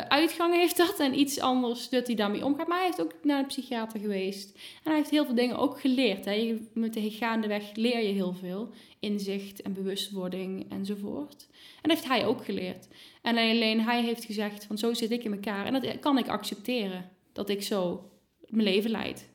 uitgang 0.10 0.54
heeft 0.56 0.78
dat 0.78 1.00
en 1.00 1.20
iets 1.20 1.40
anders 1.40 1.90
dat 1.90 2.08
hij 2.08 2.16
daarmee 2.16 2.46
omgaat. 2.46 2.68
Maar 2.68 2.78
hij 2.78 2.86
heeft 2.86 3.02
ook 3.02 3.14
naar 3.24 3.40
een 3.40 3.46
psychiater 3.46 4.00
geweest 4.00 4.52
en 4.56 4.82
hij 4.84 4.96
heeft 4.96 5.10
heel 5.10 5.26
veel 5.26 5.36
dingen 5.36 5.58
ook 5.58 5.80
geleerd. 5.80 6.26
Hè. 6.26 6.32
Je- 6.32 6.68
Met 6.74 6.94
de 6.94 7.10
gaandeweg 7.12 7.76
leer 7.76 8.00
je 8.02 8.14
heel 8.14 8.34
veel, 8.34 8.70
inzicht 9.00 9.62
en 9.62 9.74
bewustwording 9.74 10.72
enzovoort. 10.72 11.48
En 11.82 11.90
dat 11.90 11.92
heeft 11.98 12.08
hij 12.08 12.26
ook 12.26 12.46
geleerd. 12.46 12.88
En 13.22 13.38
alleen 13.38 13.82
hij 13.82 14.04
heeft 14.04 14.26
gezegd 14.26 14.66
van 14.66 14.78
zo 14.78 14.94
zit 14.94 15.12
ik 15.12 15.24
in 15.24 15.34
elkaar 15.34 15.66
en 15.66 15.74
dat 15.74 16.00
kan 16.00 16.18
ik 16.18 16.28
accepteren 16.28 17.10
dat 17.34 17.50
ik 17.50 17.64
zo 17.64 18.10
mijn 18.48 18.64
leven 18.64 18.92
leid. 18.92 19.30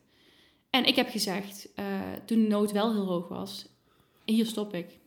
En 0.69 0.85
ik 0.85 0.95
heb 0.95 1.09
gezegd, 1.09 1.69
eh, 1.75 1.85
toen 2.25 2.41
de 2.41 2.47
nood 2.47 2.71
wel 2.71 2.93
heel 2.93 3.05
hoog 3.05 3.27
was, 3.27 3.67
hier 4.25 4.45
stop 4.45 4.73
ik. 4.73 4.99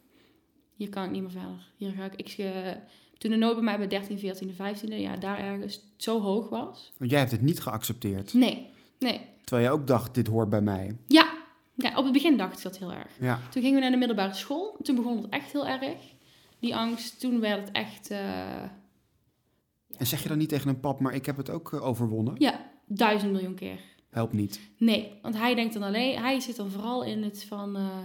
Hier 0.77 0.89
kan 0.89 1.05
ik 1.05 1.11
niet 1.11 1.23
meer 1.23 1.31
verder. 1.31 1.73
Hier 1.77 1.93
ga 1.93 2.05
ik, 2.05 2.15
ik 2.15 2.29
eh, 2.39 2.73
toen 3.19 3.31
de 3.31 3.37
nood 3.37 3.55
bij 3.55 3.65
mij 3.65 3.79
bij 3.79 3.87
13, 3.89 4.19
14, 4.19 4.55
15, 4.55 5.01
ja, 5.01 5.17
daar 5.17 5.39
ergens 5.39 5.81
zo 5.97 6.21
hoog 6.21 6.49
was. 6.49 6.93
Want 6.97 7.11
jij 7.11 7.19
hebt 7.19 7.31
het 7.31 7.43
niet 7.43 7.61
geaccepteerd. 7.61 8.33
Nee, 8.35 8.69
nee. 8.99 9.21
Terwijl 9.45 9.69
je 9.69 9.75
ook 9.81 9.87
dacht, 9.87 10.15
dit 10.15 10.27
hoort 10.27 10.49
bij 10.49 10.61
mij. 10.61 10.97
Ja, 11.07 11.33
ja 11.75 11.97
op 11.97 12.05
het 12.05 12.13
begin 12.13 12.37
dacht 12.37 12.57
ik 12.57 12.63
dat 12.63 12.79
heel 12.79 12.93
erg. 12.93 13.11
Ja. 13.21 13.41
Toen 13.51 13.63
gingen 13.63 13.75
we 13.75 13.81
naar 13.81 13.91
de 13.91 13.97
middelbare 13.97 14.35
school. 14.35 14.77
Toen 14.83 14.97
begon 14.97 15.17
het 15.17 15.29
echt 15.31 15.53
heel 15.53 15.67
erg. 15.67 15.99
Die 16.59 16.77
angst, 16.77 17.21
toen 17.21 17.41
werd 17.41 17.61
het 17.61 17.73
echt, 17.73 18.11
eh, 18.11 18.63
En 19.97 20.07
zeg 20.07 20.23
je 20.23 20.29
dan 20.29 20.39
niet 20.39 20.49
tegen 20.49 20.69
een 20.69 20.81
pap, 20.81 21.01
maar 21.01 21.15
ik 21.15 21.27
heb 21.27 21.37
het 21.37 21.51
ook 21.51 21.73
overwonnen? 21.73 22.35
ja, 22.39 22.71
duizend 22.87 23.33
miljoen 23.33 23.55
keer. 23.55 23.79
Helpt 24.11 24.33
niet. 24.33 24.61
Nee, 24.77 25.13
want 25.23 25.37
hij 25.37 25.55
denkt 25.55 25.75
dan 25.75 25.83
alleen, 25.83 26.19
hij 26.19 26.41
zit 26.41 26.57
dan 26.57 26.71
vooral 26.71 27.05
in 27.05 27.23
het 27.23 27.45
van, 27.45 27.77
eh, 27.77 27.99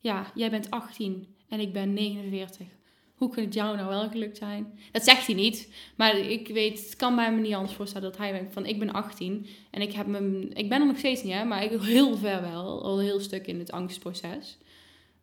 ja, 0.00 0.32
jij 0.34 0.50
bent 0.50 0.70
18 0.70 1.34
en 1.48 1.60
ik 1.60 1.72
ben 1.72 1.92
49. 1.92 2.66
Hoe 3.14 3.30
kan 3.30 3.44
het 3.44 3.54
jou 3.54 3.76
nou 3.76 3.88
wel 3.88 4.08
gelukt 4.08 4.36
zijn? 4.36 4.78
Dat 4.92 5.04
zegt 5.04 5.26
hij 5.26 5.34
niet, 5.34 5.72
maar 5.96 6.18
ik 6.18 6.48
weet, 6.48 6.84
het 6.84 6.96
kan 6.96 7.14
mij 7.14 7.34
me 7.34 7.40
niet 7.40 7.54
anders 7.54 7.74
voorstellen 7.74 8.10
dat 8.10 8.18
hij 8.18 8.32
denkt 8.32 8.52
van, 8.52 8.66
ik 8.66 8.78
ben 8.78 8.92
18 8.92 9.46
en 9.70 9.80
ik 9.80 9.92
heb 9.92 10.06
me, 10.06 10.48
ik 10.52 10.68
ben 10.68 10.80
er 10.80 10.86
nog 10.86 10.98
steeds 10.98 11.22
niet, 11.22 11.32
hè, 11.32 11.44
maar 11.44 11.64
ik 11.64 11.80
heel 11.80 12.16
ver 12.16 12.40
wel, 12.40 12.82
al 12.82 12.98
een 12.98 13.04
heel 13.04 13.20
stuk 13.20 13.46
in 13.46 13.58
het 13.58 13.72
angstproces. 13.72 14.58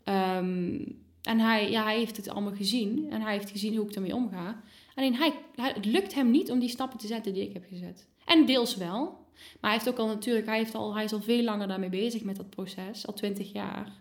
Ehm, 0.04 0.80
en 1.22 1.40
hij, 1.40 1.70
ja, 1.70 1.84
hij 1.84 1.98
heeft 1.98 2.18
het 2.18 2.30
allemaal 2.30 2.56
gezien 2.56 3.08
en 3.10 3.22
hij 3.22 3.34
heeft 3.34 3.50
gezien 3.50 3.76
hoe 3.76 3.88
ik 3.88 3.96
ermee 3.96 4.16
omga. 4.16 4.62
Alleen 4.96 5.16
hij, 5.16 5.34
het 5.56 5.86
lukt 5.86 6.14
hem 6.14 6.32
niet 6.32 6.52
om 6.52 6.60
die 6.60 6.70
stappen 6.70 7.00
te 7.00 7.08
zetten 7.08 7.34
die 7.34 7.48
ik 7.48 7.54
heb 7.54 7.66
gezet. 7.70 8.08
En 8.26 8.46
deels 8.46 8.76
wel. 8.76 9.26
Maar 9.62 9.72
hij 9.72 9.80
heeft 9.80 9.90
ook 9.90 9.98
al 9.98 10.08
natuurlijk, 10.08 10.46
hij, 10.46 10.58
heeft 10.58 10.76
al, 10.76 10.96
hij 10.96 11.04
is 11.04 11.14
al 11.14 11.22
veel 11.22 11.44
langer 11.44 11.68
daarmee 11.68 11.90
bezig 11.90 12.24
met 12.24 12.36
dat 12.36 12.50
proces, 12.50 13.08
al 13.08 13.14
twintig 13.14 13.52
jaar. 13.52 13.92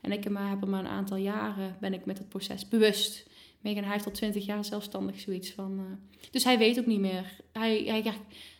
En 0.00 0.12
ik 0.12 0.24
heb 0.24 0.32
er 0.62 0.68
maar 0.68 0.80
een 0.80 0.86
aantal 0.86 1.16
jaren, 1.16 1.76
ben 1.80 1.94
ik 1.94 2.04
met 2.04 2.18
het 2.18 2.28
proces 2.28 2.68
bewust. 2.68 3.26
mee. 3.60 3.74
En 3.76 3.82
hij 3.84 3.92
heeft 3.92 4.06
al 4.06 4.12
twintig 4.12 4.46
jaar 4.46 4.64
zelfstandig 4.64 5.20
zoiets 5.20 5.52
van. 5.52 5.78
eh, 5.78 5.84
dus 6.30 6.44
hij 6.44 6.58
weet 6.58 6.78
ook 6.78 6.86
niet 6.86 7.00
meer. 7.00 7.36
Hij, 7.52 7.82
hij, 7.86 8.12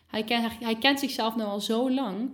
hij, 0.07 0.25
kent, 0.25 0.53
hij 0.61 0.77
kent 0.79 1.01
zichzelf 1.01 1.37
nu 1.37 1.43
al 1.43 1.61
zo 1.61 1.91
lang. 1.91 2.31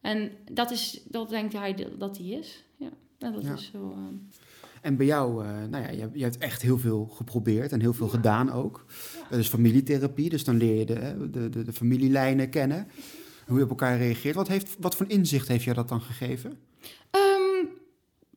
En 0.00 0.30
dat 0.52 0.70
is, 0.70 1.00
dat 1.08 1.28
denkt 1.28 1.52
hij 1.52 1.74
dat- 1.74 2.00
dat 2.00 2.16
hij 2.18 2.26
is. 2.26 2.64
Ja, 2.76 2.88
en 3.18 3.32
dat 3.32 3.42
Ja. 3.42 3.52
is 3.52 3.70
zo. 3.72 3.92
eh, 3.92 3.98
En 4.82 4.96
bij 4.96 5.06
jou, 5.06 5.44
eh, 5.44 5.50
nou 5.70 5.82
ja, 5.84 5.90
je, 5.90 6.00
hebt- 6.00 6.14
je 6.18 6.22
hebt 6.22 6.38
echt 6.38 6.62
heel 6.62 6.78
veel 6.78 7.06
geprobeerd 7.06 7.72
en 7.72 7.80
heel 7.80 7.92
veel 7.92 8.08
gedaan 8.08 8.50
ook. 8.52 8.84
Dat 9.30 9.38
is 9.38 9.48
familietherapie, 9.48 10.28
dus 10.28 10.44
dan 10.44 10.56
leer 10.56 10.78
je 10.78 10.84
de, 10.86 11.28
de, 11.30 11.48
de, 11.48 11.62
de 11.62 11.72
familielijnen 11.72 12.50
kennen. 12.50 12.86
Hoe 13.46 13.56
je 13.58 13.64
op 13.64 13.70
elkaar 13.70 13.96
reageert. 13.98 14.34
Wat, 14.34 14.48
heeft, 14.48 14.76
wat 14.78 14.96
voor 14.96 15.08
inzicht 15.08 15.48
heeft 15.48 15.64
jou 15.64 15.76
dat 15.76 15.88
dan 15.88 16.00
gegeven? 16.00 16.58
Ehm, 17.10 17.66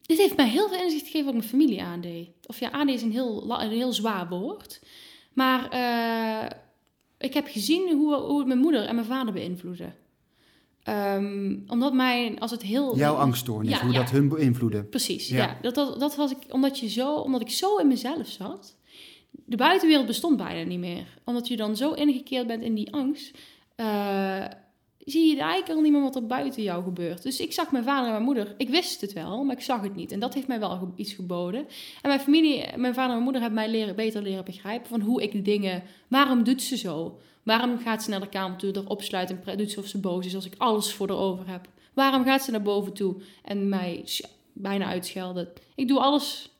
dit 0.01 0.17
heeft 0.17 0.35
mij 0.35 0.49
heel 0.49 0.69
veel 0.69 0.81
inzicht 0.83 1.05
gegeven 1.05 1.25
wat 1.25 1.33
mijn 1.33 1.47
familie 1.47 1.81
aandeed. 1.83 2.29
Of 2.45 2.59
ja, 2.59 2.71
aandeed 2.71 2.95
is 2.95 3.01
een 3.01 3.11
heel, 3.11 3.59
een 3.61 3.69
heel 3.69 3.93
zwaar 3.93 4.27
woord. 4.29 4.79
Maar 5.33 5.69
eh, 5.69 6.49
ik 7.17 7.33
heb 7.33 7.47
gezien 7.47 7.91
hoe, 7.95 8.15
hoe 8.15 8.37
het 8.37 8.47
mijn 8.47 8.59
moeder 8.59 8.85
en 8.85 8.95
mijn 8.95 9.07
vader 9.07 9.33
beïnvloedde. 9.33 9.91
Ehm, 10.83 11.55
omdat 11.67 11.93
mijn, 11.93 12.39
als 12.39 12.51
het 12.51 12.61
heel... 12.61 12.97
Jouw 12.97 13.15
angststoornis, 13.15 13.71
Ja, 13.73 13.81
hoe 13.83 13.91
ja. 13.93 13.99
dat 13.99 14.09
hun 14.09 14.29
beïnvloedde. 14.29 14.83
Precies, 14.83 15.27
Ja. 15.29 15.37
ja. 15.37 15.57
Dat, 15.61 15.75
dat, 15.75 15.99
dat 15.99 16.15
was 16.15 16.31
ik, 16.31 16.37
omdat, 16.49 16.79
je 16.79 16.89
zo, 16.89 17.13
omdat 17.15 17.41
ik 17.41 17.49
zo 17.49 17.75
in 17.77 17.87
mezelf 17.87 18.27
zat. 18.27 18.75
De 19.31 19.55
buitenwereld 19.57 20.05
bestond 20.07 20.37
bijna 20.37 20.69
niet 20.69 20.79
meer. 20.79 21.19
Omdat 21.23 21.47
je 21.47 21.57
dan 21.57 21.75
zo 21.75 21.91
ingekeerd 21.91 22.47
bent 22.47 22.63
in 22.63 22.73
die 22.75 22.93
angst. 22.93 23.37
eh, 23.75 24.45
zie 25.11 25.35
je 25.35 25.41
eigenlijk 25.41 25.69
al 25.69 25.81
niet 25.81 25.91
meer 25.91 26.01
wat 26.01 26.15
er 26.15 26.27
buiten 26.27 26.63
jou 26.63 26.83
gebeurt. 26.83 27.23
Dus 27.23 27.39
ik 27.39 27.53
zag 27.53 27.71
mijn 27.71 27.83
vader 27.83 28.05
en 28.05 28.11
mijn 28.11 28.23
moeder. 28.23 28.55
Ik 28.57 28.69
wist 28.69 29.01
het 29.01 29.13
wel, 29.13 29.43
maar 29.43 29.55
ik 29.55 29.61
zag 29.61 29.81
het 29.81 29.95
niet. 29.95 30.11
En 30.11 30.19
dat 30.19 30.33
heeft 30.33 30.47
mij 30.47 30.59
wel 30.59 30.93
iets 30.95 31.13
geboden. 31.13 31.59
En 32.01 32.07
mijn 32.07 32.19
familie, 32.19 32.65
mijn 32.75 32.93
vader 32.93 33.03
en 33.03 33.09
mijn 33.09 33.23
moeder 33.23 33.41
hebben 33.41 33.59
mij 33.59 33.69
leren, 33.69 33.95
beter 33.95 34.21
leren 34.21 34.45
begrijpen. 34.45 34.87
Van 34.89 35.01
hoe 35.01 35.23
ik 35.23 35.45
dingen... 35.45 35.83
Waarom 36.07 36.43
doet 36.43 36.61
ze 36.61 36.77
zo? 36.77 37.19
Waarom 37.43 37.79
gaat 37.79 38.03
ze 38.03 38.09
naar 38.09 38.19
de 38.19 38.29
kamer 38.29 38.57
toe, 38.57 38.71
er 38.71 38.89
opsluiten 38.89 39.41
en 39.45 39.57
doet 39.57 39.71
ze 39.71 39.79
of 39.79 39.87
ze 39.87 39.99
boos 39.99 40.25
is 40.25 40.35
als 40.35 40.45
ik 40.45 40.53
alles 40.57 40.93
voor 40.93 41.07
haar 41.07 41.17
over 41.17 41.47
heb? 41.47 41.67
Waarom 41.93 42.23
gaat 42.23 42.43
ze 42.43 42.51
naar 42.51 42.61
boven 42.61 42.93
toe 42.93 43.15
en 43.43 43.69
mij 43.69 44.05
bijna 44.53 44.85
uitschelden? 44.85 45.49
Ik 45.75 45.87
doe 45.87 45.99
alles. 45.99 46.51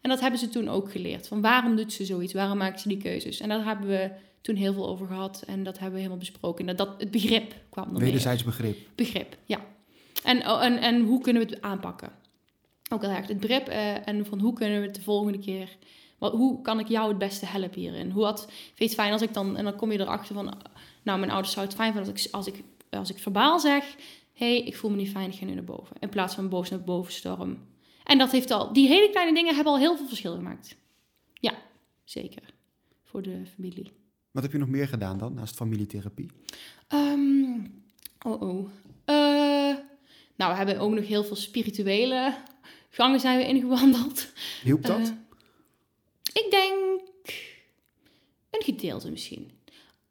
En 0.00 0.10
dat 0.10 0.20
hebben 0.20 0.38
ze 0.38 0.48
toen 0.48 0.68
ook 0.68 0.90
geleerd. 0.90 1.28
Van 1.28 1.40
waarom 1.40 1.76
doet 1.76 1.92
ze 1.92 2.04
zoiets? 2.04 2.32
Waarom 2.32 2.58
maakt 2.58 2.80
ze 2.80 2.88
die 2.88 2.96
keuzes? 2.96 3.40
En 3.40 3.48
daar 3.48 3.64
hebben 3.64 3.88
we 3.88 4.10
toen 4.40 4.56
heel 4.56 4.72
veel 4.72 4.88
over 4.88 5.06
gehad. 5.06 5.42
En 5.46 5.62
dat 5.62 5.74
hebben 5.74 5.92
we 5.92 5.98
helemaal 5.98 6.18
besproken. 6.18 6.68
En 6.68 6.76
dat, 6.76 6.88
het 6.98 7.10
begrip 7.10 7.54
kwam 7.70 7.92
meer. 7.92 8.00
Wederzijds 8.00 8.44
begrip. 8.44 8.78
Begrip, 8.94 9.36
ja. 9.44 9.66
En, 10.24 10.48
oh, 10.48 10.64
en, 10.64 10.78
en 10.78 11.00
hoe 11.00 11.20
kunnen 11.20 11.46
we 11.46 11.54
het 11.54 11.62
aanpakken? 11.62 12.12
Ook 12.92 13.02
heel 13.02 13.10
erg 13.10 13.26
het 13.26 13.40
begrip 13.40 13.68
eh, 13.68 14.08
en 14.08 14.26
van 14.26 14.40
hoe 14.40 14.52
kunnen 14.52 14.80
we 14.80 14.86
het 14.86 14.94
de 14.94 15.02
volgende 15.02 15.38
keer... 15.38 15.76
Wat, 16.18 16.32
hoe 16.32 16.62
kan 16.62 16.80
ik 16.80 16.88
jou 16.88 17.08
het 17.08 17.18
beste 17.18 17.46
helpen 17.46 17.80
hierin? 17.80 18.10
Hoe 18.10 18.24
had, 18.24 18.44
vind 18.50 18.74
je 18.76 18.84
het 18.84 18.94
fijn 18.94 19.12
als 19.12 19.22
ik 19.22 19.34
dan... 19.34 19.56
En 19.56 19.64
dan 19.64 19.76
kom 19.76 19.92
je 19.92 20.00
erachter 20.00 20.34
van... 20.34 20.44
Nou, 21.02 21.18
mijn 21.18 21.30
ouders 21.30 21.52
zouden 21.52 21.74
het 21.74 21.84
fijn 21.84 21.94
vinden 21.94 22.12
als 22.12 22.24
ik, 22.24 22.32
als 22.32 22.46
ik, 22.46 22.64
als 22.90 23.10
ik 23.10 23.18
verbaal 23.18 23.58
zeg... 23.58 23.84
Hé, 24.32 24.56
hey, 24.56 24.66
ik 24.66 24.76
voel 24.76 24.90
me 24.90 24.96
niet 24.96 25.10
fijn, 25.10 25.30
ik 25.30 25.38
ga 25.38 25.44
nu 25.44 25.54
naar 25.54 25.64
boven. 25.64 25.96
In 26.00 26.08
plaats 26.08 26.34
van 26.34 26.48
boos 26.48 26.70
naar 26.70 26.84
boven 26.84 27.12
storm. 27.12 27.58
En 28.04 28.18
dat 28.18 28.30
heeft 28.30 28.50
al... 28.50 28.72
Die 28.72 28.88
hele 28.88 29.10
kleine 29.10 29.34
dingen 29.34 29.54
hebben 29.54 29.72
al 29.72 29.78
heel 29.78 29.96
veel 29.96 30.06
verschil 30.06 30.34
gemaakt. 30.34 30.76
Ja, 31.34 31.54
zeker. 32.04 32.42
Voor 33.04 33.22
de 33.22 33.42
familie. 33.54 33.92
Wat 34.38 34.46
heb 34.46 34.56
je 34.56 34.66
nog 34.66 34.76
meer 34.76 34.88
gedaan 34.88 35.18
dan, 35.18 35.34
naast 35.34 35.56
familietherapie? 35.56 36.30
Ehm, 36.88 37.60
oh 38.26 38.42
oh. 38.42 38.68
Eh, 39.04 39.76
nou, 40.36 40.50
we 40.50 40.56
hebben 40.56 40.78
ook 40.78 40.92
nog 40.92 41.06
heel 41.06 41.24
veel 41.24 41.36
spirituele 41.36 42.34
gangen 42.90 43.20
zijn 43.20 43.38
we 43.38 43.46
ingewandeld. 43.46 44.32
Hielp 44.62 44.84
dat? 44.84 44.98
Eh, 44.98 45.06
ik 46.22 46.46
denk 46.50 47.00
een 48.50 48.62
gedeelte 48.62 49.10
misschien. 49.10 49.50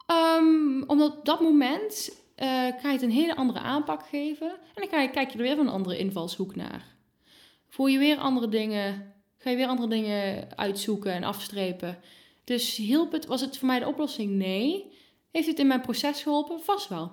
Ehm, 0.05 0.81
omdat 0.87 1.17
op 1.17 1.25
dat 1.25 1.41
moment 1.41 2.21
ga 2.37 2.87
je 2.87 2.87
het 2.87 3.01
een 3.01 3.11
hele 3.11 3.35
andere 3.35 3.59
aanpak 3.59 4.07
geven. 4.07 4.49
En 4.49 4.73
dan 4.73 4.87
ga 4.87 5.01
je, 5.01 5.09
kijk 5.09 5.29
je 5.29 5.37
er 5.37 5.43
weer 5.43 5.55
van 5.55 5.67
een 5.67 5.73
andere 5.73 5.97
invalshoek 5.97 6.55
naar. 6.55 6.85
Voel 7.67 7.87
je 7.87 7.97
weer 7.97 8.17
andere 8.17 8.49
dingen, 8.49 9.13
ga 9.37 9.49
je 9.49 9.55
weer 9.55 9.67
andere 9.67 9.89
dingen 9.89 10.47
uitzoeken 10.57 11.13
en 11.13 11.23
afstrepen. 11.23 11.99
Dus 12.47 12.75
hielp 12.75 13.12
het, 13.12 13.25
was 13.25 13.41
het 13.41 13.57
voor 13.57 13.67
mij 13.67 13.79
de 13.79 13.88
oplossing? 13.88 14.31
Nee. 14.31 14.86
Heeft 15.31 15.47
het 15.47 15.60
in 15.60 15.67
mijn 15.67 15.81
proces 15.81 16.21
geholpen? 16.21 16.60
Vast 16.60 16.89
wel. 16.89 17.12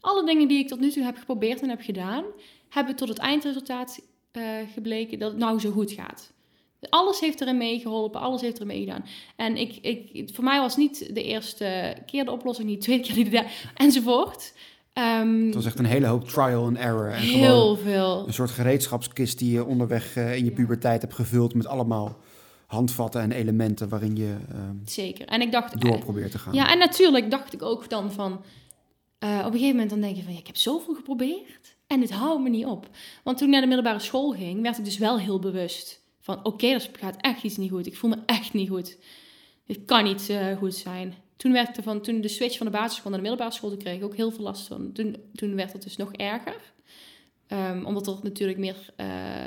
Alle 0.00 0.24
dingen 0.26 0.48
die 0.48 0.58
ik 0.58 0.68
tot 0.68 0.80
nu 0.80 0.90
toe 0.90 1.02
heb 1.04 1.16
geprobeerd 1.16 1.62
en 1.62 1.68
heb 1.68 1.80
gedaan, 1.80 2.24
hebben 2.68 2.96
tot 2.96 3.08
het 3.08 3.18
eindresultaat 3.18 4.00
eh, 4.30 4.42
gebleken 4.74 5.18
dat 5.18 5.30
het 5.30 5.40
nou 5.40 5.60
zo 5.60 5.70
goed 5.70 5.92
gaat. 5.92 6.32
Alles 6.88 7.20
heeft 7.20 7.40
erin 7.40 7.56
meegeholpen, 7.56 8.20
alles 8.20 8.40
heeft 8.40 8.54
erin 8.54 8.66
meegedaan. 8.66 9.04
En 9.36 9.56
ik, 9.56 9.76
ik, 9.80 10.30
voor 10.34 10.44
mij 10.44 10.60
was 10.60 10.76
niet 10.76 11.14
de 11.14 11.22
eerste 11.22 11.96
keer 12.06 12.24
de 12.24 12.30
oplossing, 12.30 12.68
niet 12.68 12.78
de 12.78 12.84
tweede 12.84 13.12
keer, 13.12 13.30
derde, 13.30 13.48
enzovoort. 13.74 14.52
Ehm, 14.92 15.44
Het 15.46 15.54
was 15.54 15.66
echt 15.66 15.78
een 15.78 15.84
hele 15.84 16.06
hoop 16.06 16.28
trial 16.28 16.64
and 16.64 16.76
error. 16.76 17.10
En 17.10 17.20
gewoon 17.22 17.40
heel 17.40 17.76
veel. 17.76 18.24
een 18.26 18.34
soort 18.34 18.50
gereedschapskist 18.50 19.38
die 19.38 19.52
je 19.52 19.64
onderweg 19.64 20.16
eh, 20.16 20.36
in 20.36 20.44
je 20.44 20.52
puberteit 20.52 21.00
hebt 21.00 21.14
gevuld 21.14 21.54
met 21.54 21.66
allemaal 21.66 22.16
handvatten 22.66 23.20
en 23.20 23.32
elementen 23.32 23.88
waarin 23.88 24.16
je 24.16 24.36
ehm, 24.50 24.76
Zeker. 24.84 25.26
En 25.26 25.40
ik 25.40 25.52
dacht, 25.52 25.80
door 25.80 25.94
eh, 25.94 26.00
probeert 26.00 26.30
te 26.30 26.38
gaan. 26.38 26.54
Ja, 26.54 26.70
en 26.72 26.78
natuurlijk 26.78 27.30
dacht 27.30 27.52
ik 27.52 27.62
ook 27.62 27.88
dan 27.90 28.12
van... 28.12 28.44
eh, 29.18 29.38
op 29.38 29.44
een 29.44 29.52
gegeven 29.52 29.70
moment 29.70 29.90
dan 29.90 30.00
denk 30.00 30.16
je 30.16 30.22
van... 30.22 30.32
Ja, 30.32 30.38
ik 30.38 30.46
heb 30.46 30.56
zoveel 30.56 30.94
geprobeerd 30.94 31.76
en 31.86 32.00
het 32.00 32.10
houdt 32.10 32.42
me 32.42 32.48
niet 32.48 32.66
op. 32.66 32.88
Want 33.24 33.38
toen 33.38 33.46
ik 33.46 33.52
naar 33.52 33.62
de 33.62 33.66
middelbare 33.66 33.98
school 33.98 34.30
ging... 34.30 34.62
werd 34.62 34.78
ik 34.78 34.84
dus 34.84 34.98
wel 34.98 35.18
heel 35.18 35.38
bewust 35.38 36.00
van... 36.20 36.44
Oké, 36.44 36.66
er 36.66 36.90
gaat 36.92 37.16
echt 37.20 37.42
iets 37.42 37.56
niet 37.56 37.70
goed. 37.70 37.86
Ik 37.86 37.96
voel 37.96 38.10
me 38.10 38.18
echt 38.26 38.52
niet 38.52 38.68
goed. 38.68 38.98
Het 39.66 39.84
kan 39.84 40.04
niet 40.04 40.28
eh, 40.28 40.56
goed 40.56 40.74
zijn. 40.74 41.14
Toen 41.36 41.52
werd 41.52 41.68
ik 41.68 41.76
ervan... 41.76 42.00
Toen 42.00 42.20
de 42.20 42.28
switch 42.28 42.56
van 42.56 42.66
de 42.66 42.72
basisschool 42.72 43.10
naar 43.10 43.20
de 43.20 43.28
middelbare 43.28 43.56
school... 43.56 43.70
Toen 43.70 43.78
kreeg 43.78 43.96
ik 43.96 44.04
ook 44.04 44.16
heel 44.16 44.30
veel 44.30 44.44
last 44.44 44.66
van. 44.66 44.92
Toen, 44.92 45.16
toen 45.34 45.54
werd 45.54 45.72
het 45.72 45.82
dus 45.82 45.96
nog 45.96 46.12
erger. 46.12 46.74
Ehm, 47.48 47.84
omdat 47.84 48.06
er 48.06 48.14
natuurlijk 48.22 48.58
meer 48.58 48.76
eh, 48.96 49.06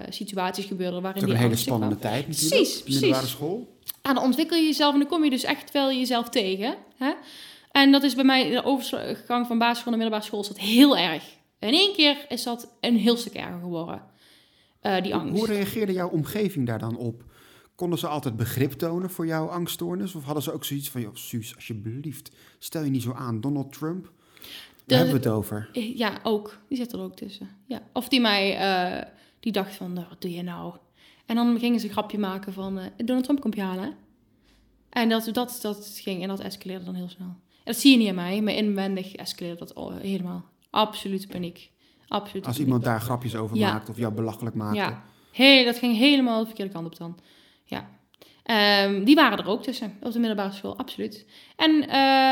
situaties 0.09 0.65
gebeurden 0.65 1.01
waarin 1.01 1.23
die 1.23 1.31
een 1.33 1.37
hele 1.37 1.51
kwam. 1.51 1.63
spannende 1.63 1.97
tijd 1.97 2.27
natuurlijk. 2.27 2.55
Precies, 2.55 2.83
de 2.83 2.91
middelbare 2.91 3.19
precies. 3.21 3.37
school. 3.37 3.77
Ja, 4.03 4.13
dan 4.13 4.23
ontwikkel 4.23 4.57
je 4.57 4.65
jezelf 4.65 4.93
en 4.93 4.99
dan 4.99 5.09
kom 5.09 5.23
je 5.23 5.29
dus 5.29 5.43
echt 5.43 5.71
wel 5.71 5.91
jezelf 5.91 6.29
tegen. 6.29 6.75
Hè? 6.97 7.13
En 7.71 7.91
dat 7.91 8.03
is 8.03 8.15
bij 8.15 8.23
mij, 8.23 8.49
de 8.49 8.63
overgang 8.63 9.47
van 9.47 9.57
basisschool 9.57 9.91
naar 9.91 10.01
middelbare 10.01 10.23
school, 10.23 10.41
is 10.41 10.47
dat 10.47 10.59
heel 10.59 10.97
erg. 10.97 11.23
In 11.59 11.73
één 11.73 11.93
keer 11.93 12.25
is 12.29 12.43
dat 12.43 12.75
een 12.81 12.97
heel 12.97 13.17
stuk 13.17 13.33
erger 13.33 13.59
geworden. 13.59 14.01
Eh, 14.81 15.01
die 15.01 15.15
angst. 15.15 15.37
Hoe 15.37 15.47
reageerde 15.47 15.93
jouw 15.93 16.09
omgeving 16.09 16.67
daar 16.67 16.79
dan 16.79 16.97
op? 16.97 17.23
Konden 17.75 17.99
ze 17.99 18.07
altijd 18.07 18.35
begrip 18.35 18.71
tonen 18.71 19.09
voor 19.09 19.25
jouw 19.25 19.47
angststoornis? 19.47 20.15
Of 20.15 20.23
hadden 20.23 20.43
ze 20.43 20.53
ook 20.53 20.65
zoiets 20.65 20.89
van, 20.89 21.01
joh, 21.01 21.15
Suus, 21.15 21.55
alsjeblieft, 21.55 22.31
stel 22.59 22.83
je 22.83 22.89
niet 22.89 23.01
zo 23.01 23.13
aan. 23.13 23.41
Donald 23.41 23.73
Trump, 23.73 24.11
De- 24.89 24.95
hebben 24.95 25.13
we 25.13 25.19
het 25.19 25.29
over. 25.37 25.69
Ja, 25.73 26.19
ook. 26.23 26.59
Die 26.67 26.77
zit 26.77 26.91
er 26.93 26.99
ook 26.99 27.15
tussen. 27.15 27.49
Ja. 27.67 27.81
Of 27.93 28.07
die 28.07 28.21
mij, 28.21 28.57
eh, 28.57 29.03
die 29.39 29.51
dacht 29.51 29.75
van, 29.75 29.93
nou, 29.93 30.05
wat 30.09 30.21
doe 30.21 30.31
je 30.31 30.43
nou? 30.43 30.73
En 31.25 31.35
dan 31.35 31.59
gingen 31.59 31.79
ze 31.79 31.85
een 31.85 31.91
grapje 31.91 32.17
maken 32.17 32.53
van, 32.53 32.79
eh, 32.79 32.85
Donald 32.97 33.23
Trump 33.23 33.41
komt 33.41 33.55
je 33.55 33.61
halen. 33.61 33.83
hè? 33.83 33.89
En 34.89 35.09
dat, 35.09 35.29
dat, 35.33 35.59
dat 35.61 35.99
ging 36.03 36.21
en 36.21 36.27
dat 36.27 36.39
escaleerde 36.39 36.85
dan 36.85 36.95
heel 36.95 37.09
snel. 37.09 37.27
En 37.27 37.35
dat 37.63 37.75
zie 37.75 37.91
je 37.91 37.97
niet 37.97 38.09
aan 38.09 38.15
mij, 38.15 38.41
maar 38.41 38.53
inwendig 38.53 39.15
escaleerde 39.15 39.59
dat 39.59 39.75
al 39.75 39.91
helemaal. 39.93 40.45
Absolute 40.69 41.27
paniek. 41.27 41.71
Absoluut. 42.07 42.45
Als 42.45 42.59
iemand 42.59 42.83
daar 42.83 43.01
grapjes 43.01 43.35
over 43.35 43.57
Ja. 43.57 43.71
maakt 43.71 43.89
of 43.89 43.97
jou 43.97 44.13
belachelijk 44.13 44.55
maakte. 44.55 44.77
Ja, 44.79 45.03
hey, 45.31 45.63
dat 45.65 45.77
ging 45.77 45.97
helemaal 45.97 46.39
de 46.39 46.45
verkeerde 46.45 46.71
kant 46.71 46.85
op 46.85 46.97
dan. 46.97 47.19
Ja. 47.63 47.89
Ehm, 48.43 49.03
die 49.03 49.15
waren 49.15 49.37
er 49.37 49.47
ook 49.47 49.63
tussen, 49.63 49.93
op 50.01 50.11
de 50.11 50.19
middelbare 50.19 50.51
school, 50.51 50.77
absoluut. 50.77 51.25
En 51.55 51.81
eh, 51.81 51.89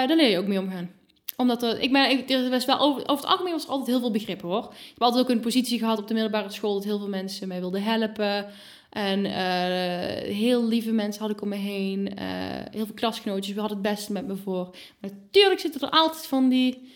daar 0.08 0.16
leer 0.16 0.30
je 0.30 0.38
ook 0.38 0.48
mee 0.48 0.60
omgaan. 0.60 0.90
Omdat 1.38 1.64
er, 1.64 1.80
ik 1.80 1.92
ben, 1.92 2.10
ik, 2.10 2.30
er 2.30 2.50
was 2.50 2.66
wel 2.66 2.80
over, 2.80 3.02
over 3.02 3.24
het 3.24 3.32
algemeen 3.32 3.54
was 3.54 3.64
er 3.64 3.70
altijd 3.70 3.88
heel 3.88 4.00
veel 4.00 4.12
begrip 4.12 4.42
hoor. 4.42 4.64
Ik 4.64 4.90
heb 4.94 5.02
altijd 5.02 5.24
ook 5.24 5.30
een 5.30 5.40
positie 5.40 5.80
gehad 5.80 5.98
op 5.98 6.08
de 6.08 6.14
middelbare 6.14 6.52
school 6.52 6.74
dat 6.74 6.84
heel 6.84 6.98
veel 6.98 7.10
mensen 7.10 7.48
mij 7.48 7.60
wilden 7.60 7.84
helpen. 7.84 8.46
En 8.90 9.26
eh, 9.26 10.34
heel 10.34 10.68
lieve 10.68 10.92
mensen 10.92 11.22
had 11.22 11.32
ik 11.32 11.42
om 11.42 11.50
me 11.50 11.56
heen. 11.56 12.16
eh, 12.16 12.26
heel 12.72 12.86
veel 12.86 12.96
klasgenootjes, 12.96 13.54
we 13.54 13.60
hadden 13.60 13.78
het 13.78 13.88
beste 13.88 14.12
met 14.12 14.28
me 14.28 14.36
voor. 14.36 14.76
Maar 15.00 15.12
natuurlijk 15.12 15.60
zitten 15.60 15.82
er 15.82 15.90
altijd 15.90 16.26
van 16.26 16.50
die, 16.50 16.92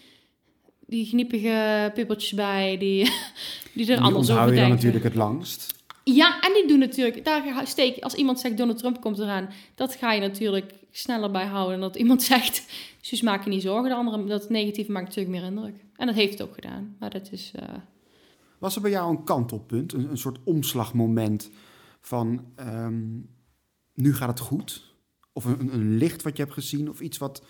die 0.85 1.05
gniepige 1.05 1.91
puppertjes 1.93 2.33
bij 2.33 2.77
die, 2.77 3.03
die 3.73 3.91
er 3.91 3.97
die 3.97 4.05
anders 4.05 4.29
over 4.29 4.41
je 4.41 4.47
dan 4.47 4.55
denken. 4.55 4.75
natuurlijk 4.75 5.03
het 5.03 5.15
langst. 5.15 5.80
Ja, 6.03 6.41
en 6.41 6.53
die 6.53 6.67
doen 6.67 6.79
natuurlijk, 6.79 7.25
daar 7.25 7.67
steek, 7.67 7.99
als 8.03 8.13
iemand 8.13 8.39
zegt 8.39 8.57
Donald 8.57 8.77
Trump 8.77 9.01
komt 9.01 9.19
eraan, 9.19 9.49
dat 9.75 9.95
ga 9.95 10.11
je 10.13 10.21
natuurlijk 10.21 10.73
sneller 10.91 11.31
bij 11.31 11.45
houden 11.45 11.79
dan 11.79 11.89
dat 11.89 11.97
iemand 11.99 12.23
zegt, 12.33 12.65
Suus 13.01 13.21
maak 13.21 13.43
je 13.43 13.49
niet 13.49 13.61
zorgen, 13.61 13.89
de 13.89 13.95
andere, 13.95 14.25
dat 14.25 14.49
negatieve 14.49 14.91
maakt 14.91 15.07
natuurlijk 15.07 15.35
meer 15.35 15.45
indruk. 15.51 15.75
En 15.95 16.05
dat 16.07 16.15
heeft 16.15 16.31
het 16.39 16.47
ook 16.47 16.53
gedaan, 16.55 16.95
maar 16.99 17.09
dat 17.09 17.31
is, 17.31 17.51
eh, 17.55 17.63
Was 18.57 18.75
er 18.75 18.81
bij 18.81 18.91
jou 18.91 19.09
een 19.09 19.23
kantelpunt, 19.23 19.93
een, 19.93 20.09
een 20.09 20.17
soort 20.17 20.37
omslagmoment 20.43 21.49
van 22.01 22.45
ehm, 22.55 23.03
nu 23.93 24.13
gaat 24.15 24.29
het 24.29 24.39
goed? 24.39 24.93
Of 25.33 25.45
een- 25.45 25.73
een 25.73 25.97
licht 25.97 26.21
wat 26.21 26.37
je 26.37 26.43
hebt 26.43 26.55
gezien 26.55 26.89
of 26.89 26.99
iets 27.01 27.17
wat... 27.17 27.43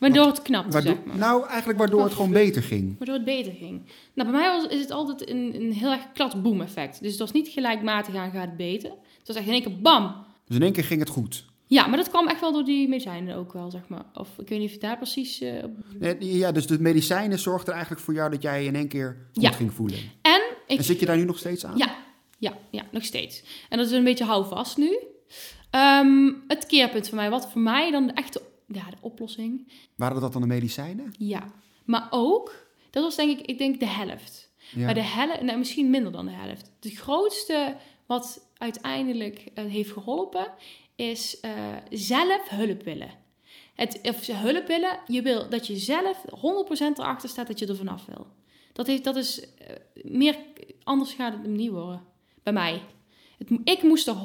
waardoor 0.00 0.26
het 0.26 0.42
knapt, 0.42 0.72
Waardoor, 0.72 0.94
zeg 0.94 1.04
maar. 1.04 1.16
Nou, 1.16 1.46
eigenlijk 1.48 1.78
waardoor 1.78 2.02
het 2.04 2.12
gewoon 2.12 2.30
beter 2.30 2.62
ging. 2.62 2.94
Waardoor 2.98 3.14
het 3.16 3.24
beter 3.24 3.52
ging. 3.52 3.82
Nou, 4.14 4.30
bij 4.30 4.40
mij 4.40 4.50
was, 4.50 4.66
is 4.66 4.80
het 4.80 4.90
altijd 4.90 5.30
een, 5.30 5.54
een 5.54 5.72
heel 5.72 5.90
erg 5.90 6.12
klad-boom 6.14 6.60
effect. 6.60 7.00
Dus 7.02 7.10
het 7.10 7.20
was 7.20 7.32
niet 7.32 7.48
gelijkmatig 7.48 8.14
aan 8.14 8.30
gaat 8.30 8.46
het 8.46 8.56
beter. 8.56 8.90
Het 9.18 9.26
was 9.26 9.36
echt 9.36 9.46
in 9.46 9.52
één 9.52 9.62
keer 9.62 9.80
bam. 9.80 10.14
Dus 10.46 10.56
in 10.56 10.62
één 10.62 10.72
keer 10.72 10.84
ging 10.84 11.00
het 11.00 11.08
goed. 11.08 11.44
Ja, 11.66 11.86
maar 11.86 11.96
dat 11.96 12.08
kwam 12.08 12.28
echt 12.28 12.40
wel 12.40 12.52
door 12.52 12.64
die 12.64 12.88
medicijnen 12.88 13.36
ook 13.36 13.52
wel, 13.52 13.70
zeg 13.70 13.88
maar. 13.88 14.04
Of 14.14 14.28
ik 14.38 14.48
weet 14.48 14.58
niet 14.58 14.68
of 14.68 14.74
je 14.74 14.80
daar 14.80 14.96
precies... 14.96 15.42
op- 15.62 15.70
Nee, 15.98 16.16
Ja, 16.36 16.52
dus 16.52 16.66
de 16.66 16.80
medicijnen 16.80 17.38
zorgden 17.38 17.72
eigenlijk 17.74 18.02
voor 18.02 18.14
jou 18.14 18.30
dat 18.30 18.42
jij 18.42 18.64
in 18.64 18.74
één 18.76 18.88
keer 18.88 19.16
goed 19.32 19.42
Ja. 19.42 19.50
ging 19.50 19.72
voelen. 19.72 19.98
En 20.22 20.40
ik... 20.66 20.78
En 20.78 20.84
zit 20.84 21.00
je 21.00 21.06
daar 21.06 21.16
nu 21.16 21.24
nog 21.24 21.38
steeds 21.38 21.64
aan? 21.64 21.76
Ja, 21.76 21.94
ja, 22.38 22.52
ja, 22.70 22.82
nog 22.90 23.04
steeds. 23.04 23.42
En 23.68 23.78
dat 23.78 23.86
is 23.86 23.92
een 23.92 24.04
beetje 24.04 24.24
houvast 24.24 24.76
nu. 24.76 24.98
Ehm, 25.70 26.32
het 26.48 26.66
keerpunt 26.66 27.08
voor 27.08 27.16
mij, 27.16 27.30
wat 27.30 27.50
voor 27.50 27.60
mij 27.60 27.90
dan 27.90 28.06
de 28.06 28.12
echte 28.12 28.42
ja, 28.72 28.90
de 28.90 28.96
oplossing. 29.00 29.72
Waren 29.94 30.20
dat 30.20 30.32
dan 30.32 30.40
de 30.40 30.46
medicijnen? 30.46 31.14
Ja, 31.18 31.52
maar 31.84 32.08
ook, 32.10 32.66
dat 32.90 33.02
was 33.02 33.16
denk 33.16 33.38
ik, 33.38 33.46
ik 33.46 33.58
denk 33.58 33.80
de 33.80 33.86
helft. 33.86 34.50
Ja. 34.74 34.84
Maar 34.84 34.94
de 34.94 35.02
helft, 35.02 35.40
nou, 35.40 35.58
misschien 35.58 35.90
minder 35.90 36.12
dan 36.12 36.26
de 36.26 36.32
helft. 36.32 36.70
Het 36.80 36.94
grootste 36.94 37.76
wat 38.06 38.48
uiteindelijk 38.56 39.50
eh, 39.54 39.64
heeft 39.64 39.90
geholpen, 39.90 40.46
is 40.96 41.40
eh, 41.40 41.52
zelf 41.90 42.48
hulp 42.48 42.82
willen. 42.82 43.10
Het, 43.74 44.00
of 44.02 44.26
hulp 44.26 44.66
willen, 44.66 44.98
je 45.06 45.22
wil 45.22 45.48
dat 45.48 45.66
je 45.66 45.76
zelf 45.76 46.24
100% 46.28 46.28
erachter 46.98 47.28
staat 47.28 47.46
dat 47.46 47.58
je 47.58 47.66
er 47.66 47.76
vanaf 47.76 48.06
wil. 48.06 48.26
Dat, 48.72 48.86
heeft, 48.86 49.04
dat 49.04 49.16
is 49.16 49.54
eh, 49.54 49.76
meer, 50.02 50.36
anders 50.82 51.12
gaat 51.12 51.32
het 51.32 51.42
hem 51.42 51.52
niet 51.52 51.70
worden. 51.70 52.02
Bij 52.42 52.52
mij. 52.52 52.82
Het, 53.40 53.58
ik 53.64 53.82
moest 53.82 54.08
er 54.08 54.14
100% 54.14 54.18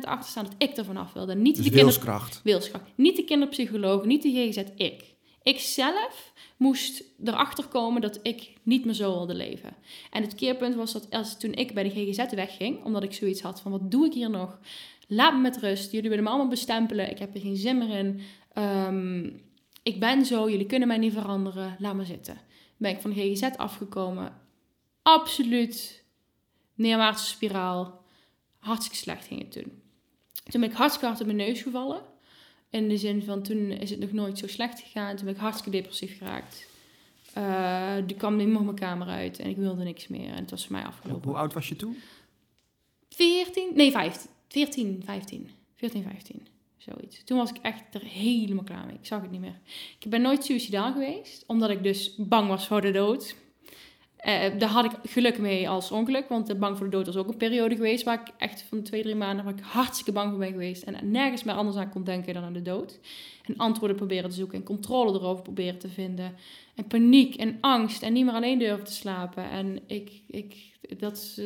achter 0.00 0.30
staan 0.30 0.44
dat 0.44 0.54
ik 0.58 0.76
er 0.76 0.84
vanaf 0.84 1.12
wilde. 1.12 1.34
Niet 1.34 1.56
Dus 1.56 1.64
de 1.64 1.70
kinder, 1.70 1.82
wilskracht. 1.84 2.40
wilskracht. 2.44 2.84
Niet 2.94 3.16
de 3.16 3.24
kinderpsycholoog, 3.24 4.04
niet 4.04 4.22
de 4.22 4.30
GGZ, 4.30 4.62
ik. 4.76 5.14
Ik 5.42 5.60
zelf 5.60 6.32
moest 6.56 7.04
erachter 7.24 7.66
komen 7.66 8.00
dat 8.00 8.18
ik 8.22 8.52
niet 8.62 8.84
meer 8.84 8.94
zo 8.94 9.10
wilde 9.12 9.34
leven. 9.34 9.76
En 10.10 10.22
het 10.22 10.34
keerpunt 10.34 10.74
was 10.74 10.92
dat 10.92 11.10
als, 11.10 11.38
toen 11.38 11.52
ik 11.52 11.74
bij 11.74 11.82
de 11.82 11.90
GGZ 11.90 12.34
wegging, 12.34 12.84
omdat 12.84 13.02
ik 13.02 13.12
zoiets 13.12 13.40
had 13.40 13.60
van 13.60 13.70
wat 13.70 13.90
doe 13.90 14.06
ik 14.06 14.12
hier 14.12 14.30
nog? 14.30 14.58
Laat 15.08 15.34
me 15.34 15.40
met 15.40 15.58
rust. 15.58 15.92
Jullie 15.92 16.08
willen 16.08 16.24
me 16.24 16.30
allemaal 16.30 16.48
bestempelen. 16.48 17.10
Ik 17.10 17.18
heb 17.18 17.34
er 17.34 17.40
geen 17.40 17.56
zin 17.56 17.78
meer 17.78 17.98
in. 17.98 18.20
Ehm, 18.52 19.30
ik 19.82 20.00
ben 20.00 20.24
zo. 20.24 20.50
Jullie 20.50 20.66
kunnen 20.66 20.88
mij 20.88 20.98
niet 20.98 21.12
veranderen. 21.12 21.76
Laat 21.78 21.94
me 21.94 22.04
zitten. 22.04 22.40
Ben 22.76 22.90
ik 22.90 23.00
van 23.00 23.10
de 23.12 23.20
GGZ 23.20 23.42
afgekomen. 23.56 24.40
Absoluut 25.02 26.04
neerwaartse 26.74 27.26
spiraal. 27.26 28.01
Hartstikke 28.62 28.98
slecht 28.98 29.26
ging 29.26 29.40
het 29.40 29.52
toen. 29.52 29.82
Toen 30.50 30.60
ben 30.60 30.70
ik 30.70 30.76
hartstikke 30.76 31.06
hard 31.06 31.20
op 31.20 31.26
mijn 31.26 31.38
neus 31.38 31.62
gevallen. 31.62 32.02
In 32.70 32.88
de 32.88 32.96
zin 32.96 33.22
van, 33.22 33.42
toen 33.42 33.70
is 33.70 33.90
het 33.90 33.98
nog 33.98 34.12
nooit 34.12 34.38
zo 34.38 34.46
slecht 34.46 34.80
gegaan. 34.80 35.16
Toen 35.16 35.24
ben 35.24 35.34
ik 35.34 35.40
hartstikke 35.40 35.78
depressief 35.78 36.18
geraakt. 36.18 36.66
Eh 37.32 37.96
die 38.06 38.16
kwam 38.16 38.36
niet 38.36 38.46
meer 38.46 38.62
mijn 38.62 38.76
kamer 38.76 39.06
uit 39.06 39.38
en 39.38 39.48
ik 39.48 39.56
wilde 39.56 39.82
niks 39.82 40.08
meer. 40.08 40.28
En 40.28 40.36
het 40.36 40.50
was 40.50 40.66
voor 40.66 40.72
mij 40.72 40.84
afgelopen. 40.84 41.28
Hoe 41.28 41.38
oud 41.38 41.52
was 41.52 41.68
je 41.68 41.76
toen? 41.76 41.96
14, 43.08 43.70
nee 43.74 43.90
15, 43.90 44.30
14, 44.48 45.02
15, 45.04 45.50
14, 45.74 46.02
15, 46.02 46.46
zoiets. 46.76 47.24
Toen 47.24 47.38
was 47.38 47.50
ik 47.50 47.56
echt 47.62 47.94
er 47.94 48.02
helemaal 48.02 48.64
klaar 48.64 48.86
mee. 48.86 48.94
Ik 48.94 49.06
zag 49.06 49.22
het 49.22 49.30
niet 49.30 49.40
meer. 49.40 49.60
Ik 49.98 50.10
ben 50.10 50.22
nooit 50.22 50.44
suicidaal 50.44 50.92
geweest, 50.92 51.44
omdat 51.46 51.70
ik 51.70 51.82
dus 51.82 52.14
bang 52.16 52.48
was 52.48 52.66
voor 52.66 52.80
de 52.80 52.90
dood. 52.90 53.36
Eh, 54.22 54.58
daar 54.58 54.68
had 54.68 54.84
ik 54.84 54.92
geluk 55.04 55.38
mee 55.38 55.68
als 55.68 55.90
ongeluk, 55.90 56.28
want 56.28 56.46
de 56.46 56.54
bang 56.54 56.76
voor 56.76 56.90
de 56.90 56.96
dood 56.96 57.06
was 57.06 57.16
ook 57.16 57.28
een 57.28 57.36
periode 57.36 57.74
geweest 57.74 58.04
waar 58.04 58.20
ik 58.20 58.34
echt 58.38 58.64
van 58.68 58.82
twee, 58.82 59.02
drie 59.02 59.14
maanden 59.14 59.44
waar 59.44 59.54
ik 59.54 59.64
hartstikke 59.64 60.12
bang 60.12 60.30
voor 60.30 60.38
ben 60.38 60.50
geweest 60.50 60.82
en 60.82 61.10
nergens 61.10 61.42
meer 61.42 61.54
anders 61.54 61.76
aan 61.76 61.90
kon 61.90 62.04
denken 62.04 62.34
dan 62.34 62.42
aan 62.42 62.52
de 62.52 62.62
dood. 62.62 62.98
En 63.44 63.56
antwoorden 63.56 63.96
proberen 63.96 64.30
te 64.30 64.36
zoeken 64.36 64.58
en 64.58 64.64
controle 64.64 65.12
erover 65.12 65.42
proberen 65.42 65.78
te 65.78 65.88
vinden. 65.88 66.34
En 66.74 66.86
paniek 66.86 67.34
en 67.34 67.58
angst 67.60 68.02
en 68.02 68.12
niet 68.12 68.24
meer 68.24 68.34
alleen 68.34 68.58
durven 68.58 68.84
te 68.84 68.92
slapen. 68.92 69.50
En 69.50 69.78
ik, 69.86 70.10
ik, 70.26 70.56
dat, 70.98 71.34
eh, 71.38 71.44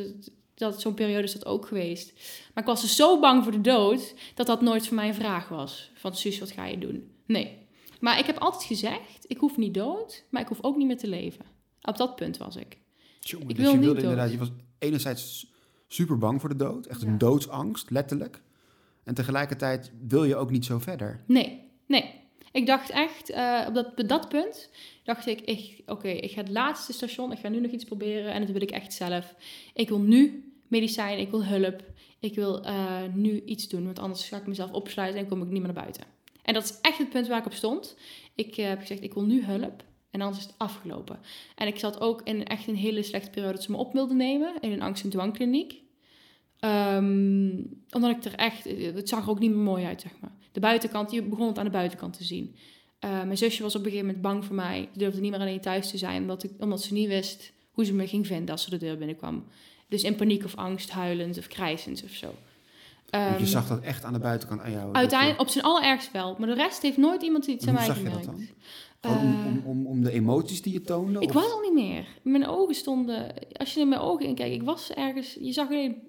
dat, 0.53 0.81
zo'n 0.81 0.93
periode 0.93 1.23
is 1.23 1.33
dat 1.33 1.45
ook 1.45 1.65
geweest. 1.65 2.13
Maar 2.53 2.63
ik 2.63 2.69
was 2.69 2.81
dus 2.81 2.95
zo 2.95 3.19
bang 3.19 3.43
voor 3.43 3.51
de 3.51 3.61
dood 3.61 4.15
dat 4.35 4.47
dat 4.47 4.61
nooit 4.61 4.87
voor 4.87 4.95
mij 4.95 5.07
een 5.07 5.13
vraag 5.13 5.49
was. 5.49 5.91
Van 5.93 6.15
Suus, 6.15 6.39
wat 6.39 6.51
ga 6.51 6.65
je 6.65 6.77
doen? 6.77 7.11
Nee. 7.25 7.57
Maar 7.99 8.19
ik 8.19 8.25
heb 8.25 8.37
altijd 8.37 8.63
gezegd, 8.63 9.25
ik 9.27 9.37
hoef 9.37 9.57
niet 9.57 9.73
dood, 9.73 10.23
maar 10.29 10.41
ik 10.41 10.47
hoef 10.47 10.63
ook 10.63 10.77
niet 10.77 10.87
meer 10.87 10.97
te 10.97 11.07
leven. 11.07 11.56
Op 11.87 11.97
dat 11.97 12.15
punt 12.15 12.37
was 12.37 12.55
ik. 12.55 12.77
Ik 13.21 13.47
dus 13.47 13.57
wil 13.57 13.71
je 13.71 13.79
wilde 13.79 14.01
inderdaad, 14.01 14.31
je 14.31 14.37
was 14.37 14.51
enerzijds 14.79 15.51
super 15.87 16.17
bang 16.17 16.39
voor 16.41 16.49
de 16.49 16.55
dood, 16.55 16.85
echt 16.85 17.01
Ja. 17.01 17.07
een 17.07 17.17
doodsangst, 17.17 17.89
letterlijk. 17.89 18.41
En 19.03 19.13
tegelijkertijd 19.13 19.91
wil 20.07 20.23
je 20.23 20.35
ook 20.35 20.51
niet 20.51 20.65
zo 20.65 20.79
verder. 20.79 21.23
Nee, 21.27 21.61
nee. 21.85 22.13
Ik 22.51 22.65
dacht 22.65 22.89
echt, 22.89 23.29
eh, 23.29 23.65
op 23.67 23.73
dat, 23.73 23.85
op 23.95 24.07
dat 24.07 24.29
punt 24.29 24.69
dacht 25.03 25.25
ik, 25.27 25.41
ik 25.41 25.81
oké, 25.85 26.07
ik 26.07 26.31
ga 26.31 26.41
het 26.41 26.49
laatste 26.49 26.93
station, 26.93 27.31
ik 27.31 27.39
ga 27.39 27.49
nu 27.49 27.59
nog 27.59 27.71
iets 27.71 27.83
proberen 27.83 28.33
en 28.33 28.41
dat 28.41 28.51
wil 28.51 28.61
ik 28.61 28.71
echt 28.71 28.93
zelf. 28.93 29.35
Ik 29.73 29.89
wil 29.89 29.99
nu 29.99 30.51
medicijnen, 30.67 31.19
ik 31.25 31.29
wil 31.31 31.45
hulp. 31.45 31.83
Ik 32.19 32.35
wil 32.35 32.63
eh, 32.63 33.01
nu 33.13 33.41
iets 33.45 33.67
doen, 33.67 33.85
want 33.85 33.99
anders 33.99 34.27
ga 34.27 34.37
ik 34.37 34.47
mezelf 34.47 34.71
opsluiten 34.71 35.19
en 35.19 35.27
kom 35.27 35.41
ik 35.41 35.49
niet 35.49 35.61
meer 35.61 35.73
naar 35.73 35.83
buiten. 35.83 36.03
En 36.43 36.53
dat 36.53 36.63
is 36.63 36.77
echt 36.81 36.97
het 36.97 37.09
punt 37.09 37.27
waar 37.27 37.39
ik 37.39 37.45
op 37.45 37.53
stond. 37.53 37.97
Ik 38.35 38.57
eh, 38.57 38.67
heb 38.67 38.79
gezegd, 38.79 39.03
ik 39.03 39.13
wil 39.13 39.25
nu 39.25 39.43
hulp. 39.45 39.83
En 40.17 40.25
anders 40.25 40.43
is 40.43 40.49
het 40.49 40.59
afgelopen. 40.59 41.19
En 41.55 41.67
ik 41.67 41.79
zat 41.79 41.99
ook 41.99 42.21
in 42.23 42.45
echt 42.45 42.67
een 42.67 42.75
hele 42.75 43.03
slechte 43.03 43.29
periode 43.29 43.53
dat 43.53 43.63
ze 43.63 43.71
me 43.71 43.77
op 43.77 43.93
wilden 43.93 44.17
nemen 44.17 44.53
in 44.61 44.71
een 44.71 44.81
angst- 44.81 45.03
en 45.03 45.09
dwangkliniek. 45.09 45.81
Ehm, 46.59 47.51
omdat 47.91 48.09
ik 48.09 48.23
er 48.23 48.35
echt, 48.35 48.63
het 48.95 49.09
zag 49.09 49.23
er 49.23 49.29
ook 49.29 49.39
niet 49.39 49.49
meer 49.49 49.59
mooi 49.59 49.85
uit, 49.85 50.01
zeg 50.01 50.11
maar. 50.19 50.31
De 50.51 50.59
buitenkant, 50.59 51.11
je 51.11 51.23
begon 51.23 51.47
het 51.47 51.57
aan 51.57 51.65
de 51.65 51.71
buitenkant 51.71 52.17
te 52.17 52.23
zien. 52.23 52.55
Uh, 53.05 53.23
mijn 53.23 53.37
zusje 53.37 53.63
was 53.63 53.75
op 53.75 53.79
een 53.79 53.91
gegeven 53.91 54.05
moment 54.05 54.23
bang 54.23 54.45
voor 54.45 54.55
mij. 54.55 54.89
Ze 54.93 54.99
durfde 54.99 55.21
niet 55.21 55.31
meer 55.31 55.39
alleen 55.39 55.61
thuis 55.61 55.89
te 55.89 55.97
zijn, 55.97 56.21
omdat, 56.21 56.43
ik, 56.43 56.51
omdat 56.59 56.81
ze 56.81 56.93
niet 56.93 57.07
wist 57.07 57.53
hoe 57.71 57.85
ze 57.85 57.93
me 57.93 58.07
ging 58.07 58.27
vinden 58.27 58.49
als 58.49 58.63
ze 58.63 58.69
de 58.69 58.77
deur 58.77 58.97
binnenkwam. 58.97 59.45
Dus 59.87 60.03
in 60.03 60.15
paniek 60.15 60.43
of 60.43 60.55
angst, 60.55 60.89
huilend 60.89 61.37
of 61.37 61.47
krijzend 61.47 62.03
of 62.03 62.09
zo. 62.09 62.35
Um, 63.15 63.21
je 63.21 63.27
Ehm, 63.27 63.45
zag 63.45 63.67
dat 63.67 63.81
echt 63.81 64.03
aan 64.03 64.13
de 64.13 64.19
buitenkant 64.19 64.61
aan 64.61 64.71
jou? 64.71 64.93
Uiteindelijk, 64.93 65.39
op 65.41 65.47
zijn 65.47 65.63
allerergst 65.65 66.11
wel. 66.11 66.35
Maar 66.39 66.47
de 66.47 66.53
rest 66.53 66.81
heeft 66.81 66.97
nooit 66.97 67.21
iemand 67.21 67.45
iets 67.47 67.67
aan 67.67 67.75
hoe 67.75 67.85
mij 67.85 67.95
zag 67.95 67.97
je 67.97 68.09
dat 68.09 68.13
gemerkt. 68.25 68.25
dan? 69.01 69.11
Om, 69.11 69.17
Eh, 69.61 69.67
om, 69.67 69.85
om, 69.85 70.01
de 70.03 70.11
emoties 70.11 70.61
die 70.61 70.73
je 70.73 70.81
toonde? 70.81 71.19
Ik 71.19 71.27
of- 71.27 71.33
was 71.33 71.51
al 71.51 71.59
niet 71.61 71.73
meer. 71.73 72.05
Mijn 72.23 72.47
ogen 72.47 72.75
stonden... 72.75 73.33
Als 73.53 73.73
je 73.73 73.79
in 73.79 73.89
mijn 73.89 74.01
ogen 74.01 74.25
inkijkt, 74.25 74.55
ik 74.55 74.63
was 74.63 74.91
ergens... 74.91 75.37
Je 75.41 75.51
zag 75.51 75.67
alleen... 75.67 76.07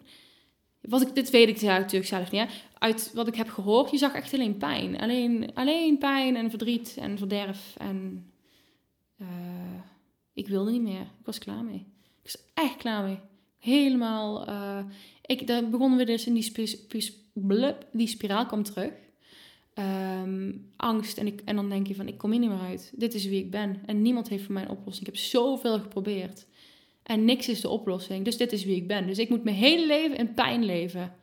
Wat 0.80 1.01
ik, 1.03 1.14
dit 1.14 1.30
weet 1.30 1.49
ik 1.49 1.61
natuurlijk 1.62 2.07
zelf 2.07 2.30
niet, 2.30 2.40
hè. 2.40 2.46
Uit 2.78 3.11
wat 3.14 3.26
ik 3.28 3.34
heb 3.34 3.49
gehoord, 3.49 3.90
je 3.90 3.99
zag 3.99 4.12
echt 4.12 4.34
alleen 4.34 4.57
pijn. 4.57 5.01
Alleen, 5.01 5.51
alleen 5.55 5.99
pijn 5.99 6.36
en 6.36 6.51
verdriet 6.51 6.96
en 7.01 7.18
verderf. 7.18 7.74
En 7.78 8.30
eh, 9.18 9.26
ik 10.32 10.49
wilde 10.49 10.70
niet 10.70 10.82
meer. 10.82 11.01
Ik 11.01 11.24
was 11.26 11.38
klaar 11.38 11.64
mee. 11.64 11.86
Ik 12.22 12.32
was 12.32 12.36
echt 12.55 12.76
klaar 12.76 13.05
mee. 13.05 13.18
Helemaal... 13.59 14.47
eh, 14.47 14.85
ik, 15.27 15.47
daar 15.47 15.69
begonnen 15.69 15.99
we 15.99 16.05
dus 16.05 16.27
in 16.27 16.35
die, 16.35 16.43
spi- 16.43 16.67
spi- 16.67 17.13
blub, 17.33 17.87
die 17.93 18.07
spiraal 18.07 18.47
kwam 18.47 18.63
terug. 18.63 18.93
Ehm, 19.75 20.53
angst. 20.77 21.19
En, 21.19 21.27
ik, 21.27 21.41
en 21.45 21.57
dan 21.57 21.69
denk 21.69 21.87
je 21.87 21.95
van, 21.95 22.09
ik 22.09 22.19
kom 22.19 22.31
hier 22.31 22.41
niet 22.41 22.49
meer 22.49 22.61
uit. 22.61 22.93
Dit 22.97 23.15
is 23.15 23.27
wie 23.27 23.45
ik 23.45 23.51
ben. 23.51 23.83
En 23.87 24.03
niemand 24.03 24.29
heeft 24.29 24.45
voor 24.45 24.55
mij 24.55 24.63
een 24.63 24.71
oplossing. 24.71 25.07
Ik 25.07 25.15
heb 25.15 25.23
zoveel 25.25 25.79
geprobeerd. 25.81 26.47
En 27.03 27.25
niks 27.25 27.49
is 27.49 27.61
de 27.61 27.69
oplossing. 27.69 28.25
Dus 28.25 28.37
dit 28.37 28.53
is 28.53 28.65
wie 28.65 28.77
ik 28.77 28.87
ben. 28.87 29.07
Dus 29.07 29.19
ik 29.19 29.29
moet 29.29 29.45
mijn 29.45 29.57
hele 29.57 29.87
leven 29.87 30.17
in 30.17 30.35
pijn 30.35 30.65
leven. 30.65 31.15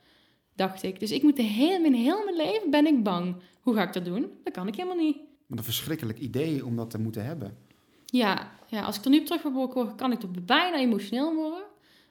Dacht 0.54 0.82
ik. 0.82 1.00
Dus 1.00 1.10
ik 1.10 1.22
moet 1.22 1.36
de 1.36 1.42
hele, 1.42 1.80
mijn 1.80 1.94
heel 1.94 2.24
mijn 2.24 2.36
leven 2.36 2.70
ben 2.70 2.86
ik 2.86 3.02
bang. 3.02 3.36
Hoe 3.60 3.74
ga 3.74 3.82
ik 3.82 3.92
dat 3.92 4.04
doen? 4.04 4.26
Dat 4.44 4.52
kan 4.52 4.66
ik 4.68 4.74
helemaal 4.74 5.04
niet. 5.04 5.16
Wat 5.46 5.58
een 5.58 5.64
verschrikkelijk 5.64 6.18
idee 6.18 6.66
om 6.66 6.76
dat 6.76 6.90
te 6.90 6.98
moeten 6.98 7.24
hebben. 7.24 7.56
Ja, 8.06 8.52
ja 8.68 8.82
als 8.82 8.96
ik 8.98 9.04
er 9.04 9.10
nu 9.10 9.18
op 9.18 9.26
terug 9.26 9.42
word, 9.42 9.94
kan 9.94 10.12
ik 10.12 10.22
er 10.22 10.30
bijna 10.44 10.78
emotioneel 10.78 11.34
worden. 11.34 11.64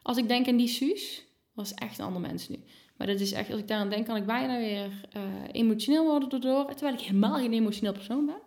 Als 0.06 0.18
ik 0.18 0.28
denk 0.28 0.48
aan 0.48 0.58
die 0.58 0.68
Suus, 0.68 1.26
was 1.54 1.74
echt 1.74 2.00
een 2.00 2.06
ander 2.06 2.22
mens 2.22 2.50
nu. 2.50 2.64
Maar 2.98 3.08
dat 3.08 3.20
is 3.20 3.32
echt, 3.32 3.52
als 3.52 3.60
ik 3.60 3.68
daaraan 3.68 3.90
denk, 3.90 4.06
kan 4.06 4.16
ik 4.16 4.26
bijna 4.26 4.58
weer 4.58 5.08
eh, 5.12 5.22
emotioneel 5.52 6.06
worden 6.06 6.30
daardoor. 6.30 6.66
Terwijl 6.66 6.94
ik 6.94 7.02
helemaal 7.02 7.36
geen 7.36 7.54
emotioneel 7.54 7.94
persoon 7.94 8.26
ben. 8.26 8.42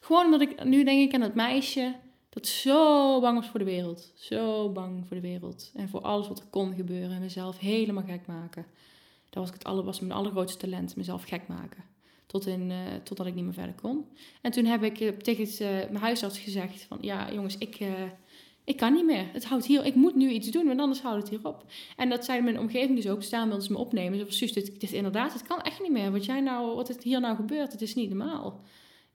Gewoon 0.00 0.24
omdat 0.24 0.40
ik, 0.40 0.64
nu 0.64 0.84
denk 0.84 1.08
ik 1.08 1.14
aan 1.14 1.20
dat 1.20 1.34
meisje 1.34 1.94
dat 2.28 2.46
zo 2.46 3.20
bang 3.20 3.38
was 3.38 3.48
voor 3.48 3.58
de 3.58 3.64
wereld. 3.64 4.12
Zo 4.14 4.70
bang 4.72 5.06
voor 5.06 5.16
de 5.16 5.22
wereld. 5.22 5.72
En 5.74 5.88
voor 5.88 6.00
alles 6.00 6.28
wat 6.28 6.38
er 6.38 6.46
kon 6.50 6.74
gebeuren. 6.74 7.10
En 7.10 7.20
mezelf 7.20 7.58
helemaal 7.58 8.04
gek 8.04 8.26
maken. 8.26 8.66
Dat 9.30 9.42
was, 9.44 9.52
het 9.52 9.64
aller, 9.64 9.84
mijn 9.84 10.12
allergrootste 10.12 10.58
talent, 10.58 10.96
mezelf 10.96 11.22
gek 11.22 11.48
maken. 11.48 11.84
Tot 12.26 12.46
in, 12.46 12.70
eh, 12.70 12.78
totdat 13.02 13.26
ik 13.26 13.34
niet 13.34 13.44
meer 13.44 13.52
verder 13.52 13.74
kon. 13.74 14.06
En 14.42 14.50
toen 14.50 14.64
heb 14.64 14.82
ik 14.82 15.00
eh, 15.00 15.08
tegen 15.08 15.66
mijn 15.66 16.04
huisarts 16.04 16.38
gezegd 16.38 16.82
van... 16.82 16.98
Ja, 17.00 17.32
jongens, 17.32 17.58
ik, 17.58 17.78
ik 18.66 18.76
kan 18.76 18.92
niet 18.92 19.04
meer. 19.04 19.26
Het 19.32 19.44
houdt 19.44 19.66
hier... 19.66 19.84
Ik 19.84 19.94
moet 19.94 20.14
nu 20.14 20.30
iets 20.30 20.50
doen, 20.50 20.66
want 20.66 20.80
anders 20.80 21.00
houdt 21.00 21.20
het 21.20 21.28
hier 21.28 21.46
op. 21.48 21.64
En 21.96 22.08
dat 22.08 22.24
zei 22.24 22.40
mijn 22.40 22.58
omgeving 22.58 22.96
dus 22.96 23.08
ook. 23.08 23.22
Staan 23.22 23.48
wilden 23.48 23.66
ze 23.66 23.72
me 23.72 23.78
opnemen. 23.78 24.18
Ze 24.18 24.24
van, 24.24 24.34
Suus, 24.34 24.52
dit, 24.52 24.80
dit 24.80 24.92
inderdaad, 24.92 25.32
het 25.32 25.42
kan 25.42 25.60
echt 25.60 25.82
niet 25.82 25.90
meer. 25.90 26.12
Wat, 26.12 26.24
jij 26.24 26.40
nou, 26.40 26.74
wat 26.74 26.88
het 26.88 27.02
hier 27.02 27.20
nou 27.20 27.36
gebeurt, 27.36 27.72
het 27.72 27.82
is 27.82 27.94
niet 27.94 28.08
normaal. 28.08 28.60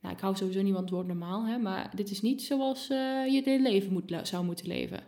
Nou, 0.02 0.16
ik 0.16 0.22
hou 0.22 0.36
sowieso 0.36 0.62
niet 0.62 0.74
van 0.74 0.90
woord 0.90 1.08
normaal, 1.08 1.46
hè, 1.46 1.58
maar 1.58 1.92
dit 1.96 2.12
is 2.12 2.22
niet 2.22 2.42
zoals 2.42 2.90
eh, 2.90 2.98
je 3.26 3.42
hele 3.44 3.62
leven 3.62 3.94
moet, 3.94 4.20
zou 4.24 4.46
moeten 4.46 4.68
leven. 4.68 5.00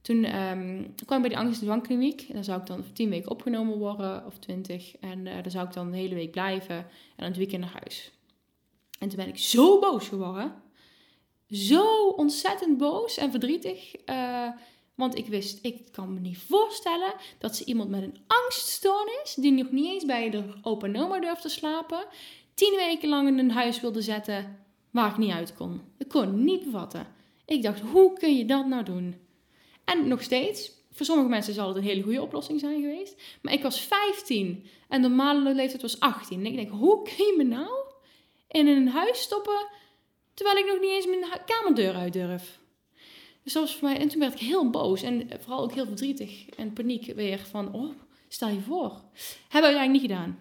Toen 0.00 0.24
ehm, 0.24 0.84
kwam 1.04 1.16
ik 1.16 1.28
bij 1.28 1.28
die 1.28 1.38
angst- 1.38 1.60
en 1.60 1.66
dwangkliniek. 1.66 2.20
En 2.28 2.34
dan 2.34 2.44
zou 2.44 2.60
ik 2.60 2.66
dan 2.66 2.84
tien 2.92 3.10
weken 3.10 3.30
opgenomen 3.30 3.78
worden, 3.78 4.26
of 4.26 4.38
twintig. 4.38 4.96
En 4.96 5.26
eh 5.26 5.42
dan 5.42 5.50
zou 5.50 5.66
ik 5.66 5.72
dan 5.72 5.86
een 5.86 5.92
hele 5.92 6.14
week 6.14 6.30
blijven 6.30 6.76
en 6.76 6.86
dan 7.16 7.26
het 7.26 7.36
weekend 7.36 7.60
naar 7.60 7.78
huis. 7.82 8.12
En 8.98 9.08
toen 9.08 9.16
ben 9.16 9.28
ik 9.28 9.38
zo 9.38 9.78
boos 9.78 10.08
geworden. 10.08 10.52
Zo 11.50 12.08
ontzettend 12.08 12.78
boos 12.78 13.16
en 13.16 13.30
verdrietig. 13.30 13.94
eh, 13.94 14.48
want 14.94 15.18
ik 15.18 15.26
wist, 15.26 15.58
ik 15.62 15.92
kan 15.92 16.14
me 16.14 16.20
niet 16.20 16.38
voorstellen 16.38 17.12
dat 17.38 17.56
ze 17.56 17.64
iemand 17.64 17.90
met 17.90 18.02
een 18.02 18.18
angststoornis, 18.26 19.34
die 19.34 19.52
nog 19.52 19.70
niet 19.70 19.86
eens 19.86 20.04
bij 20.04 20.30
de 20.30 20.44
opa 20.62 20.86
en 20.86 21.00
oma 21.00 21.20
durft 21.20 21.42
te 21.42 21.48
slapen, 21.48 22.04
tien 22.54 22.74
weken 22.76 23.08
lang 23.08 23.28
in 23.28 23.38
een 23.38 23.50
huis 23.50 23.80
wilde 23.80 24.02
zetten 24.02 24.58
waar 24.90 25.10
ik 25.10 25.16
niet 25.16 25.32
uit 25.32 25.54
kon. 25.54 25.80
Ik 25.98 26.08
kon 26.08 26.44
niet 26.44 26.64
bevatten. 26.64 27.06
Ik 27.46 27.62
dacht, 27.62 27.80
hoe 27.80 28.12
kun 28.12 28.36
je 28.36 28.44
dat 28.44 28.66
nou 28.66 28.84
doen? 28.84 29.16
En 29.84 30.08
nog 30.08 30.22
steeds, 30.22 30.72
voor 30.92 31.06
sommige 31.06 31.28
mensen 31.28 31.54
zal 31.54 31.68
het 31.68 31.76
een 31.76 31.82
hele 31.82 32.02
goede 32.02 32.22
oplossing 32.22 32.60
zijn 32.60 32.80
geweest. 32.80 33.22
Maar 33.42 33.52
ik 33.52 33.62
was 33.62 33.80
15 33.80 34.66
en 34.88 35.02
de 35.02 35.08
normale 35.08 35.54
leeftijd 35.54 35.82
was 35.82 36.00
18. 36.00 36.38
En 36.38 36.46
ik 36.46 36.56
denk, 36.56 36.70
hoe 36.70 37.02
kun 37.02 37.26
je 37.26 37.34
me 37.36 37.44
nou 37.44 37.70
in 38.48 38.66
een 38.66 38.88
huis 38.88 39.20
stoppen 39.20 39.68
terwijl 40.38 40.58
ik 40.58 40.66
nog 40.66 40.80
niet 40.80 40.90
eens 40.90 41.06
mijn 41.06 41.40
kamerdeur 41.46 41.94
uit 41.94 42.12
durf? 42.12 42.58
Dus 43.42 43.52
dat 43.52 43.62
was 43.62 43.76
voor 43.76 43.88
mij, 43.88 43.98
en 43.98 44.08
toen 44.08 44.20
werd 44.20 44.32
ik 44.32 44.46
heel 44.46 44.70
boos 44.70 45.02
en 45.02 45.28
vooral 45.40 45.62
ook 45.62 45.72
heel 45.72 45.86
verdrietig 45.86 46.48
en 46.56 46.72
paniek 46.72 47.14
weer 47.14 47.38
van, 47.50 47.72
oh, 47.72 47.90
stel 48.28 48.48
je 48.48 48.60
voor. 48.60 48.90
Hebben 49.48 49.70
we 49.70 49.76
uiteindelijk 49.76 49.92
niet 49.92 50.10
gedaan. 50.10 50.38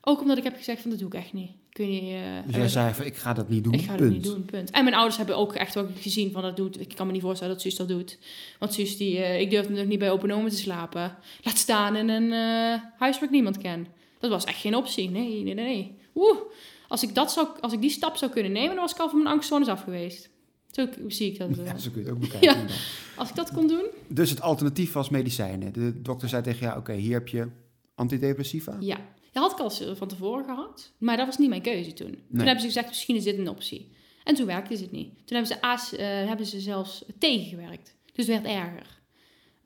Ook 0.00 0.20
omdat 0.20 0.38
ik 0.38 0.44
heb 0.44 0.56
gezegd 0.56 0.80
van, 0.80 0.90
dat 0.90 0.98
doe 0.98 1.08
ik 1.08 1.14
echt 1.14 1.32
niet. 1.32 1.50
Kun 1.70 2.06
je, 2.06 2.16
eh, 2.16 2.46
Dus 2.46 2.56
jij 2.56 2.68
zei 2.68 2.94
van, 2.94 3.04
ik 3.04 3.16
ga 3.16 3.32
dat 3.32 3.48
niet 3.48 3.64
doen, 3.64 3.72
ik 3.72 3.80
ga 3.80 3.94
punt. 3.94 4.00
dat 4.00 4.08
niet 4.10 4.24
doen, 4.24 4.44
punt. 4.44 4.70
En 4.70 4.84
mijn 4.84 4.96
ouders 4.96 5.16
hebben 5.16 5.36
ook 5.36 5.54
echt 5.54 5.74
wel 5.74 5.86
gezien 6.00 6.32
van 6.32 6.42
dat 6.42 6.56
doet. 6.56 6.80
Ik 6.80 6.94
kan 6.94 7.06
me 7.06 7.12
niet 7.12 7.22
voorstellen 7.22 7.52
dat 7.52 7.62
Suus 7.62 7.76
dat 7.76 7.88
doet. 7.88 8.18
Want 8.58 8.74
Suus, 8.74 8.96
die, 8.96 9.18
eh, 9.18 9.40
ik 9.40 9.50
durfde 9.50 9.72
nog 9.72 9.86
niet 9.86 9.98
bij 9.98 10.10
open 10.10 10.30
oma 10.30 10.48
te 10.48 10.56
slapen. 10.56 11.16
Laat 11.42 11.58
staan 11.58 11.96
in 11.96 12.08
een 12.08 12.32
eh, 12.32 12.82
huis 12.98 13.14
waar 13.14 13.24
ik 13.24 13.30
niemand 13.30 13.58
ken. 13.58 13.86
Dat 14.18 14.30
was 14.30 14.44
echt 14.44 14.60
geen 14.60 14.76
optie. 14.76 15.10
Nee, 15.10 15.42
nee, 15.42 15.54
nee, 15.54 15.64
nee. 15.64 15.94
Oeh, 16.14 16.38
als 16.88 17.02
ik, 17.02 17.14
dat 17.14 17.32
zou, 17.32 17.48
als 17.60 17.72
ik 17.72 17.80
die 17.80 17.90
stap 17.90 18.16
zou 18.16 18.30
kunnen 18.30 18.52
nemen, 18.52 18.68
dan 18.74 18.84
was 18.84 18.92
ik 18.92 18.98
al 18.98 19.08
van 19.08 19.18
mijn 19.22 19.34
angstzones 19.34 19.68
af 19.68 19.82
geweest. 19.82 20.30
Zo 20.70 20.86
zie 21.08 21.30
ik 21.32 21.38
dat. 21.38 21.58
eh. 21.58 21.66
Ja, 21.66 21.78
zo 21.78 21.90
kun 21.90 22.00
je 22.02 22.06
het 22.06 22.16
ook 22.16 22.20
bekijken. 22.22 22.48
Ja. 22.68 22.74
Als 23.16 23.28
ik 23.28 23.34
dat 23.34 23.52
kon 23.52 23.66
doen, 23.66 23.84
Dus 24.08 24.30
het 24.30 24.40
alternatief 24.40 24.92
was 24.92 25.08
medicijnen. 25.08 25.72
De 25.72 26.02
dokter 26.02 26.28
zei 26.28 26.42
tegen 26.42 26.66
jou, 26.66 26.78
oké, 26.78 26.92
hier 26.92 27.12
heb 27.12 27.28
je 27.28 27.48
antidepressiva. 27.94 28.76
ja. 28.80 29.12
Dat 29.32 29.42
had 29.42 29.52
ik 29.70 29.80
al 29.82 29.94
van 29.96 30.08
tevoren 30.08 30.44
gehad. 30.44 30.92
Maar 30.98 31.16
dat 31.16 31.26
was 31.26 31.38
niet 31.38 31.48
mijn 31.48 31.62
keuze 31.62 31.92
toen. 31.92 32.10
Toen 32.30 32.38
hebben 32.40 32.60
ze 32.60 32.66
gezegd, 32.66 32.88
misschien 32.88 33.16
is 33.16 33.24
dit 33.24 33.38
een 33.38 33.48
optie. 33.48 33.92
En 34.24 34.34
toen 34.34 34.46
werkte 34.46 34.72
het 34.74 34.90
niet. 34.92 35.08
Toen 35.26 35.36
hebben 35.36 35.46
ze, 35.46 35.96
eh, 35.96 36.28
hebben 36.28 36.46
ze 36.46 36.60
zelfs 36.60 37.04
tegengewerkt. 37.18 37.96
Dus 38.12 38.26
het 38.26 38.42
werd 38.42 38.56
erger. 38.56 39.00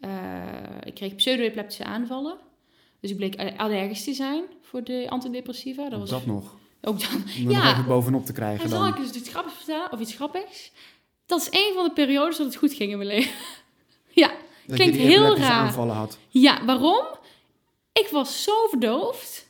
Eh, 0.01 0.11
ik 0.85 0.95
kreeg 0.95 1.15
pseudoepileptische 1.15 1.85
aanvallen. 1.85 2.37
Dus 3.01 3.11
ik 3.11 3.17
bleek 3.17 3.53
allergisch 3.57 4.05
te 4.05 4.13
zijn 4.15 4.45
voor 4.63 4.85
de 4.85 5.07
antidepressiva. 5.09 5.89
Dat 5.89 5.99
was 5.99 6.11
dat 6.11 6.27
nog. 6.27 6.57
Ook 6.83 7.01
dan. 7.01 7.23
Om 7.45 7.51
Ja. 7.51 7.77
nog 7.77 7.87
bovenop 7.87 8.25
te 8.27 8.33
krijgen 8.33 8.63
En 8.65 8.69
zal 8.71 8.79
dan. 8.81 8.89
ik 8.89 8.97
dus 8.97 9.11
iets 9.11 9.29
grappigs 9.29 9.57
vertellen, 9.57 9.93
of 9.93 10.01
iets 10.01 10.15
grappigs? 10.15 10.73
Dat 11.27 11.41
is 11.41 11.49
een 11.51 11.73
van 11.75 11.85
de 11.85 11.93
periodes 11.93 12.37
dat 12.37 12.47
het 12.47 12.57
goed 12.57 12.73
ging 12.73 12.91
in 12.91 12.97
mijn 12.99 13.11
leven. 13.11 13.33
ja, 14.23 14.31
Dat 14.67 14.77
klinkt 14.77 14.97
heel 14.97 15.37
raar. 15.37 15.51
aanvallen 15.53 15.95
had. 15.97 16.19
ja, 16.29 16.65
waarom? 16.65 17.05
Ik 17.93 18.09
was 18.11 18.43
zo 18.43 18.53
verdoofd 18.69 19.49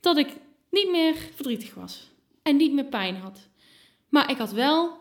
dat 0.00 0.16
ik 0.16 0.28
niet 0.70 0.90
meer 0.90 1.14
verdrietig 1.34 1.74
was. 1.74 2.10
En 2.42 2.56
niet 2.56 2.72
meer 2.72 2.84
pijn 2.84 3.16
had. 3.16 3.48
Maar 4.08 4.30
ik 4.30 4.36
had 4.38 4.52
wel 4.52 4.98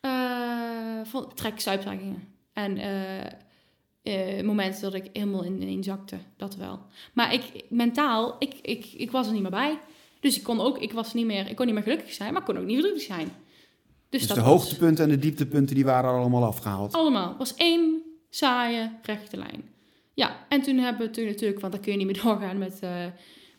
eh 0.00 1.00
van 1.04 1.34
trek 1.34 1.60
stuiptrekkingen. 1.60 2.32
En 2.52 2.78
eh, 2.78 3.24
eh, 4.38 4.44
momenten 4.44 4.82
dat 4.82 4.94
ik 4.94 5.10
helemaal 5.12 5.42
in, 5.42 5.62
in 5.62 5.82
zakte. 5.84 6.16
Dat 6.36 6.56
wel. 6.56 6.80
Maar 7.12 7.32
ik, 7.32 7.42
mentaal, 7.68 8.36
ik, 8.38 8.54
ik, 8.62 8.84
ik 8.92 9.10
was 9.10 9.26
er 9.26 9.32
niet 9.32 9.42
meer 9.42 9.50
bij. 9.50 9.78
Dus 10.24 10.36
ik 10.36 10.42
kon 10.42 10.60
ook, 10.60 10.78
ik 10.78 10.92
was 10.92 11.14
niet 11.14 11.26
meer, 11.26 11.48
ik 11.48 11.56
kon 11.56 11.64
niet 11.66 11.74
meer 11.74 11.84
gelukkig 11.84 12.12
zijn, 12.12 12.32
maar 12.32 12.40
ik 12.40 12.46
kon 12.46 12.58
ook 12.58 12.64
niet 12.64 12.74
verdrietig 12.80 13.02
zijn. 13.06 13.24
Dus, 14.08 14.20
Dus 14.20 14.26
dat 14.26 14.36
de 14.36 14.42
was- 14.42 14.50
hoogtepunten 14.52 15.04
en 15.04 15.10
de 15.10 15.18
dieptepunten, 15.18 15.74
die 15.74 15.84
waren 15.84 16.10
allemaal 16.10 16.44
afgehaald. 16.44 16.92
allemaal. 16.94 17.28
Het 17.28 17.38
was 17.38 17.54
één 17.54 18.02
saaie 18.30 18.90
rechte 19.02 19.36
lijn. 19.36 19.68
Ja, 20.14 20.46
en 20.48 20.62
toen 20.62 20.78
hebben 20.78 21.06
we 21.06 21.12
toen 21.12 21.24
natuurlijk, 21.24 21.60
want 21.60 21.72
dan 21.72 21.82
kun 21.82 21.92
je 21.92 21.98
niet 21.98 22.06
meer 22.06 22.22
doorgaan 22.24 22.58
met 22.58 22.78
eh, 22.80 23.04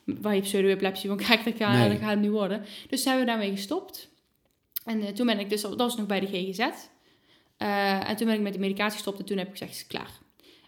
waar 0.05 0.35
je 0.35 0.41
pseudo-epilepsie 0.41 1.09
van 1.09 1.17
krijgt, 1.17 1.45
dat, 1.45 1.57
Nee. 1.57 1.89
dat 1.89 1.97
gaat 1.99 2.09
het 2.09 2.19
niet 2.19 2.29
worden. 2.31 2.65
Dus 2.89 3.03
hebben 3.05 3.23
we 3.25 3.29
daarmee 3.29 3.51
gestopt. 3.51 4.09
En 4.85 5.01
eh, 5.01 5.07
toen 5.07 5.25
ben 5.25 5.39
ik 5.39 5.49
dus, 5.49 5.61
dat 5.61 5.75
was 5.75 5.97
nog 5.97 6.05
bij 6.05 6.19
de 6.19 6.27
GGZ. 6.27 6.59
Eh, 7.57 8.09
en 8.09 8.15
toen 8.15 8.25
ben 8.27 8.35
ik 8.35 8.41
met 8.41 8.51
die 8.51 8.61
medicatie 8.61 8.93
gestopt 8.95 9.19
en 9.19 9.25
toen 9.25 9.37
heb 9.37 9.47
ik 9.47 9.51
gezegd, 9.57 9.71
is 9.75 9.87
klaar. 9.87 10.11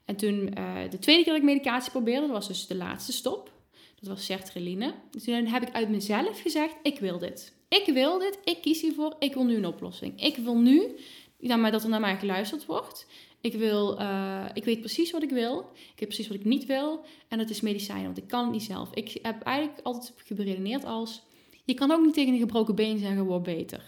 En 0.06 0.16
toen, 0.16 0.46
de 0.90 1.00
tweede 1.00 1.24
keer 1.24 1.34
dat 1.34 1.42
ik 1.42 1.48
medicatie 1.48 1.92
probeerde, 1.92 2.22
dat 2.22 2.30
was 2.36 2.48
dus 2.48 2.68
de 2.68 2.76
laatste 2.76 3.12
stop. 3.12 3.52
Dat 4.00 4.10
was 4.10 4.26
sertraline. 4.26 4.94
Dus 5.12 5.24
toen 5.24 5.46
heb 5.46 5.64
ik 5.64 5.74
uit 5.74 5.90
mezelf 5.90 6.42
gezegd, 6.42 6.76
ik 6.84 7.00
wil 7.00 7.20
dit. 7.20 7.54
Ik 7.68 7.94
wil 7.94 8.20
dit, 8.20 8.40
ik 8.44 8.62
kies 8.62 8.82
hiervoor, 8.82 9.16
ik 9.20 9.34
wil 9.34 9.46
nu 9.46 9.56
een 9.56 9.66
oplossing. 9.66 10.22
Ik 10.22 10.36
wil 10.36 10.58
nu 10.58 10.98
Ja, 11.40 11.72
dat 11.72 11.84
er 11.84 11.90
naar 11.90 12.00
mij 12.00 12.18
geluisterd 12.18 12.66
wordt. 12.66 13.08
Ik, 13.42 13.54
wil, 13.54 14.00
eh, 14.00 14.46
ik 14.54 14.64
weet 14.64 14.80
precies 14.80 15.12
wat 15.12 15.24
ik 15.24 15.30
wil. 15.30 15.60
Ik 15.74 16.00
weet 16.00 16.08
precies 16.08 16.28
wat 16.28 16.38
ik 16.38 16.46
niet 16.46 16.66
wil. 16.66 17.06
En 17.28 17.38
dat 17.38 17.50
is 17.50 17.62
medicijnen, 17.62 18.06
want 18.06 18.18
ik 18.18 18.28
kan 18.28 18.44
het 18.44 18.52
niet 18.52 18.64
zelf. 18.64 18.94
Ik 18.94 19.20
heb 19.22 19.42
eigenlijk 19.42 19.80
altijd 19.86 20.14
geredeneerd 20.16 20.86
als... 20.86 21.24
Je 21.66 21.74
kan 21.74 21.92
ook 21.92 22.06
niet 22.06 22.14
tegen 22.14 22.34
een 22.34 22.40
gebroken 22.40 22.76
been 22.76 22.98
zeggen, 22.98 23.26
word 23.26 23.44
beter. 23.44 23.84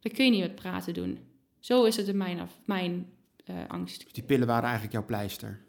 Dat 0.00 0.12
kun 0.12 0.24
je 0.24 0.30
niet 0.30 0.40
met 0.40 0.54
praten 0.54 0.94
doen. 0.94 1.18
Zo 1.60 1.84
is 1.84 1.96
het 1.96 2.08
in 2.08 2.16
mijn, 2.16 2.48
mijn 2.64 3.12
eh, 3.44 3.54
angst. 3.68 4.02
Dus 4.02 4.12
die 4.12 4.22
pillen 4.22 4.46
waren 4.46 4.64
eigenlijk 4.64 4.92
jouw 4.92 5.04
pleister. 5.04 5.64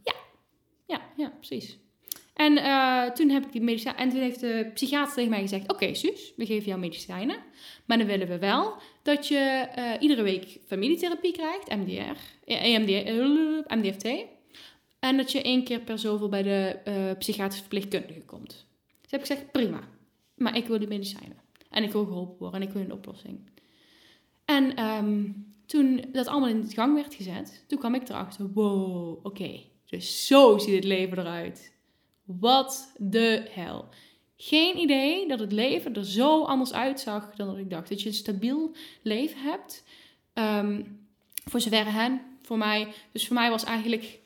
Ja, 0.86 1.02
ja, 1.16 1.30
precies. 1.30 1.78
En 2.38 2.58
eh, 2.58 3.12
toen 3.12 3.30
heb 3.30 3.46
ik 3.46 3.52
die. 3.52 3.84
En 3.96 4.10
toen 4.10 4.20
heeft 4.20 4.40
de 4.40 4.70
psychiater 4.74 5.14
tegen 5.14 5.30
mij 5.30 5.42
gezegd: 5.42 5.72
Oké, 5.72 5.94
Suus, 5.94 6.34
we 6.36 6.46
geven 6.46 6.68
jou 6.68 6.80
medicijnen. 6.80 7.38
Maar 7.86 7.98
dan 7.98 8.08
willen 8.08 8.28
we 8.28 8.40
wel 8.40 8.76
dat 9.02 9.28
je 9.28 9.38
eh, 9.76 9.92
iedere 10.00 10.22
week 10.22 10.60
familietherapie 10.66 11.32
krijgt, 11.32 11.76
MDR, 11.76 12.20
EMDR, 12.46 12.92
eh, 12.92 13.78
MDFT. 13.78 14.26
En 15.00 15.18
dat 15.18 15.32
je 15.32 15.42
één 15.42 15.64
keer 15.64 15.80
per 15.80 16.00
zoveel 16.00 16.30
bij 16.30 16.44
de 16.44 16.80
eh 16.84 17.18
psychiatrische 17.18 17.62
verpleegkundige 17.62 18.26
komt. 18.26 18.66
Dus 19.02 19.12
heb 19.12 19.20
ik 19.20 19.28
gezegd: 19.28 19.52
Prima, 19.52 19.80
maar 20.36 20.58
ik 20.58 20.68
wil 20.68 20.80
die 20.80 20.88
medicijnen. 20.88 21.38
En 21.70 21.84
ik 21.84 21.92
wil 21.92 22.06
geholpen 22.06 22.38
worden 22.38 22.62
en 22.62 22.68
ik 22.68 22.74
wil 22.74 22.82
een 22.82 22.94
oplossing. 22.94 23.50
En 24.46 24.76
ehm, 24.76 25.24
toen 25.66 26.06
dat 26.12 26.28
allemaal 26.28 26.50
in 26.50 26.70
gang 26.70 26.94
werd 26.94 27.14
gezet, 27.14 27.64
toen 27.68 27.80
kwam 27.80 27.96
ik 27.96 28.10
erachter: 28.10 28.54
Wow, 28.54 29.26
oké. 29.26 29.60
Dus 29.86 30.28
zo 30.28 30.58
ziet 30.58 30.76
het 30.76 30.84
leven 30.84 31.20
eruit. 31.20 31.76
Wat 32.28 32.94
de 32.98 33.48
hel. 33.50 33.90
Geen 34.36 34.78
idee 34.78 35.28
dat 35.28 35.40
het 35.40 35.52
leven 35.52 35.96
er 35.96 36.06
zo 36.06 36.44
anders 36.44 36.74
uitzag 36.74 37.36
dan 37.36 37.48
dat 37.48 37.58
ik 37.58 37.70
dacht. 37.70 37.90
Dat 37.90 38.02
je 38.02 38.08
een 38.08 38.16
stabiel 38.16 38.76
leven 39.02 39.42
hebt. 39.42 39.84
Ehm, 40.34 40.84
voor 41.46 41.62
zover 41.62 41.92
hen, 41.92 42.22
voor 42.42 42.58
mij. 42.58 42.94
Dus 43.12 43.28
voor 43.28 43.36
mij 43.36 43.50
was 43.50 43.64
eigenlijk 43.64 44.20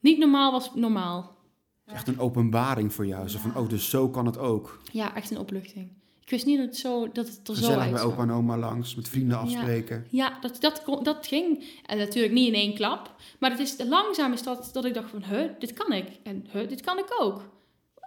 niet 0.00 0.18
normaal, 0.18 0.52
was 0.52 0.74
normaal. 0.74 1.36
Echt 1.84 2.08
een 2.08 2.18
openbaring 2.18 2.92
voor 2.92 3.06
jou. 3.06 3.28
Zo 3.28 3.38
van, 3.38 3.56
oh, 3.56 3.68
dus 3.68 3.90
zo 3.90 4.08
kan 4.08 4.26
het 4.26 4.38
ook. 4.38 4.80
Ja, 4.92 5.14
echt 5.14 5.30
een 5.30 5.38
opluchting. 5.38 5.90
Ik 6.26 6.32
wist 6.32 6.46
niet 6.46 6.56
dat 6.58 6.66
het, 6.66 6.76
zo, 6.76 7.12
dat 7.12 7.26
het 7.28 7.48
er 7.48 7.56
zo 7.56 7.66
Gezellig 7.66 7.90
bij 7.90 8.02
opa 8.02 8.22
en 8.22 8.30
oma 8.30 8.56
langs, 8.58 8.94
met 8.94 9.08
vrienden 9.08 9.38
afspreken. 9.38 10.06
Ja, 10.10 10.38
dat, 10.40 10.60
dat, 10.60 10.82
kon- 10.82 11.02
dat 11.02 11.26
ging. 11.26 11.64
En 11.86 11.98
natuurlijk 11.98 12.34
niet 12.34 12.46
in 12.48 12.54
één 12.54 12.74
klap. 12.74 13.14
Maar 13.38 13.50
het 13.50 13.60
is 13.60 13.74
langzaam 13.78 14.32
is 14.32 14.42
dat, 14.42 14.70
dat 14.72 14.84
ik 14.84 14.94
dacht 14.94 15.10
van, 15.10 15.24
huh, 15.24 15.50
dit 15.58 15.72
kan 15.72 15.92
ik. 15.92 16.08
En 16.22 16.46
huh, 16.50 16.68
dit 16.68 16.80
kan 16.80 16.98
ik 16.98 17.14
ook. 17.20 17.42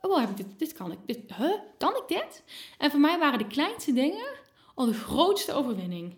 Oh, 0.01 0.19
heb 0.19 0.29
ik 0.29 0.37
dit, 0.37 0.45
dit 0.59 0.73
kan 0.73 0.91
ik. 0.91 0.97
Dit, 1.05 1.19
huh, 1.35 1.53
kan 1.77 1.95
ik 1.95 2.03
dit? 2.07 2.43
En 2.77 2.91
voor 2.91 2.99
mij 2.99 3.19
waren 3.19 3.39
de 3.39 3.47
kleinste 3.47 3.93
dingen 3.93 4.27
al 4.75 4.85
de 4.85 4.93
grootste 4.93 5.53
overwinning. 5.53 6.15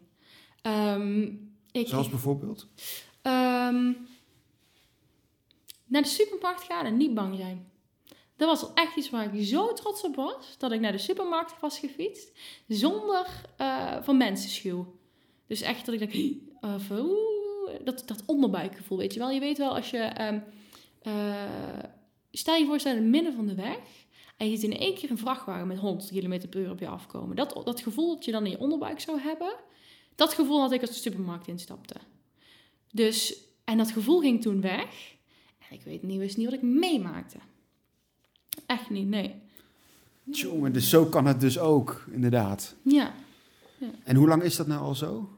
Ehm, 0.62 1.22
ik, 1.72 1.88
Zoals 1.88 2.10
bijvoorbeeld? 2.10 2.68
Ehm, 3.22 3.92
naar 5.86 6.02
de 6.02 6.08
supermarkt 6.08 6.64
gaan 6.64 6.86
en 6.86 6.98
niet 6.98 7.14
bang 7.14 7.36
zijn. 7.38 7.71
Dat 8.42 8.60
was 8.60 8.74
echt 8.74 8.96
iets 8.96 9.10
waar 9.10 9.36
ik 9.36 9.46
zo 9.46 9.74
trots 9.74 10.04
op 10.04 10.16
was. 10.16 10.56
Dat 10.58 10.72
ik 10.72 10.80
naar 10.80 10.92
de 10.92 10.98
supermarkt 10.98 11.60
was 11.60 11.80
gefietst. 11.80 12.32
Zonder 12.68 13.28
eh, 13.58 13.98
van 14.02 14.18
mensenschuw. 14.18 14.96
Dus 15.48 15.62
echt 15.62 15.86
dat 15.86 15.96
ik 15.96 16.00
dacht... 16.00 16.18
Dat, 17.84 18.04
dat 18.06 18.24
onderbuikgevoel, 18.26 18.98
weet 18.98 19.14
je 19.14 19.20
wel. 19.20 19.30
Je 19.30 19.40
weet 19.40 19.58
wel 19.58 19.76
als 19.76 19.90
je... 19.90 19.98
eh, 19.98 21.34
stel 22.32 22.56
je 22.56 22.66
voor, 22.66 22.78
je 22.78 22.90
in 22.90 22.96
het 22.96 23.06
midden 23.06 23.34
van 23.34 23.48
de 23.48 23.56
weg... 23.56 23.80
En 24.38 24.50
je 24.50 24.58
ziet 24.58 24.72
in 24.72 24.78
één 24.78 24.96
keer 24.96 25.12
een 25.12 25.18
vrachtwagen 25.18 25.68
met 25.68 25.78
100 25.78 26.10
km 26.10 26.48
per 26.50 26.60
uur 26.60 26.72
op 26.72 26.80
je 26.80 26.88
afkomen. 26.88 27.36
Dat, 27.36 27.62
dat 27.64 27.82
gevoel 27.82 28.16
dat 28.16 28.26
je 28.26 28.32
dan 28.32 28.46
in 28.46 28.52
je 28.52 28.60
onderbuik 28.60 29.00
zou 29.00 29.20
hebben... 29.20 29.54
Dat 30.16 30.34
gevoel 30.34 30.60
had 30.60 30.72
ik 30.72 30.82
als 30.82 30.90
de 30.90 30.96
supermarkt 30.96 31.48
instapte. 31.48 31.96
Dus, 32.92 33.38
en 33.64 33.78
dat 33.78 33.92
gevoel 33.92 34.20
ging 34.20 34.42
toen 34.42 34.62
weg. 34.62 35.16
En 35.70 35.76
ik 35.76 35.84
weet 35.84 36.04
niet, 36.04 36.20
wist 36.20 36.38
niet 36.38 36.46
wat 36.46 36.56
ik 36.56 36.62
meemaakte. 36.62 37.38
Echt 38.66 38.90
niet, 38.90 39.08
nee. 39.08 39.36
Jongen, 40.24 40.74
dus 40.74 40.90
zo 40.90 41.06
kan 41.06 41.26
het 41.26 41.40
dus 41.40 41.60
ook, 41.60 42.06
inderdaad. 42.12 42.76
Ja. 42.82 43.14
En 44.04 44.16
hoe 44.16 44.28
lang 44.28 44.44
is 44.44 44.56
dat 44.56 44.68
nou 44.68 44.82
al 44.82 44.96
zo? 44.96 45.30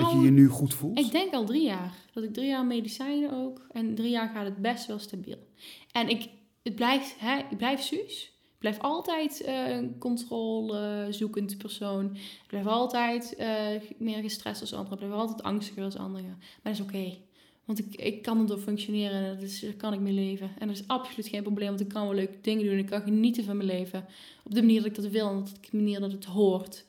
dat 0.00 0.10
je 0.10 0.16
je 0.16 0.22
Nou, 0.22 0.30
nu 0.30 0.48
goed 0.48 0.74
voelt? 0.74 0.98
ik 0.98 1.10
denk 1.10 1.32
al 1.32 1.44
drie 1.44 1.64
jaar. 1.64 1.94
Dat 2.12 2.24
ik 2.24 2.32
drie 2.34 2.46
jaar 2.46 2.66
medicijnen 2.66 3.32
ook. 3.32 3.66
En 3.70 3.94
drie 3.94 4.10
jaar 4.10 4.28
gaat 4.28 4.44
het 4.44 4.56
best 4.56 4.86
wel 4.86 4.98
stabiel. 4.98 5.46
En 5.92 6.08
ik, 6.08 6.28
het 6.62 6.74
blijft, 6.74 7.14
hè, 7.18 7.36
ik 7.50 7.56
blijf 7.56 7.80
Suus. 7.80 8.32
Ik 8.52 8.58
blijf 8.58 8.78
altijd 8.78 9.40
eh, 9.40 9.68
een 9.68 9.98
controlezoekend 9.98 11.58
persoon. 11.58 12.14
Ik 12.14 12.46
blijf 12.46 12.66
altijd 12.66 13.34
eh, 13.34 13.66
meer 13.98 14.22
gestrest 14.22 14.60
als 14.60 14.72
anderen. 14.72 14.98
Ik 14.98 15.06
blijf 15.06 15.20
altijd 15.20 15.42
angstiger 15.42 15.84
als 15.84 15.96
anderen. 15.96 16.28
Maar 16.38 16.58
dat 16.62 16.72
is 16.72 16.80
oké. 16.80 17.16
Want 17.64 17.78
ik, 17.78 17.94
ik 17.94 18.22
kan 18.22 18.40
erdoor 18.40 18.58
functioneren 18.58 19.24
en 19.24 19.34
dat 19.34 19.42
is, 19.42 19.60
daar 19.60 19.72
kan 19.72 19.92
ik 19.92 20.00
mee 20.00 20.12
leven. 20.12 20.50
En 20.58 20.66
dat 20.68 20.76
is 20.76 20.86
absoluut 20.86 21.28
geen 21.28 21.42
probleem, 21.42 21.68
want 21.68 21.80
ik 21.80 21.88
kan 21.88 22.02
wel 22.04 22.14
leuke 22.14 22.36
dingen 22.40 22.64
doen. 22.64 22.78
Ik 22.78 22.86
kan 22.86 23.02
genieten 23.02 23.44
van 23.44 23.56
mijn 23.56 23.68
leven. 23.68 24.06
Op 24.44 24.54
de 24.54 24.60
manier 24.60 24.76
dat 24.82 24.86
ik 24.86 24.94
dat 24.94 25.06
wil 25.10 25.28
en 25.28 25.36
op 25.36 25.46
de 25.46 25.76
manier 25.76 26.00
dat 26.00 26.12
het 26.12 26.24
hoort. 26.24 26.84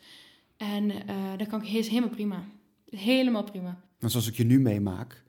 En 0.58 0.92
eh 1.08 1.38
dat 1.38 1.48
kan 1.48 1.62
ik 1.62 1.70
is 1.74 1.88
helemaal 1.88 2.10
prima. 2.10 2.46
Helemaal 2.90 3.44
prima. 3.44 3.82
Want 4.00 4.12
zoals 4.12 4.28
ik 4.28 4.36
je 4.36 4.44
nu 4.44 4.60
meemaak, 4.60 5.24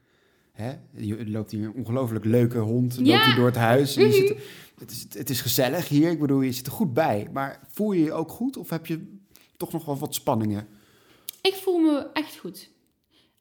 hè, 0.53 0.73
je 0.97 1.29
loopt 1.31 1.51
hier 1.51 1.65
een 1.65 1.73
ongelooflijk 1.75 2.25
leuke 2.25 2.59
hond, 2.59 2.95
Ja. 3.03 3.03
loopt 3.03 3.25
hier 3.27 3.35
door 3.35 3.47
het 3.47 3.57
huis. 3.57 3.97
En 3.97 4.07
je 4.07 4.13
zit, 4.13 4.37
het, 4.79 4.91
is, 4.91 5.07
het 5.19 5.31
is 5.31 5.41
gezellig 5.41 5.89
hier, 5.89 6.11
ik 6.11 6.21
bedoel, 6.21 6.41
je 6.41 6.53
zit 6.53 6.67
er 6.67 6.73
goed 6.73 6.95
bij. 6.95 7.29
Maar 7.33 7.61
voel 7.69 7.93
je 7.93 8.05
je 8.05 8.13
ook 8.13 8.31
goed 8.31 8.57
of 8.57 8.71
heb 8.71 8.87
je 8.87 9.17
toch 9.57 9.73
nog 9.73 9.85
wel 9.85 9.99
wat 9.99 10.15
spanningen? 10.15 10.67
Ik 11.43 11.55
voel 11.55 11.79
me 11.79 12.07
echt 12.13 12.37
goed. 12.37 12.71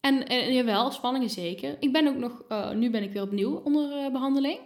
En, 0.03 0.27
en 0.27 0.53
jawel, 0.53 0.91
spanningen 0.91 1.29
zeker. 1.29 1.77
Ik 1.79 1.91
ben 1.91 2.07
ook 2.07 2.17
nog, 2.17 2.43
eh, 2.47 2.71
nu 2.71 2.89
ben 2.89 3.03
ik 3.03 3.11
weer 3.11 3.21
opnieuw 3.21 3.55
onder 3.55 3.91
eh, 3.91 4.11
behandeling 4.11 4.59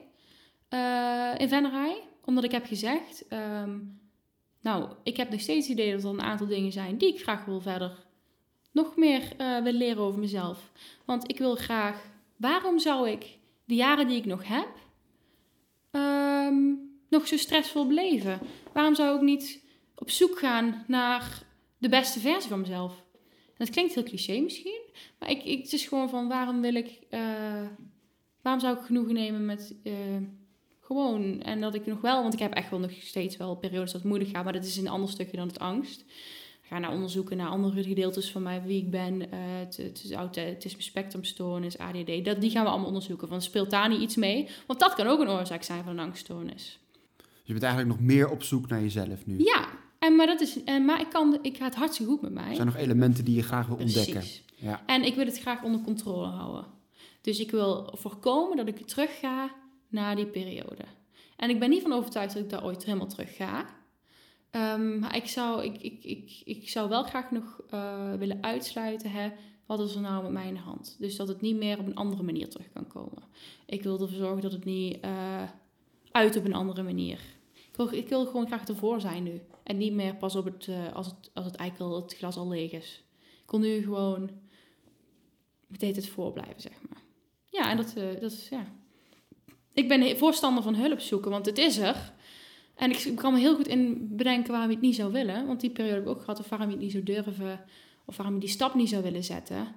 eh, 0.69 1.33
in 1.37 1.49
Venray. 1.49 2.01
Omdat 2.25 2.43
ik 2.43 2.51
heb 2.51 2.65
gezegd, 2.65 3.27
ehm, 3.27 3.79
nou, 4.61 4.89
ik 5.03 5.17
heb 5.17 5.29
nog 5.29 5.41
steeds 5.41 5.67
het 5.67 5.77
idee 5.77 5.91
dat 5.91 6.03
er 6.03 6.09
een 6.09 6.21
aantal 6.21 6.47
dingen 6.47 6.71
zijn 6.71 6.97
die 6.97 7.13
ik 7.13 7.21
graag 7.21 7.45
wil 7.45 7.61
verder 7.61 8.07
nog 8.77 8.95
meer 8.95 9.33
eh, 9.37 9.61
wil 9.63 9.71
leren 9.71 10.03
over 10.03 10.19
mezelf. 10.19 10.71
Want 11.05 11.29
ik 11.29 11.37
wil 11.37 11.55
graag, 11.55 12.01
waarom 12.35 12.79
zou 12.79 13.09
ik 13.09 13.37
de 13.65 13.75
jaren 13.75 14.07
die 14.07 14.17
ik 14.17 14.25
nog 14.25 14.47
heb, 14.47 14.69
ehm, 15.91 16.73
nog 17.09 17.27
zo 17.27 17.37
stressvol 17.37 17.87
beleven? 17.87 18.39
Waarom 18.73 18.95
zou 18.95 19.15
ik 19.15 19.21
niet 19.21 19.63
op 19.95 20.09
zoek 20.09 20.39
gaan 20.39 20.83
naar 20.87 21.43
de 21.77 21.89
beste 21.89 22.19
versie 22.19 22.49
van 22.49 22.59
mezelf? 22.59 23.03
Dat 23.57 23.69
klinkt 23.69 23.93
heel 23.93 24.03
cliché 24.03 24.39
misschien, 24.39 24.81
maar 25.19 25.29
ik, 25.29 25.43
ik, 25.43 25.61
het 25.61 25.73
is 25.73 25.87
gewoon 25.87 26.09
van 26.09 26.27
waarom 26.27 26.61
wil 26.61 26.75
ik, 26.75 26.99
eh, 27.09 27.21
waarom 28.41 28.61
zou 28.61 28.77
ik 28.77 28.83
genoegen 28.83 29.13
nemen 29.13 29.45
met 29.45 29.75
eh, 29.83 29.93
gewoon 30.81 31.41
en 31.41 31.61
dat 31.61 31.75
ik 31.75 31.85
nog 31.85 32.01
wel, 32.01 32.21
want 32.21 32.33
ik 32.33 32.39
heb 32.39 32.53
echt 32.53 32.69
wel 32.69 32.79
nog 32.79 32.91
steeds 32.91 33.37
wel 33.37 33.55
periodes 33.55 33.91
dat 33.91 34.01
het 34.01 34.09
moeilijk 34.09 34.31
gaat, 34.31 34.43
maar 34.43 34.53
dat 34.53 34.65
is 34.65 34.77
een 34.77 34.87
ander 34.87 35.09
stukje 35.09 35.37
dan 35.37 35.47
het 35.47 35.59
angst. 35.59 36.01
Ik 36.61 36.73
ga 36.73 36.79
naar 36.79 36.91
onderzoeken 36.91 37.37
naar 37.37 37.49
andere 37.49 37.83
gedeeltes 37.83 38.31
van 38.31 38.43
mij, 38.43 38.61
wie 38.63 38.81
ik 38.81 38.91
ben, 38.91 39.31
eh, 39.31 39.39
het, 39.39 39.77
het, 39.77 40.03
is 40.03 40.11
aut- 40.11 40.37
autisme 40.37 40.81
spectrumstoornis, 40.81 41.77
ADD, 41.77 42.25
dat, 42.25 42.41
die 42.41 42.49
gaan 42.49 42.63
we 42.63 42.69
allemaal 42.69 42.87
onderzoeken. 42.87 43.27
Van 43.27 43.41
speelt 43.41 43.69
daar 43.69 43.89
niet 43.89 44.01
iets 44.01 44.15
mee? 44.15 44.47
Want 44.65 44.79
dat 44.79 44.93
kan 44.93 45.07
ook 45.07 45.19
een 45.19 45.29
oorzaak 45.29 45.63
zijn 45.63 45.83
van 45.83 45.91
een 45.91 46.05
angststoornis. 46.05 46.79
Je 47.43 47.53
bent 47.53 47.65
eigenlijk 47.65 47.97
nog 47.97 48.07
meer 48.07 48.29
op 48.29 48.43
zoek 48.43 48.67
naar 48.67 48.81
jezelf 48.81 49.25
nu. 49.25 49.37
Ja, 49.43 49.69
en, 49.99 50.15
maar, 50.15 50.25
dat 50.25 50.41
is, 50.41 50.63
en, 50.63 50.85
maar 50.85 51.01
ik, 51.01 51.09
kan, 51.09 51.39
ik 51.41 51.57
ga 51.57 51.65
het 51.65 51.75
hartstikke 51.75 52.11
goed 52.11 52.21
met 52.21 52.31
mij. 52.31 52.49
Er 52.49 52.55
zijn 52.55 52.67
nog 52.67 52.75
elementen 52.75 53.25
die 53.25 53.35
je 53.35 53.43
graag 53.43 53.67
wil 53.67 53.77
ontdekken. 53.77 54.13
Precies. 54.13 54.43
Ja. 54.55 54.83
En 54.85 55.03
ik 55.03 55.15
wil 55.15 55.25
het 55.25 55.39
graag 55.39 55.63
onder 55.63 55.81
controle 55.81 56.27
houden. 56.27 56.65
Dus 57.21 57.39
ik 57.39 57.51
wil 57.51 57.93
voorkomen 57.97 58.57
dat 58.57 58.67
ik 58.67 58.87
terug 58.87 59.19
ga 59.19 59.51
naar 59.87 60.15
die 60.15 60.25
periode. 60.25 60.83
En 61.35 61.49
ik 61.49 61.59
ben 61.59 61.69
niet 61.69 61.81
van 61.81 61.93
overtuigd 61.93 62.33
dat 62.33 62.43
ik 62.43 62.49
daar 62.49 62.63
ooit 62.63 62.85
helemaal 62.85 63.07
terug 63.07 63.35
ga. 63.35 63.65
Ehm, 64.49 64.99
maar 64.99 65.15
ik 65.15 65.25
zou, 65.25 65.63
ik, 65.63 65.81
ik, 65.81 66.03
ik, 66.03 66.41
ik 66.45 66.69
zou 66.69 66.89
wel 66.89 67.03
graag 67.03 67.31
nog 67.31 67.61
eh, 67.69 68.13
willen 68.13 68.43
uitsluiten, 68.43 69.11
hè, 69.11 69.31
wat 69.65 69.79
is 69.79 69.95
er 69.95 70.01
nou 70.01 70.23
met 70.23 70.31
mij 70.31 70.47
in 70.47 70.53
de 70.53 70.59
hand? 70.59 70.95
Dus 70.99 71.15
dat 71.15 71.27
het 71.27 71.41
niet 71.41 71.57
meer 71.57 71.79
op 71.79 71.85
een 71.85 71.95
andere 71.95 72.23
manier 72.23 72.49
terug 72.49 72.69
kan 72.73 72.87
komen. 72.87 73.23
Ik 73.65 73.83
wil 73.83 74.01
ervoor 74.01 74.17
zorgen 74.17 74.41
dat 74.41 74.51
het 74.51 74.65
niet 74.65 74.99
eh, 74.99 75.43
uit 76.11 76.35
op 76.35 76.45
een 76.45 76.53
andere 76.53 76.83
manier. 76.83 77.19
Ik 77.77 77.89
wil, 77.89 77.99
ik 77.99 78.09
wil 78.09 78.25
gewoon 78.25 78.47
graag 78.47 78.67
ervoor 78.67 79.01
zijn 79.01 79.23
nu. 79.23 79.41
En 79.63 79.77
niet 79.77 79.93
meer 79.93 80.15
pas 80.15 80.35
op 80.35 80.45
het, 80.45 80.67
eh, 80.67 80.93
als, 80.93 81.05
het, 81.05 81.31
als 81.33 81.45
het 81.45 81.55
eigenlijk 81.55 81.91
al, 81.91 82.01
het 82.01 82.13
glas 82.13 82.37
al 82.37 82.47
leeg 82.47 82.71
is. 82.71 83.03
Ik 83.43 83.51
wil 83.51 83.59
nu 83.59 83.83
gewoon 83.83 84.29
meteen 85.67 85.95
het 85.95 86.07
voor 86.07 86.33
blijven, 86.33 86.61
zeg 86.61 86.73
maar. 86.89 87.01
Ja, 87.45 87.69
en 87.69 87.77
dat, 87.77 87.93
eh, 87.95 88.21
dat 88.21 88.31
is, 88.31 88.49
ja. 88.49 88.65
Ik 89.73 89.87
ben 89.87 90.17
voorstander 90.17 90.63
van 90.63 90.75
hulp 90.75 90.99
zoeken, 90.99 91.31
want 91.31 91.45
het 91.45 91.57
is 91.57 91.77
er. 91.77 92.13
En 92.75 92.91
ik 92.91 93.15
kan 93.15 93.33
me 93.33 93.39
heel 93.39 93.55
goed 93.55 93.67
in 93.67 94.07
bedenken 94.15 94.51
waarom 94.51 94.69
je 94.69 94.75
het 94.75 94.85
niet 94.85 94.95
zou 94.95 95.11
willen. 95.11 95.47
Want 95.47 95.61
die 95.61 95.69
periode 95.69 95.95
heb 95.95 96.03
ik 96.03 96.09
ook 96.09 96.19
gehad, 96.19 96.39
of 96.39 96.49
waarom 96.49 96.67
je 96.67 96.73
het 96.73 96.83
niet 96.83 96.91
zou 96.91 97.03
durven. 97.03 97.65
Of 98.05 98.17
waarom 98.17 98.35
je 98.35 98.41
die 98.41 98.49
stap 98.49 98.73
niet 98.73 98.89
zou 98.89 99.03
willen 99.03 99.23
zetten. 99.23 99.67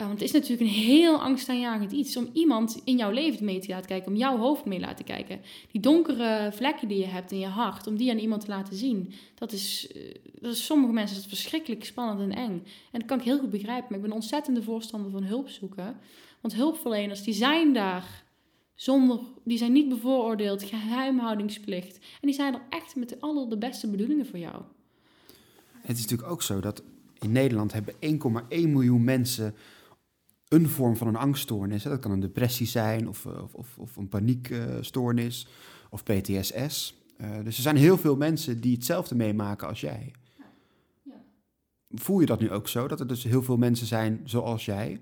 Uh, 0.00 0.06
want 0.06 0.20
het 0.20 0.28
is 0.28 0.34
natuurlijk 0.34 0.60
een 0.60 0.76
heel 0.76 1.22
angstaanjagend 1.22 1.92
iets 1.92 2.16
om 2.16 2.30
iemand 2.32 2.80
in 2.84 2.96
jouw 2.96 3.10
leven 3.10 3.44
mee 3.44 3.58
te 3.58 3.68
laten 3.68 3.86
kijken, 3.86 4.12
om 4.12 4.18
jouw 4.18 4.36
hoofd 4.36 4.64
mee 4.64 4.78
te 4.78 4.84
laten 4.84 5.04
kijken. 5.04 5.40
Die 5.70 5.80
donkere 5.80 6.50
vlekken 6.52 6.88
die 6.88 6.98
je 6.98 7.06
hebt 7.06 7.32
in 7.32 7.38
je 7.38 7.46
hart, 7.46 7.86
om 7.86 7.96
die 7.96 8.10
aan 8.10 8.18
iemand 8.18 8.40
te 8.40 8.48
laten 8.48 8.76
zien. 8.76 9.12
Dat 9.34 9.52
is, 9.52 9.92
uh, 9.96 10.14
dat 10.40 10.52
is 10.52 10.64
sommige 10.64 10.92
mensen 10.92 11.16
is 11.16 11.26
verschrikkelijk 11.26 11.84
spannend 11.84 12.20
en 12.20 12.38
eng. 12.38 12.62
En 12.92 12.98
dat 12.98 13.04
kan 13.04 13.18
ik 13.18 13.24
heel 13.24 13.38
goed 13.38 13.50
begrijpen, 13.50 13.86
maar 13.88 13.98
ik 13.98 14.04
ben 14.04 14.12
ontzettende 14.12 14.62
voorstander 14.62 15.10
van 15.10 15.22
hulp 15.22 15.48
zoeken. 15.48 15.96
Want 16.40 16.54
hulpverleners, 16.54 17.22
die 17.22 17.34
zijn 17.34 17.72
daar 17.72 18.24
zonder, 18.74 19.20
die 19.44 19.58
zijn 19.58 19.72
niet 19.72 19.88
bevooroordeeld, 19.88 20.62
geheimhoudingsplicht. 20.62 21.96
En 21.96 22.26
die 22.28 22.34
zijn 22.34 22.54
er 22.54 22.62
echt 22.68 22.96
met 22.96 23.08
de 23.08 23.20
allerbeste 23.20 23.90
bedoelingen 23.90 24.26
voor 24.26 24.38
jou. 24.38 24.62
Het 25.80 25.96
is 25.96 26.02
natuurlijk 26.02 26.30
ook 26.30 26.42
zo 26.42 26.60
dat 26.60 26.82
in 27.20 27.32
Nederland 27.32 27.72
hebben 27.72 27.94
1,1 27.94 27.98
miljoen 28.48 29.04
mensen 29.04 29.54
een 30.48 30.68
vorm 30.68 30.96
van 30.96 31.06
een 31.06 31.16
angststoornis. 31.16 31.82
Dat 31.82 32.00
kan 32.00 32.10
een 32.10 32.20
depressie 32.20 32.66
zijn 32.66 33.08
of, 33.08 33.26
of, 33.26 33.54
of, 33.54 33.78
of 33.78 33.96
een 33.96 34.08
paniekstoornis 34.08 35.46
of 35.90 36.02
PTSS. 36.02 36.94
Uh, 37.20 37.44
dus 37.44 37.56
er 37.56 37.62
zijn 37.62 37.76
heel 37.76 37.98
veel 37.98 38.16
mensen 38.16 38.60
die 38.60 38.74
hetzelfde 38.74 39.14
meemaken 39.14 39.68
als 39.68 39.80
jij. 39.80 40.12
Ja. 41.02 41.22
Voel 41.90 42.20
je 42.20 42.26
dat 42.26 42.40
nu 42.40 42.50
ook 42.50 42.68
zo, 42.68 42.88
dat 42.88 43.00
er 43.00 43.06
dus 43.06 43.24
heel 43.24 43.42
veel 43.42 43.56
mensen 43.56 43.86
zijn 43.86 44.20
zoals 44.24 44.64
jij? 44.64 45.00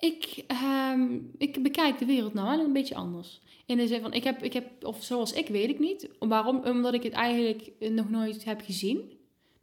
Ik, 0.00 0.44
um, 0.92 1.30
ik 1.38 1.62
bekijk 1.62 1.98
de 1.98 2.04
wereld 2.04 2.34
nou 2.34 2.56
wel 2.56 2.66
een 2.66 2.72
beetje 2.72 2.94
anders. 2.94 3.40
In 3.66 3.76
de 3.76 3.86
zin 3.86 4.00
van, 4.00 4.12
ik 4.12 4.24
heb, 4.24 4.42
ik 4.42 4.52
heb, 4.52 4.84
of 4.84 5.04
zoals 5.04 5.32
ik 5.32 5.48
weet 5.48 5.68
ik 5.68 5.78
niet. 5.78 6.08
Waarom? 6.18 6.64
Omdat 6.64 6.94
ik 6.94 7.02
het 7.02 7.12
eigenlijk 7.12 7.72
nog 7.78 8.10
nooit 8.10 8.44
heb 8.44 8.60
gezien 8.60 9.12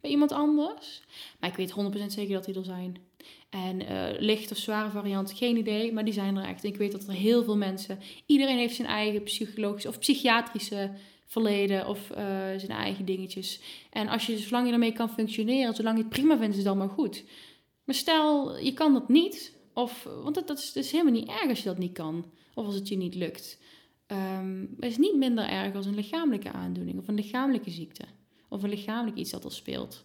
bij 0.00 0.10
iemand 0.10 0.32
anders. 0.32 1.02
Maar 1.40 1.50
ik 1.50 1.56
weet 1.56 1.74
100% 2.02 2.06
zeker 2.06 2.34
dat 2.34 2.44
die 2.44 2.54
er 2.54 2.64
zijn. 2.64 2.96
En 3.54 3.80
uh, 3.82 4.06
licht 4.18 4.50
of 4.50 4.56
zware 4.56 4.90
variant, 4.90 5.32
geen 5.32 5.56
idee, 5.56 5.92
maar 5.92 6.04
die 6.04 6.12
zijn 6.12 6.36
er 6.36 6.44
echt. 6.44 6.64
ik 6.64 6.76
weet 6.76 6.92
dat 6.92 7.06
er 7.06 7.12
heel 7.12 7.44
veel 7.44 7.56
mensen, 7.56 7.98
iedereen 8.26 8.56
heeft 8.56 8.74
zijn 8.74 8.88
eigen 8.88 9.22
psychologische 9.22 9.88
of 9.88 9.98
psychiatrische 9.98 10.90
verleden 11.26 11.86
of 11.86 12.10
uh, 12.10 12.16
zijn 12.56 12.70
eigen 12.70 13.04
dingetjes. 13.04 13.60
En 13.90 14.08
als 14.08 14.26
je, 14.26 14.38
zolang 14.38 14.66
je 14.66 14.72
ermee 14.72 14.92
kan 14.92 15.10
functioneren, 15.10 15.74
zolang 15.74 15.96
je 15.96 16.02
het 16.02 16.12
prima 16.12 16.36
vindt, 16.36 16.52
is 16.52 16.58
het 16.58 16.66
allemaal 16.66 16.88
goed. 16.88 17.24
Maar 17.84 17.94
stel, 17.94 18.58
je 18.58 18.72
kan 18.72 18.92
dat 18.92 19.08
niet, 19.08 19.56
of, 19.72 20.08
want 20.22 20.46
dat, 20.46 20.58
is, 20.58 20.72
is 20.76 20.90
helemaal 20.90 21.12
niet 21.12 21.28
erg 21.28 21.48
als 21.48 21.58
je 21.58 21.68
dat 21.68 21.78
niet 21.78 21.92
kan, 21.92 22.30
of 22.54 22.66
als 22.66 22.74
het 22.74 22.88
je 22.88 22.96
niet 22.96 23.14
lukt. 23.14 23.58
Um, 24.06 24.74
is 24.78 24.98
niet 24.98 25.16
minder 25.16 25.48
erg 25.48 25.74
als 25.74 25.86
een 25.86 25.94
lichamelijke 25.94 26.52
aandoening 26.52 26.98
of 26.98 27.08
een 27.08 27.14
lichamelijke 27.14 27.70
ziekte, 27.70 28.04
of 28.48 28.62
een 28.62 28.68
lichamelijk 28.68 29.16
iets 29.16 29.30
dat 29.30 29.44
er 29.44 29.52
speelt. 29.52 30.04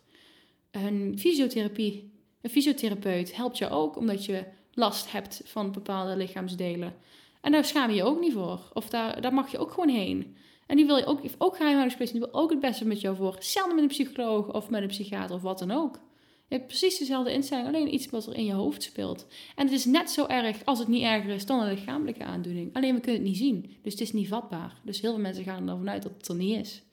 Een 0.71 1.15
fysiotherapie 1.19 2.17
een 2.41 2.49
fysiotherapeut 2.49 3.35
helpt 3.35 3.57
je 3.57 3.69
ook 3.69 3.97
omdat 3.97 4.25
je 4.25 4.43
last 4.73 5.11
hebt 5.11 5.41
van 5.45 5.71
bepaalde 5.71 6.15
lichaamsdelen. 6.15 6.93
En 7.41 7.51
daar 7.51 7.65
schaam 7.65 7.89
je 7.89 7.95
je 7.95 8.03
ook 8.03 8.19
niet 8.19 8.33
voor. 8.33 8.59
Of 8.73 8.89
daar, 8.89 9.21
daar 9.21 9.33
mag 9.33 9.51
je 9.51 9.57
ook 9.57 9.71
gewoon 9.71 9.89
heen. 9.89 10.35
En 10.67 10.75
die 10.75 10.85
wil 10.85 10.97
je 10.97 11.05
ook, 11.05 11.21
ook 11.37 11.55
geheimhoudingsplicht, 11.55 12.11
die 12.11 12.21
wil 12.21 12.33
ook 12.33 12.49
het 12.49 12.59
beste 12.59 12.85
met 12.85 13.01
jou 13.01 13.15
voor. 13.15 13.33
Hetzelfde 13.33 13.73
met 13.73 13.83
een 13.83 13.89
psycholoog 13.89 14.53
of 14.53 14.69
met 14.69 14.81
een 14.81 14.87
psychiater 14.87 15.35
of 15.35 15.41
wat 15.41 15.59
dan 15.59 15.71
ook. 15.71 15.99
Je 16.47 16.55
hebt 16.55 16.67
precies 16.67 16.97
dezelfde 16.97 17.33
instelling, 17.33 17.67
alleen 17.67 17.93
iets 17.93 18.09
wat 18.09 18.27
er 18.27 18.35
in 18.35 18.45
je 18.45 18.53
hoofd 18.53 18.83
speelt. 18.83 19.27
En 19.55 19.65
het 19.65 19.75
is 19.75 19.85
net 19.85 20.11
zo 20.11 20.25
erg, 20.25 20.65
als 20.65 20.79
het 20.79 20.87
niet 20.87 21.03
erger 21.03 21.29
is, 21.29 21.45
dan 21.45 21.59
een 21.59 21.73
lichamelijke 21.73 22.23
aandoening. 22.23 22.75
Alleen 22.75 22.95
we 22.95 22.99
kunnen 22.99 23.21
het 23.21 23.29
niet 23.29 23.37
zien, 23.37 23.77
dus 23.81 23.91
het 23.91 24.01
is 24.01 24.13
niet 24.13 24.27
vatbaar. 24.27 24.81
Dus 24.83 25.01
heel 25.01 25.11
veel 25.11 25.21
mensen 25.21 25.43
gaan 25.43 25.69
ervan 25.69 25.89
uit 25.89 26.03
dat 26.03 26.11
het 26.17 26.27
er 26.27 26.35
niet 26.35 26.57
is. 26.59 26.83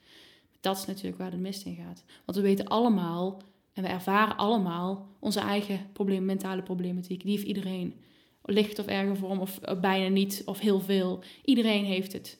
Dat 0.60 0.76
is 0.76 0.86
natuurlijk 0.86 1.18
waar 1.18 1.30
de 1.30 1.36
mist 1.36 1.64
in 1.64 1.74
gaat. 1.74 2.04
Want 2.24 2.38
we 2.38 2.44
weten 2.44 2.66
allemaal 2.66 3.42
en 3.76 3.82
we 3.82 3.88
ervaren 3.88 4.36
allemaal 4.36 5.08
onze 5.18 5.40
eigen 5.40 5.80
mentale 6.24 6.62
problematiek. 6.62 7.22
Die 7.22 7.30
heeft 7.30 7.46
iedereen. 7.46 7.94
Licht 8.42 8.78
of 8.78 8.86
erger 8.86 9.16
vorm, 9.16 9.38
of 9.40 9.58
eh, 9.58 9.80
bijna 9.80 10.08
niet, 10.08 10.42
of 10.44 10.58
heel 10.58 10.80
veel. 10.80 11.22
Iedereen 11.44 11.84
heeft 11.84 12.12
het. 12.12 12.38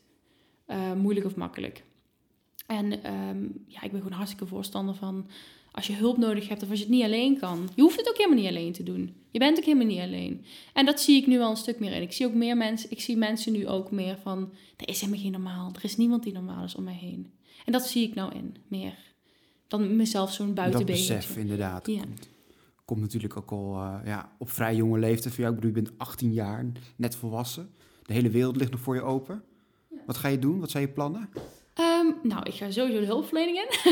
Uh, 0.68 0.92
moeilijk 0.92 1.26
of 1.26 1.36
makkelijk. 1.36 1.84
En 2.66 3.12
um, 3.12 3.64
ja, 3.66 3.82
ik 3.82 3.90
ben 3.90 4.00
gewoon 4.00 4.16
hartstikke 4.16 4.46
voorstander 4.46 4.94
van... 4.94 5.26
als 5.72 5.86
je 5.86 5.92
hulp 5.92 6.16
nodig 6.16 6.48
hebt 6.48 6.62
of 6.62 6.70
als 6.70 6.78
je 6.78 6.84
het 6.84 6.94
niet 6.94 7.04
alleen 7.04 7.38
kan... 7.38 7.68
je 7.74 7.82
hoeft 7.82 7.96
het 7.96 8.08
ook 8.08 8.16
helemaal 8.16 8.38
niet 8.38 8.48
alleen 8.48 8.72
te 8.72 8.82
doen. 8.82 9.14
Je 9.30 9.38
bent 9.38 9.58
ook 9.58 9.64
helemaal 9.64 9.86
niet 9.86 10.00
alleen. 10.00 10.44
En 10.72 10.86
dat 10.86 11.00
zie 11.00 11.16
ik 11.20 11.26
nu 11.26 11.40
al 11.40 11.50
een 11.50 11.56
stuk 11.56 11.78
meer 11.78 11.92
in. 11.92 12.02
Ik 12.02 12.12
zie 12.12 12.26
ook 12.26 12.34
meer 12.34 12.56
mensen... 12.56 12.90
ik 12.90 13.00
zie 13.00 13.16
mensen 13.16 13.52
nu 13.52 13.68
ook 13.68 13.90
meer 13.90 14.18
van... 14.18 14.52
er 14.76 14.88
is 14.88 15.00
helemaal 15.00 15.22
geen 15.22 15.32
normaal. 15.32 15.72
Er 15.74 15.84
is 15.84 15.96
niemand 15.96 16.22
die 16.22 16.32
normaal 16.32 16.64
is 16.64 16.74
om 16.74 16.84
mij 16.84 16.98
heen. 17.00 17.32
En 17.64 17.72
dat 17.72 17.86
zie 17.86 18.08
ik 18.08 18.14
nou 18.14 18.34
in, 18.34 18.56
meer 18.68 18.94
dan 19.68 19.96
mezelf 19.96 20.32
zo'n 20.32 20.54
buitenbeentje. 20.54 21.08
Dat 21.08 21.16
besef, 21.16 21.36
inderdaad. 21.36 21.86
Ja. 21.86 22.00
Komt, 22.00 22.28
komt 22.84 23.00
natuurlijk 23.00 23.36
ook 23.36 23.50
al 23.50 23.74
uh, 23.74 23.94
ja, 24.04 24.32
op 24.38 24.50
vrij 24.50 24.74
jonge 24.74 24.98
leeftijd 24.98 25.34
voor 25.34 25.42
jou. 25.42 25.54
Ik 25.54 25.60
bedoel, 25.60 25.76
je 25.76 25.82
bent 25.82 25.98
18 25.98 26.32
jaar, 26.32 26.66
net 26.96 27.16
volwassen. 27.16 27.70
De 28.02 28.12
hele 28.12 28.30
wereld 28.30 28.56
ligt 28.56 28.70
nog 28.70 28.80
voor 28.80 28.94
je 28.94 29.02
open. 29.02 29.42
Ja. 29.90 29.96
Wat 30.06 30.16
ga 30.16 30.28
je 30.28 30.38
doen? 30.38 30.60
Wat 30.60 30.70
zijn 30.70 30.82
je 30.82 30.92
plannen? 30.92 31.28
Um, 31.80 32.14
nou, 32.22 32.42
ik 32.42 32.54
ga 32.54 32.70
sowieso 32.70 33.00
de 33.00 33.06
hulpverlening 33.06 33.56
in. 33.56 33.90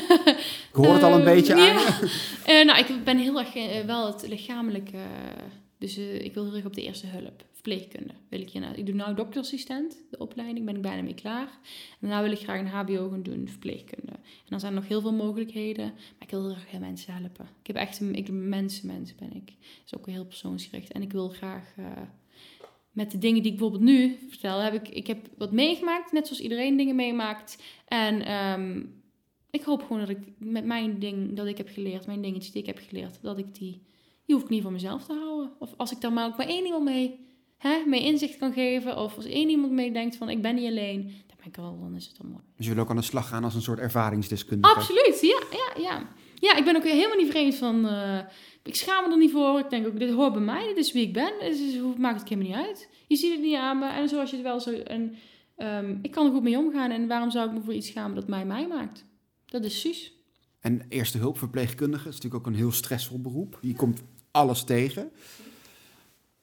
ik 0.71 0.71
hoor 0.73 0.93
het 0.93 1.03
um, 1.03 1.09
al 1.09 1.13
een 1.13 1.27
ehm, 1.27 1.35
beetje 1.35 1.55
aan 1.55 1.77
uh, 2.49 2.65
nou, 2.65 2.79
ik 2.79 3.05
ben 3.05 3.19
heel 3.19 3.39
erg 3.39 3.57
uh, 3.57 3.81
wel 3.81 4.07
het 4.07 4.29
lichamelijke... 4.29 4.99
dus 5.79 5.99
ik 5.99 6.35
wil 6.35 6.45
heel 6.45 6.55
erg 6.55 6.65
op 6.65 6.75
de 6.75 6.83
eerste 6.83 7.07
hulp 7.07 7.45
verpleegkunde 7.65 8.15
wil 8.29 8.41
ik 8.41 8.51
hierna. 8.51 8.75
Ik 8.75 8.87
doe 8.87 8.95
nu 8.95 9.15
dokterassistent, 9.15 9.97
de 10.11 10.19
opleiding, 10.19 10.65
ben 10.65 10.77
ik 10.77 10.83
bijna 10.83 11.03
mee 11.03 11.15
klaar. 11.15 11.49
En 11.91 12.09
daarna 12.09 12.23
wil 12.23 12.31
ik 12.31 12.39
graag 12.39 12.61
een 12.61 12.67
HBO 12.67 13.09
gaan 13.09 13.23
doen, 13.23 13.49
verpleegkunde. 13.49 14.13
En 14.13 14.49
dan 14.49 14.61
zijn 14.61 14.73
er 14.73 14.79
nog 14.79 14.89
heel 14.89 15.01
veel 15.01 15.13
mogelijkheden, 15.13 15.85
maar 15.85 16.23
ik 16.23 16.31
wil 16.31 16.55
graag 16.55 16.81
mensen 16.81 17.15
helpen. 17.15 17.49
Ik 17.61 17.67
heb 17.67 17.77
echt 17.77 18.01
een 18.01 18.15
ik, 18.15 18.31
mensen, 18.31 18.87
mensen 18.87 19.17
ben 19.17 19.33
ik. 19.33 19.53
Is 19.85 19.97
ook 19.97 20.07
heel 20.07 20.25
persoonsgericht. 20.25 20.93
En 20.93 21.03
ik 21.03 21.13
wil 21.13 21.29
graag 21.29 21.75
uh, 21.79 21.87
met 22.91 23.11
de 23.11 23.19
dingen 23.19 23.43
die 23.43 23.53
ik 23.53 23.59
bijvoorbeeld 23.59 23.91
nu 23.91 24.19
vertel, 24.29 24.59
heb 24.59 24.75
ik, 24.75 24.89
ik 24.89 25.07
heb 25.07 25.29
wat 25.37 25.53
meegemaakt, 25.53 26.13
net 26.13 26.27
zoals 26.27 26.43
iedereen 26.43 26.77
dingen 26.77 26.97
meemaakt. 26.97 27.63
En 27.89 28.33
um, 28.33 29.03
ik 29.51 29.63
hoop 29.63 29.83
gewoon 29.83 29.99
dat 29.99 30.09
ik 30.09 30.19
met 30.39 30.65
mijn 30.65 30.99
ding 30.99 31.37
dat 31.37 31.47
ik 31.47 31.57
heb 31.57 31.69
geleerd, 31.69 32.07
mijn 32.07 32.23
dingetjes 32.23 32.53
die 32.53 32.61
ik 32.61 32.67
heb 32.67 32.79
geleerd, 32.89 33.19
dat 33.23 33.39
ik 33.39 33.55
die, 33.55 33.83
die 34.25 34.35
hoef 34.35 34.43
ik 34.43 34.51
niet 34.51 34.63
voor 34.63 34.73
mezelf 34.73 35.05
te 35.05 35.13
houden. 35.13 35.53
Of 35.59 35.75
als 35.77 35.93
ik 35.93 36.01
daar 36.01 36.13
maar 36.13 36.27
ook 36.27 36.37
maar 36.37 36.47
één 36.47 36.65
iemand 36.65 36.85
mee 36.85 37.25
hè, 37.65 37.83
mee 37.87 38.03
inzicht 38.03 38.39
kan 38.39 38.53
geven. 38.53 38.97
Of 38.97 39.17
als 39.17 39.25
één 39.25 39.49
iemand 39.49 39.73
mee 39.73 39.93
denkt 39.93 40.17
van 40.17 40.29
ik 40.29 40.43
ben 40.43 40.55
niet 40.55 40.69
alleen. 40.69 41.03
Dan 41.03 41.37
ben 41.37 41.47
ik 41.47 41.59
al, 41.59 41.79
dan 41.81 41.97
is 41.97 42.07
het 42.07 42.17
dan 42.17 42.31
mooi. 42.31 42.43
Dus 42.57 42.67
je 42.67 42.75
wil 42.75 42.83
ook 42.83 42.91
aan 42.91 42.97
de 42.97 43.03
slag 43.03 43.29
gaan 43.29 43.45
als 43.45 43.55
een 43.55 43.63
soort 43.63 43.79
ervaringsdeskundige? 43.79 44.75
Absoluut, 44.75 45.19
ja, 45.21 45.41
ja, 45.51 45.83
ja. 45.83 46.09
Ja, 46.35 46.57
ik 46.57 46.65
ben 46.65 46.77
ook 46.77 46.85
helemaal 46.85 47.17
niet 47.17 47.31
vreemd 47.31 47.55
van... 47.55 47.85
Uh, 47.85 48.19
ik 48.63 48.75
schaam 48.75 49.05
me 49.05 49.11
er 49.11 49.19
niet 49.19 49.31
voor. 49.31 49.59
Ik 49.59 49.71
denk 49.71 49.87
ook, 49.87 49.99
dit 49.99 50.11
hoort 50.11 50.33
bij 50.33 50.43
mij. 50.43 50.67
Dit 50.67 50.77
is 50.77 50.93
wie 50.93 51.07
ik 51.07 51.13
ben. 51.13 51.33
Dus 51.41 51.59
maakt 51.99 52.21
het 52.21 52.29
helemaal 52.29 52.51
niet 52.51 52.67
uit. 52.67 52.89
Je 53.07 53.17
ziet 53.17 53.33
het 53.33 53.41
niet 53.41 53.57
aan 53.57 53.79
me. 53.79 53.87
En 53.87 54.09
zoals 54.09 54.31
je 54.31 54.37
het 54.37 54.45
wel 54.45 54.61
zo... 54.61 54.71
En, 54.71 55.15
um, 55.57 55.99
ik 56.03 56.11
kan 56.11 56.27
er 56.27 56.33
goed 56.33 56.43
mee 56.43 56.59
omgaan. 56.59 56.91
En 56.91 57.09
waarom 57.09 57.31
zou 57.31 57.49
ik 57.49 57.55
me 57.55 57.61
voor 57.65 57.75
iets 57.75 57.89
schamen 57.89 58.15
dat 58.15 58.29
mij 58.29 58.45
mij 58.45 58.67
maakt? 58.67 59.05
Dat 59.47 59.65
is 59.65 59.81
Suus. 59.81 60.13
En 60.61 60.87
eerste 60.89 61.19
hulpverpleegkundige 61.19 62.09
is 62.09 62.15
natuurlijk 62.15 62.47
ook 62.47 62.53
een 62.53 62.59
heel 62.59 62.73
stressvol 62.73 63.21
beroep. 63.21 63.59
Je 63.61 63.75
komt 63.75 64.03
alles 64.31 64.65
tegen. 64.65 65.11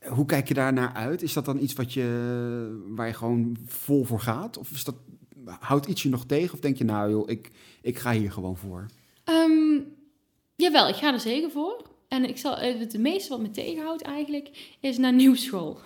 Hoe 0.07 0.25
kijk 0.25 0.47
je 0.47 0.53
daar 0.53 0.73
naar 0.73 0.93
uit? 0.93 1.21
Is 1.21 1.33
dat 1.33 1.45
dan 1.45 1.59
iets 1.59 1.73
wat 1.73 1.93
je, 1.93 2.83
waar 2.87 3.07
je 3.07 3.13
gewoon 3.13 3.57
vol 3.65 4.03
voor 4.03 4.19
gaat? 4.19 4.57
Of 4.57 4.71
is 4.71 4.83
dat, 4.83 4.95
houdt 5.45 5.85
iets 5.85 6.03
je 6.03 6.09
nog 6.09 6.25
tegen? 6.25 6.53
Of 6.53 6.59
denk 6.59 6.77
je, 6.77 6.83
nou 6.83 7.11
joh, 7.11 7.29
ik, 7.29 7.51
ik 7.81 7.97
ga 7.97 8.11
hier 8.11 8.31
gewoon 8.31 8.57
voor? 8.57 8.85
Um, 9.25 9.85
jawel, 10.55 10.87
ik 10.87 10.95
ga 10.95 11.13
er 11.13 11.19
zeker 11.19 11.51
voor. 11.51 11.89
En 12.07 12.29
ik 12.29 12.37
zal, 12.37 12.57
het 12.57 12.97
meeste 12.97 13.29
wat 13.29 13.41
me 13.41 13.51
tegenhoudt 13.51 14.01
eigenlijk, 14.01 14.75
is 14.79 14.97
naar 14.97 15.13
nieuwschool. 15.13 15.79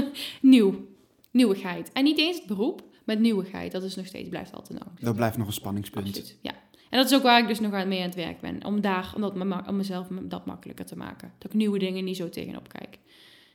Nieuw. 0.40 0.86
Nieuwigheid. 1.30 1.92
En 1.92 2.04
niet 2.04 2.18
eens 2.18 2.36
het 2.36 2.46
beroep, 2.46 2.82
maar 3.04 3.16
nieuwigheid. 3.16 3.72
Dat 3.72 3.82
is 3.82 3.96
nog 3.96 4.06
steeds, 4.06 4.28
blijft 4.28 4.52
altijd 4.52 4.80
een 4.80 4.86
angst. 4.86 5.04
Dat 5.04 5.16
blijft 5.16 5.36
nog 5.36 5.46
een 5.46 5.52
spanningspunt. 5.52 6.06
Absoluut, 6.06 6.38
ja. 6.40 6.52
En 6.90 6.98
dat 6.98 7.10
is 7.10 7.16
ook 7.16 7.22
waar 7.22 7.40
ik 7.40 7.48
dus 7.48 7.60
nog 7.60 7.72
aan 7.72 7.88
mee 7.88 7.98
aan 7.98 8.04
het 8.04 8.14
werk 8.14 8.40
ben. 8.40 8.64
Om 8.64 8.80
daar, 8.80 9.12
om, 9.14 9.20
dat, 9.20 9.66
om 9.68 9.76
mezelf 9.76 10.06
dat 10.22 10.46
makkelijker 10.46 10.84
te 10.86 10.96
maken. 10.96 11.32
Dat 11.38 11.52
ik 11.52 11.56
nieuwe 11.56 11.78
dingen 11.78 12.04
niet 12.04 12.16
zo 12.16 12.28
tegenop 12.28 12.68
kijk. 12.68 12.98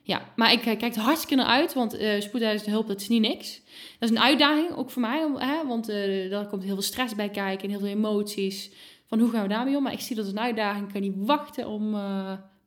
Ja, 0.08 0.22
maar 0.36 0.52
ik 0.52 0.60
kijk 0.60 0.96
er 0.96 1.02
hartstikke 1.02 1.36
naar 1.36 1.46
uit, 1.46 1.74
want 1.74 2.00
uh, 2.00 2.22
spoedeisende 2.22 2.72
hulp, 2.72 2.88
dat 2.88 3.02
is 3.02 3.08
niet 3.08 3.22
niks. 3.22 3.62
Dat 4.00 4.10
is 4.10 4.16
een 4.16 4.24
uitdaging, 4.24 4.76
ook 4.76 4.92
voor 4.92 5.02
mij, 5.02 5.30
hè, 5.36 5.68
want 5.68 5.90
uh, 5.90 6.30
daar 6.30 6.48
komt 6.48 6.64
heel 6.64 6.74
veel 6.74 6.82
stress 6.82 7.16
bij 7.16 7.30
kijken 7.30 7.64
en 7.64 7.70
heel 7.70 7.80
veel 7.80 7.90
emoties. 7.90 8.72
Van 9.08 9.20
hoe 9.20 9.30
gaan 9.30 9.42
we 9.42 9.48
daarmee 9.48 9.76
om? 9.76 9.84
Maar 9.84 9.94
ik 9.94 10.00
zie 10.00 10.16
dat 10.16 10.26
als 10.26 10.34
een 10.34 10.40
uitdaging. 10.40 10.86
Ik 10.86 10.94
kan 10.94 11.02
niet 11.02 11.16
wachten 11.18 11.68
om 11.68 11.90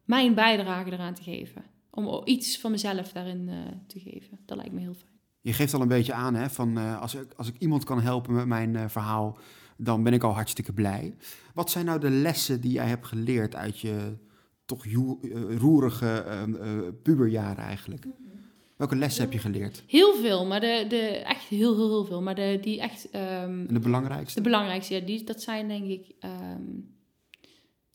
mijn 0.05 0.35
bijdrage 0.35 0.93
eraan 0.93 1.15
te 1.15 1.23
geven. 1.23 1.65
Om 1.91 2.23
iets 2.25 2.59
van 2.59 2.71
mezelf 2.71 3.13
daarin 3.13 3.51
te 3.87 4.01
geven. 4.01 4.39
Dat 4.47 4.57
lijkt 4.57 4.73
me 4.73 4.81
heel 4.81 4.95
fijn. 4.95 5.19
Je 5.41 5.53
geeft 5.53 5.75
al 5.75 5.81
een 5.81 5.89
beetje 5.89 6.13
aan, 6.13 6.35
hè, 6.35 6.51
van 6.51 6.77
als, 6.77 7.15
ik, 7.15 7.33
als 7.37 7.49
ik 7.49 7.55
iemand 7.59 7.85
kan 7.85 8.01
helpen 8.01 8.35
met 8.35 8.47
mijn 8.47 8.91
verhaal, 8.91 9.39
dan 9.77 10.03
ben 10.03 10.13
ik 10.13 10.23
al 10.23 10.35
hartstikke 10.35 10.73
blij. 10.73 11.15
Wat 11.55 11.71
zijn 11.71 11.85
nou 11.85 12.01
de 12.01 12.11
lessen 12.11 12.61
die 12.61 12.73
jij 12.73 12.87
hebt 12.87 13.07
geleerd 13.07 13.55
uit 13.55 13.81
je 13.81 14.17
toch 14.71 14.87
eh, 14.87 15.57
roerige 15.57 16.25
uh, 16.27 16.89
puberjaren 17.03 17.65
eigenlijk. 17.65 18.05
Welke 18.77 18.97
lessen 18.97 19.23
heb 19.23 19.33
je 19.33 19.39
geleerd? 19.39 19.83
Heel 19.87 20.15
veel, 20.15 20.47
maar 20.47 20.61
de, 20.61 20.85
de 20.89 21.07
echt 21.07 21.45
heel, 21.45 21.77
heel, 21.77 21.89
heel 21.89 22.05
veel. 22.05 22.23
Maar 22.23 22.35
de, 22.35 22.59
die 22.61 22.81
echt... 22.81 23.09
Um, 23.15 23.67
en 23.67 23.75
de 23.75 23.79
belangrijkste? 23.79 24.43
De 24.43 24.49
belangrijkste, 24.49 24.95
ja. 24.95 25.01
Die, 25.01 25.25
dat 25.25 25.43
zijn 25.43 25.69
denk 25.69 25.87
ik... 25.87 26.15
Um, 26.25 26.95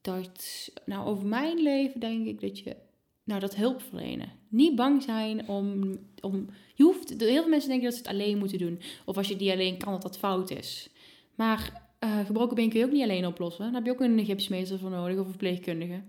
dat, 0.01 0.69
nou, 0.85 1.07
over 1.07 1.25
mijn 1.25 1.61
leven 1.61 1.99
denk 1.99 2.27
ik 2.27 2.41
dat 2.41 2.59
je 2.59 2.75
nou, 3.23 3.39
dat 3.39 3.55
hulp 3.55 3.81
verlenen. 3.81 4.31
Niet 4.49 4.75
bang 4.75 5.03
zijn 5.03 5.47
om, 5.47 5.97
om 6.21 6.49
je 6.73 6.83
hoeft, 6.83 7.09
heel 7.17 7.41
veel 7.41 7.49
mensen 7.49 7.69
denken 7.69 7.89
dat 7.89 7.97
ze 7.97 8.03
het 8.03 8.11
alleen 8.11 8.37
moeten 8.37 8.57
doen. 8.57 8.79
Of 9.05 9.17
als 9.17 9.27
je 9.27 9.35
die 9.35 9.51
alleen 9.51 9.77
kan, 9.77 9.91
dat 9.91 10.01
dat 10.01 10.17
fout 10.17 10.51
is. 10.51 10.89
Maar 11.35 11.83
uh, 11.99 12.25
gebroken 12.25 12.55
been 12.55 12.69
kun 12.69 12.79
je 12.79 12.85
ook 12.85 12.91
niet 12.91 13.03
alleen 13.03 13.25
oplossen. 13.25 13.65
Dan 13.65 13.73
heb 13.73 13.85
je 13.85 13.91
ook 13.91 14.01
een 14.01 14.25
gipsmeester 14.25 14.79
voor 14.79 14.89
nodig 14.89 15.17
of 15.17 15.23
een 15.23 15.29
verpleegkundige. 15.29 16.01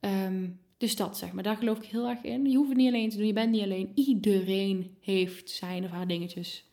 Ehm, 0.00 0.48
dus 0.76 0.96
dat 0.96 1.18
zeg 1.18 1.32
maar, 1.32 1.42
daar 1.42 1.56
geloof 1.56 1.78
ik 1.78 1.84
heel 1.84 2.08
erg 2.08 2.22
in. 2.22 2.50
Je 2.50 2.56
hoeft 2.56 2.68
het 2.68 2.78
niet 2.78 2.88
alleen 2.88 3.10
te 3.10 3.16
doen, 3.16 3.26
je 3.26 3.32
bent 3.32 3.50
niet 3.50 3.62
alleen. 3.62 3.92
Iedereen 3.94 4.96
heeft 5.00 5.50
zijn 5.50 5.84
of 5.84 5.90
haar 5.90 6.06
dingetjes. 6.06 6.64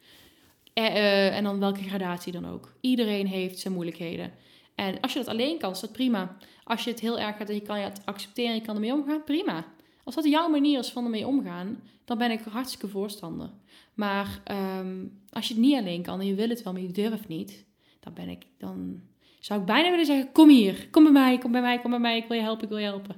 Uh, 0.73 1.37
en 1.37 1.43
dan 1.43 1.59
welke 1.59 1.83
gradatie 1.83 2.31
dan 2.31 2.45
ook. 2.45 2.75
Iedereen 2.81 3.27
heeft 3.27 3.59
zijn 3.59 3.73
moeilijkheden. 3.73 4.31
En 4.75 4.99
als 4.99 5.13
je 5.13 5.19
dat 5.19 5.27
alleen 5.27 5.57
kan, 5.57 5.71
is 5.71 5.79
dat 5.79 5.91
prima. 5.91 6.37
Als 6.63 6.83
je 6.83 6.89
het 6.89 6.99
heel 6.99 7.19
erg 7.19 7.37
gaat 7.37 7.49
en 7.49 7.55
je 7.55 7.61
kan 7.61 7.77
het 7.77 8.01
accepteren, 8.05 8.55
je 8.55 8.61
kan 8.61 8.75
ermee 8.75 8.93
omgaan, 8.93 9.23
prima. 9.23 9.65
Als 10.03 10.15
dat 10.15 10.25
jouw 10.25 10.49
manier 10.49 10.79
is 10.79 10.89
van 10.89 11.03
ermee 11.03 11.27
omgaan, 11.27 11.81
dan 12.05 12.17
ben 12.17 12.31
ik 12.31 12.41
hartstikke 12.41 12.87
voorstander. 12.87 13.49
Maar 13.93 14.41
um, 14.79 15.21
als 15.29 15.47
je 15.47 15.53
het 15.53 15.63
niet 15.63 15.77
alleen 15.77 16.01
kan 16.01 16.19
en 16.19 16.25
je 16.27 16.35
wil 16.35 16.49
het 16.49 16.63
wel, 16.63 16.73
maar 16.73 16.81
je 16.81 16.91
durft 16.91 17.27
niet, 17.27 17.65
dan 17.99 18.13
ben 18.13 18.29
ik, 18.29 18.45
dan 18.57 19.01
zou 19.45 19.59
ik 19.59 19.65
bijna 19.65 19.89
willen 19.89 20.05
zeggen, 20.05 20.31
kom 20.31 20.49
hier, 20.49 20.87
kom 20.89 21.03
bij 21.03 21.11
mij, 21.11 21.37
kom 21.37 21.51
bij 21.51 21.61
mij, 21.61 21.79
kom 21.79 21.89
bij 21.89 21.99
mij, 21.99 22.17
ik 22.17 22.27
wil 22.27 22.37
je 22.37 22.43
helpen, 22.43 22.63
ik 22.63 22.69
wil 22.69 22.77
je 22.77 22.85
helpen. 22.85 23.15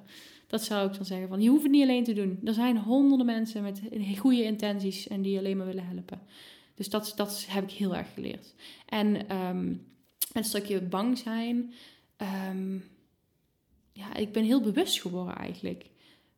Dat 0.47 0.63
zou 0.63 0.87
ik 0.87 0.95
dan 0.95 1.05
zeggen, 1.05 1.27
van 1.27 1.41
je 1.41 1.49
hoeft 1.49 1.63
het 1.63 1.71
niet 1.71 1.81
alleen 1.81 2.03
te 2.03 2.13
doen. 2.13 2.39
Er 2.43 2.53
zijn 2.53 2.77
honderden 2.77 3.25
mensen 3.25 3.63
met 3.63 3.81
goede 4.17 4.43
intenties 4.43 5.07
en 5.07 5.21
die 5.21 5.37
alleen 5.37 5.57
maar 5.57 5.65
willen 5.65 5.87
helpen. 5.87 6.21
Dus 6.75 6.89
dat, 6.89 7.13
dat 7.15 7.45
heb 7.49 7.63
ik 7.63 7.71
heel 7.71 7.95
erg 7.95 8.13
geleerd. 8.13 8.53
En 8.85 9.35
um, 9.37 9.85
stukje 10.33 10.81
bang 10.81 11.17
zijn, 11.17 11.73
um, 12.49 12.83
ja, 13.91 14.15
ik 14.15 14.31
ben 14.31 14.43
heel 14.43 14.61
bewust 14.61 15.01
geworden 15.01 15.35
eigenlijk. 15.35 15.85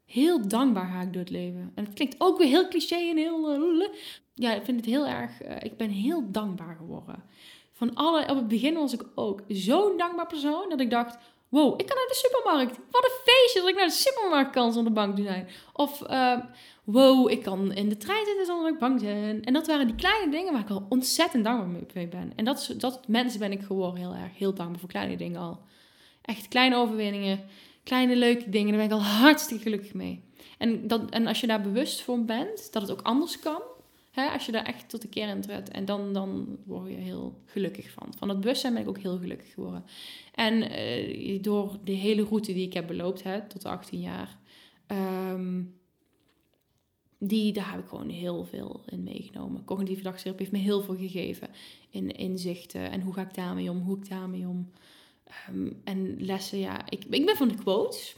Heel 0.06 0.48
dankbaar 0.48 0.92
ga 0.92 1.02
ik 1.02 1.14
door 1.14 1.22
het 1.22 1.32
leven. 1.32 1.72
En 1.76 1.86
het 1.86 1.94
klinkt 1.94 2.16
ook 2.18 2.38
weer 2.38 2.48
heel 2.48 2.68
cliché 2.68 2.96
en 2.96 3.18
heel... 3.18 3.74
Uh, 3.76 3.88
ja, 4.34 4.54
ik 4.54 4.64
vind 4.64 4.78
het 4.78 4.90
heel 4.90 5.08
erg... 5.08 5.44
Uh, 5.44 5.56
ik 5.60 5.78
ben 5.78 5.90
heel 5.90 6.32
dankbaar 6.32 6.76
geworden. 6.76 7.24
Van 7.78 7.94
alle... 7.94 8.22
Op 8.22 8.36
het 8.36 8.48
begin 8.48 8.74
was 8.74 8.94
ik 8.94 9.04
ook 9.16 9.42
zo'n 9.48 9.98
dankbaar 9.98 10.28
persoon... 10.28 10.70
dat 10.70 10.80
ik 10.80 10.90
dacht... 10.90 11.18
Wow, 11.50 11.80
ik 11.80 11.86
kan 11.86 11.96
naar 11.96 12.08
de 12.08 12.16
supermarkt. 12.26 12.80
Wat 12.92 13.04
een 13.04 13.34
feestje 13.34 13.60
dat 13.60 13.70
ik 13.70 13.76
naar 13.76 13.86
de 13.86 13.92
supermarkt 13.92 14.52
kan 14.52 14.74
zonder 14.74 14.94
bang 14.94 15.16
te 15.16 15.24
zijn. 15.24 15.48
Of... 15.74 16.10
Uh, 16.10 16.38
wow, 16.84 17.32
ik 17.32 17.44
kan 17.44 17.74
in 17.74 17.90
de 17.90 17.98
trein 17.98 18.26
zitten 18.26 18.46
zonder 18.46 18.64
dat 18.64 18.74
ik 18.74 18.80
bang 18.80 19.02
ben. 19.02 19.44
En 19.44 19.54
dat 19.54 19.68
waren 19.68 19.88
die 19.88 19.96
kleine 19.96 20.32
dingen 20.32 20.54
waar 20.54 20.62
ik 20.62 20.70
al 20.70 20.86
ontzettend 20.90 21.44
dankbaar 21.44 21.84
mee 21.94 22.08
ben. 22.08 22.32
En 22.36 22.46
dat, 22.46 22.74
dat 22.78 23.08
mensen 23.08 23.40
ben 23.40 23.52
ik 23.52 23.62
geworden 23.62 24.02
heel 24.02 24.14
erg. 24.14 24.38
Heel 24.38 24.54
dankbaar 24.54 24.80
voor 24.80 24.90
kleine 24.90 25.18
dingen 25.18 25.42
al. 25.42 25.60
Echt 26.22 26.48
kleine 26.48 26.76
overwinningen 26.76 27.50
kleine 27.88 28.16
leuke 28.16 28.50
dingen. 28.50 28.68
Daar 28.68 28.88
ben 28.88 28.98
ik 28.98 29.04
al 29.04 29.12
hartstikke 29.22 29.64
gelukkig 29.64 29.94
mee. 29.94 30.24
En, 30.58 30.88
dat, 30.88 31.10
en 31.10 31.28
als 31.28 31.42
je 31.42 31.48
daar 31.48 31.62
bewust 31.62 32.02
van 32.02 32.26
bent, 32.26 32.74
dat 32.74 32.82
het 32.82 32.92
ook 32.92 33.02
anders 33.02 33.40
kan. 33.40 33.62
Hè, 34.18 34.30
als 34.30 34.46
je 34.46 34.52
daar 34.52 34.66
echt 34.66 34.90
tot 34.90 35.02
de 35.02 35.08
kern 35.08 35.42
treedt. 35.42 35.70
En 35.70 35.86
dan, 35.86 36.14
dan 36.14 36.58
word 36.66 36.90
je 36.90 36.96
heel 36.96 37.42
gelukkig 37.46 37.92
van. 37.92 38.14
Van 38.18 38.30
het 38.30 38.40
bewustzijn 38.40 38.74
ben 38.74 38.82
ik 38.82 38.90
ook 38.90 38.98
heel 38.98 39.18
gelukkig 39.18 39.54
geworden. 39.54 39.86
En 40.34 40.72
uh, 40.72 41.42
door 41.42 41.80
de 41.84 41.92
hele 41.92 42.24
route 42.24 42.54
die 42.54 42.66
ik 42.66 42.74
heb 42.74 42.88
beloofd, 42.88 43.24
hè, 43.24 43.48
tot 43.48 43.66
18 43.66 44.00
jaar. 44.00 44.38
Um, 45.32 45.76
die, 47.20 47.54
daar 47.54 47.72
heb 47.72 47.80
ik 47.80 47.88
gewoon 47.88 48.10
heel 48.10 48.46
veel 48.46 48.84
in 48.86 49.04
meegenomen. 49.04 49.66
Cognitieve 49.66 50.04
dagstherapie 50.04 50.46
heeft 50.46 50.58
me 50.58 50.64
heel 50.64 50.82
veel 50.82 50.96
gegeven. 50.96 51.50
In 51.90 52.12
inzichten 52.12 52.92
en 52.92 53.02
hoe 53.02 53.14
ga 53.14 53.22
ik 53.22 53.34
daarmee 53.34 53.70
om, 53.72 53.82
hoe 53.82 53.98
ik 53.98 54.10
daarmee 54.10 54.48
om. 54.48 54.72
Um, 55.50 55.82
en 55.84 56.26
lessen, 56.26 56.60
ja, 56.60 56.90
ik, 56.90 57.06
ik 57.10 57.26
ben 57.26 57.36
van 57.36 57.48
de 57.48 57.56
quotes. 57.56 58.16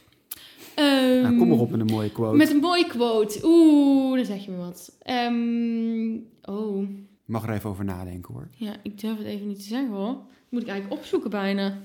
Um, 0.80 1.21
nou, 1.21 1.38
kom 1.38 1.47
maar 1.47 1.57
op 1.57 1.69
met 1.69 1.80
een 1.80 1.86
mooie 1.86 2.11
quote. 2.11 2.38
Met 2.38 2.49
een 2.49 2.59
mooie 2.59 2.88
quote. 2.88 3.39
Oeh, 3.43 4.15
dan 4.15 4.25
zeg 4.25 4.45
je 4.45 4.51
me 4.51 4.57
wat. 4.57 4.97
Um, 5.09 6.25
oh. 6.43 6.88
Mag 7.25 7.43
er 7.43 7.53
even 7.53 7.69
over 7.69 7.86
nadenken 7.86 8.34
hoor. 8.34 8.47
Ja, 8.55 8.75
ik 8.84 8.99
durf 8.99 9.17
het 9.17 9.27
even 9.27 9.47
niet 9.47 9.59
te 9.59 9.67
zeggen 9.67 9.91
hoor. 9.91 10.17
Moet 10.49 10.61
ik 10.61 10.67
eigenlijk 10.67 11.01
opzoeken 11.01 11.30
bijna. 11.30 11.82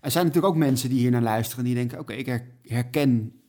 Er 0.00 0.10
zijn 0.10 0.26
natuurlijk 0.26 0.54
ook 0.54 0.60
mensen 0.60 0.88
die 0.88 0.98
hier 0.98 1.10
naar 1.10 1.22
luisteren 1.22 1.64
die 1.64 1.74
denken... 1.74 1.98
oké, 1.98 2.12
ik 2.12 2.42
herken 2.62 3.40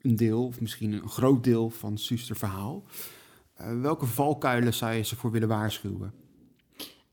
een 0.00 0.16
deel, 0.16 0.46
of 0.46 0.60
misschien 0.60 0.92
een 0.92 1.08
groot 1.08 1.44
deel 1.44 1.70
van 1.70 1.98
Suster 1.98 2.36
verhaal. 2.36 2.84
Uh, 3.60 3.80
welke 3.80 4.06
valkuilen 4.06 4.74
zou 4.74 4.94
je 4.94 5.02
ze 5.02 5.16
voor 5.16 5.30
willen 5.30 5.48
waarschuwen? 5.48 6.12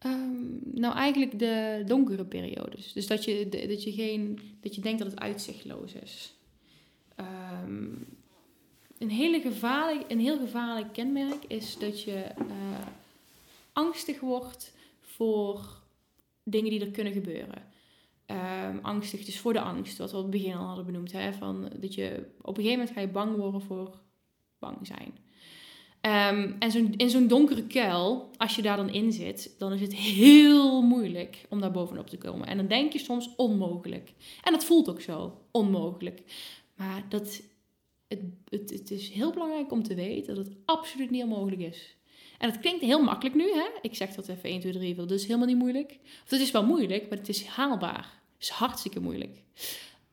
Um, 0.05 0.59
nou, 0.73 0.95
eigenlijk 0.95 1.39
de 1.39 1.83
donkere 1.85 2.25
periodes. 2.25 2.93
Dus 2.93 3.07
dat 3.07 3.23
je, 3.23 3.47
dat 3.67 3.83
je, 3.83 3.91
geen, 3.91 4.39
dat 4.61 4.75
je 4.75 4.81
denkt 4.81 4.99
dat 4.99 5.11
het 5.11 5.19
uitzichtloos 5.19 5.93
is. 5.93 6.38
Um, 7.19 8.07
een, 8.97 9.09
hele 9.09 9.41
gevaarlijk, 9.41 10.11
een 10.11 10.19
heel 10.19 10.37
gevaarlijk 10.37 10.93
kenmerk 10.93 11.43
is 11.47 11.77
dat 11.77 12.03
je 12.03 12.23
uh, 12.39 12.87
angstig 13.73 14.19
wordt 14.19 14.73
voor 14.99 15.81
dingen 16.43 16.69
die 16.69 16.81
er 16.81 16.91
kunnen 16.91 17.13
gebeuren. 17.13 17.67
Um, 18.27 18.79
angstig, 18.81 19.25
dus 19.25 19.39
voor 19.39 19.53
de 19.53 19.61
angst, 19.61 19.97
wat 19.97 20.11
we 20.11 20.17
op 20.17 20.23
het 20.23 20.31
begin 20.31 20.55
al 20.55 20.65
hadden 20.65 20.85
benoemd. 20.85 21.11
Hè? 21.11 21.33
Van, 21.33 21.69
dat 21.79 21.93
je, 21.93 22.25
op 22.41 22.57
een 22.57 22.63
gegeven 22.63 22.77
moment 22.79 22.95
ga 22.95 23.01
je 23.01 23.07
bang 23.07 23.35
worden 23.35 23.61
voor 23.61 23.99
bang 24.59 24.77
zijn. 24.81 25.17
Um, 26.01 26.55
en 26.59 26.71
zo 26.71 26.87
in 26.97 27.09
zo'n 27.09 27.27
donkere 27.27 27.63
kuil, 27.63 28.29
als 28.37 28.55
je 28.55 28.61
daar 28.61 28.77
dan 28.77 28.89
in 28.89 29.11
zit, 29.11 29.55
dan 29.57 29.73
is 29.73 29.81
het 29.81 29.95
heel 29.95 30.81
moeilijk 30.81 31.45
om 31.49 31.61
daar 31.61 31.71
bovenop 31.71 32.07
te 32.07 32.17
komen. 32.17 32.47
En 32.47 32.57
dan 32.57 32.67
denk 32.67 32.93
je 32.93 32.99
soms 32.99 33.29
onmogelijk. 33.35 34.13
En 34.43 34.51
dat 34.51 34.63
voelt 34.63 34.89
ook 34.89 35.01
zo, 35.01 35.41
onmogelijk. 35.51 36.21
Maar 36.79 37.03
dat, 37.09 37.41
het, 38.07 38.19
het, 38.49 38.69
het 38.69 38.91
is 38.91 39.09
heel 39.09 39.31
belangrijk 39.31 39.71
om 39.71 39.83
te 39.83 39.95
weten 39.95 40.35
dat 40.35 40.45
het 40.45 40.55
absoluut 40.65 41.09
niet 41.09 41.23
onmogelijk 41.23 41.61
is. 41.61 41.95
En 42.37 42.49
het 42.49 42.59
klinkt 42.59 42.81
heel 42.81 43.03
makkelijk 43.03 43.35
nu, 43.35 43.53
hè? 43.53 43.67
Ik 43.81 43.95
zeg 43.95 44.15
dat 44.15 44.27
even 44.27 44.49
1, 44.49 44.59
2, 44.59 44.73
3, 44.73 44.95
dat 44.95 45.11
is 45.11 45.25
helemaal 45.25 45.47
niet 45.47 45.57
moeilijk. 45.57 45.97
Of 46.23 46.29
het 46.29 46.39
is 46.39 46.51
wel 46.51 46.65
moeilijk, 46.65 47.09
maar 47.09 47.17
het 47.17 47.29
is 47.29 47.45
haalbaar. 47.45 48.21
Het 48.33 48.41
is 48.41 48.49
hartstikke 48.49 48.99
moeilijk. 48.99 49.37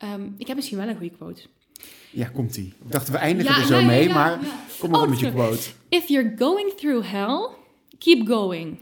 Um, 0.03 0.35
ik 0.37 0.47
heb 0.47 0.55
misschien 0.55 0.77
wel 0.77 0.87
een 0.87 0.97
goede 0.97 1.15
quote. 1.15 1.41
Ja, 2.09 2.27
komt-ie. 2.27 2.73
Ik 2.85 2.91
dacht, 2.91 3.09
we 3.09 3.17
eindigen 3.17 3.55
er 3.55 3.67
zo 3.67 3.81
mee, 3.81 4.09
maar 4.09 4.39
kom 4.79 4.89
maar 4.89 5.01
oh, 5.01 5.09
met 5.09 5.19
je 5.19 5.31
quote. 5.31 5.69
If 5.89 6.07
you're 6.07 6.33
going 6.37 6.73
through 6.73 7.11
hell, 7.11 7.49
keep 7.97 8.27
going. 8.27 8.77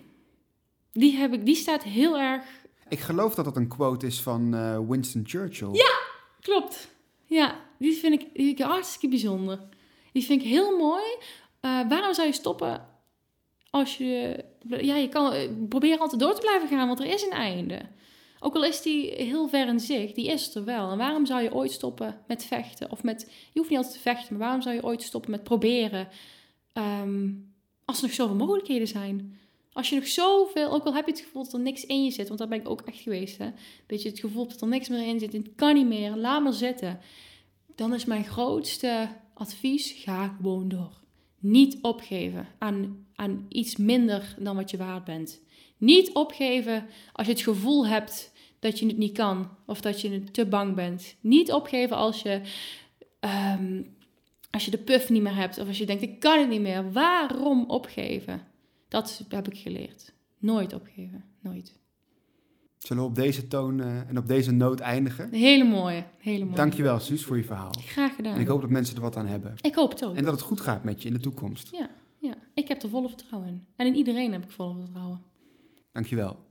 Die, 0.91 1.15
heb 1.15 1.33
ik, 1.33 1.45
die 1.45 1.55
staat 1.55 1.83
heel 1.83 2.17
erg... 2.17 2.43
Ik 2.89 2.99
geloof 2.99 3.35
dat 3.35 3.45
dat 3.45 3.55
een 3.55 3.67
quote 3.67 4.05
is 4.05 4.21
van 4.21 4.55
uh, 4.55 4.79
Winston 4.87 5.23
Churchill. 5.25 5.69
Ja, 5.71 5.99
klopt. 6.41 6.87
Ja, 7.25 7.64
die 7.79 7.93
vind 7.93 8.21
ik, 8.21 8.33
die 8.33 8.63
hartstikke 8.63 9.07
bijzonder. 9.07 9.59
Die 10.13 10.23
vind 10.23 10.41
ik 10.41 10.47
heel 10.47 10.77
mooi. 10.77 11.03
Uh, 11.61 11.89
waarom 11.89 12.13
zou 12.13 12.27
je 12.27 12.33
stoppen 12.33 12.87
als 13.69 13.97
je... 13.97 14.43
Ja, 14.67 14.95
je 14.95 15.09
kan 15.09 15.33
uh, 15.33 15.49
proberen 15.69 15.99
altijd 15.99 16.21
door 16.21 16.33
te 16.33 16.41
blijven 16.41 16.67
gaan, 16.67 16.87
want 16.87 16.99
er 16.99 17.05
is 17.13 17.23
een 17.23 17.31
einde. 17.31 17.81
Ook 18.39 18.55
al 18.55 18.63
is 18.63 18.81
die 18.81 19.11
heel 19.11 19.47
ver 19.47 19.67
in 19.67 19.79
zicht, 19.79 20.15
die 20.15 20.27
is 20.27 20.55
er 20.55 20.65
wel. 20.65 20.91
En 20.91 20.97
waarom 20.97 21.25
zou 21.25 21.41
je 21.41 21.53
ooit 21.53 21.71
stoppen 21.71 22.21
met 22.27 22.45
vechten? 22.45 22.91
Of 22.91 23.03
met, 23.03 23.31
je 23.53 23.59
hoeft 23.59 23.69
niet 23.69 23.77
altijd 23.77 23.95
te 23.95 24.01
vechten, 24.01 24.29
maar 24.29 24.45
waarom 24.45 24.61
zou 24.61 24.75
je 24.75 24.83
ooit 24.83 25.01
stoppen 25.01 25.31
met 25.31 25.43
proberen? 25.43 26.07
Um, 26.73 27.53
als 27.85 27.97
er 27.97 28.03
nog 28.03 28.13
zoveel 28.13 28.35
mogelijkheden 28.35 28.87
zijn. 28.87 29.39
Als 29.73 29.89
je 29.89 29.95
nog 29.95 30.07
zoveel, 30.07 30.71
ook 30.71 30.85
al 30.85 30.93
heb 30.93 31.05
je 31.05 31.11
het 31.11 31.21
gevoel 31.21 31.43
dat 31.43 31.53
er 31.53 31.59
niks 31.59 31.85
in 31.85 32.03
je 32.03 32.11
zit, 32.11 32.27
want 32.27 32.39
daar 32.39 32.47
ben 32.47 32.59
ik 32.59 32.69
ook 32.69 32.81
echt 32.81 32.99
geweest. 32.99 33.37
Hè? 33.37 33.49
Dat 33.87 34.01
je 34.01 34.09
het 34.09 34.19
gevoel 34.19 34.47
dat 34.47 34.61
er 34.61 34.67
niks 34.67 34.89
meer 34.89 35.07
in 35.07 35.19
zit, 35.19 35.33
het 35.33 35.49
kan 35.55 35.73
niet 35.73 35.87
meer, 35.87 36.15
laat 36.15 36.43
maar 36.43 36.53
zitten. 36.53 36.99
Dan 37.75 37.93
is 37.93 38.05
mijn 38.05 38.25
grootste 38.25 39.07
advies, 39.33 39.91
ga 39.91 40.27
gewoon 40.27 40.67
door. 40.67 41.03
Niet 41.39 41.77
opgeven 41.81 42.47
aan, 42.57 43.05
aan 43.15 43.45
iets 43.49 43.75
minder 43.75 44.35
dan 44.39 44.55
wat 44.55 44.71
je 44.71 44.77
waard 44.77 45.03
bent. 45.03 45.41
Niet 45.77 46.13
opgeven 46.13 46.85
als 47.13 47.27
je 47.27 47.33
het 47.33 47.41
gevoel 47.41 47.87
hebt 47.87 48.31
dat 48.59 48.79
je 48.79 48.85
het 48.87 48.97
niet 48.97 49.17
kan 49.17 49.49
of 49.65 49.81
dat 49.81 50.01
je 50.01 50.23
te 50.23 50.45
bang 50.45 50.75
bent. 50.75 51.15
Niet 51.21 51.51
opgeven 51.51 51.95
als 51.97 52.21
je, 52.21 52.41
um, 53.59 53.95
als 54.51 54.65
je 54.65 54.71
de 54.71 54.77
puff 54.77 55.09
niet 55.09 55.21
meer 55.21 55.35
hebt 55.35 55.57
of 55.57 55.67
als 55.67 55.77
je 55.77 55.85
denkt 55.85 56.01
ik 56.01 56.19
kan 56.19 56.39
het 56.39 56.49
niet 56.49 56.61
meer. 56.61 56.91
Waarom 56.91 57.69
opgeven? 57.69 58.47
Dat 58.87 59.25
heb 59.29 59.47
ik 59.47 59.57
geleerd. 59.57 60.13
Nooit 60.37 60.73
opgeven. 60.73 61.23
Nooit. 61.41 61.79
Zullen 62.85 63.03
we 63.03 63.09
op 63.09 63.15
deze 63.15 63.47
toon 63.47 63.79
uh, 63.79 64.09
en 64.09 64.17
op 64.17 64.27
deze 64.27 64.51
noot 64.51 64.79
eindigen? 64.79 65.29
Hele 65.31 65.63
mooie, 65.63 66.03
hele 66.17 66.43
mooie. 66.43 66.55
Dankjewel 66.55 66.99
Suus 66.99 67.23
voor 67.23 67.37
je 67.37 67.43
verhaal. 67.43 67.71
Graag 67.79 68.15
gedaan. 68.15 68.35
En 68.35 68.41
ik 68.41 68.47
hoop 68.47 68.61
dat 68.61 68.69
mensen 68.69 68.95
er 68.95 69.01
wat 69.01 69.15
aan 69.15 69.27
hebben. 69.27 69.53
Ik 69.61 69.75
hoop 69.75 69.89
het 69.89 70.05
ook. 70.05 70.15
En 70.15 70.23
dat 70.23 70.33
het 70.33 70.41
goed 70.41 70.61
gaat 70.61 70.83
met 70.83 71.01
je 71.01 71.07
in 71.07 71.13
de 71.13 71.19
toekomst. 71.19 71.69
Ja, 71.71 71.89
ja. 72.19 72.33
ik 72.53 72.67
heb 72.67 72.83
er 72.83 72.89
volle 72.89 73.07
vertrouwen 73.07 73.49
in. 73.49 73.65
En 73.75 73.85
in 73.87 73.95
iedereen 73.95 74.31
heb 74.31 74.43
ik 74.43 74.51
volle 74.51 74.75
vertrouwen. 74.79 75.21
Dankjewel. 75.91 76.44